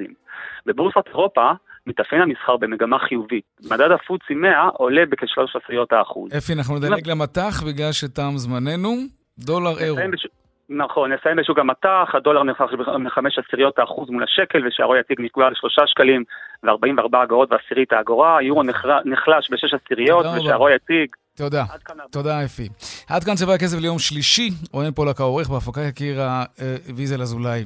בבורסת 0.66 1.06
אירופה 1.06 1.50
מתאפיין 1.86 2.22
המסחר 2.22 2.56
במגמה 2.56 2.98
חיובית. 2.98 3.44
מדד 3.70 3.90
הפוצי 3.90 4.34
100 4.34 4.68
עולה 4.72 5.06
בכ-3 5.06 5.60
עשיריות 5.64 5.92
האחוז. 5.92 6.36
אפי, 6.36 6.52
אנחנו 6.52 6.76
נדלג 6.76 7.08
למטח 7.08 7.62
בגלל 7.62 7.92
שתם 7.92 8.32
זמננו. 8.36 8.90
דולר 9.38 9.78
אירו. 9.78 9.96
נכון, 10.70 11.12
נסיים 11.12 11.36
בשוק 11.36 11.58
המטח, 11.58 12.14
הדולר 12.14 12.42
נכנס 12.44 12.70
ב-5 12.78 13.20
עשיריות 13.46 13.78
האחוז 13.78 14.10
מול 14.10 14.22
השקל, 14.24 14.66
ושערו 14.66 14.96
יציג 14.96 15.20
נקבע 15.20 15.50
ל-3 15.50 15.86
שקלים 15.86 16.24
ו-44 16.64 17.24
אגורות 17.24 17.52
ועשירית 17.52 17.92
האגורה, 17.92 18.38
היורו 18.38 18.62
נחלש 19.04 19.50
ב-6 19.50 19.78
עשיריות, 19.84 20.26
ושערו 20.26 20.68
יציג... 20.68 21.08
תודה, 21.36 21.64
תודה 22.10 22.44
אפי. 22.44 22.68
עד 23.08 23.24
כאן 23.24 23.34
צבע 23.34 23.54
הכסף 23.54 23.78
ליום 23.80 23.98
שלישי, 23.98 24.50
רונן 24.72 24.92
פולק 24.92 25.20
העורך, 25.20 25.48
בהפקה 25.48 25.80
יקיר 25.80 26.20
ויזל 26.96 27.22
אזולאי. 27.22 27.64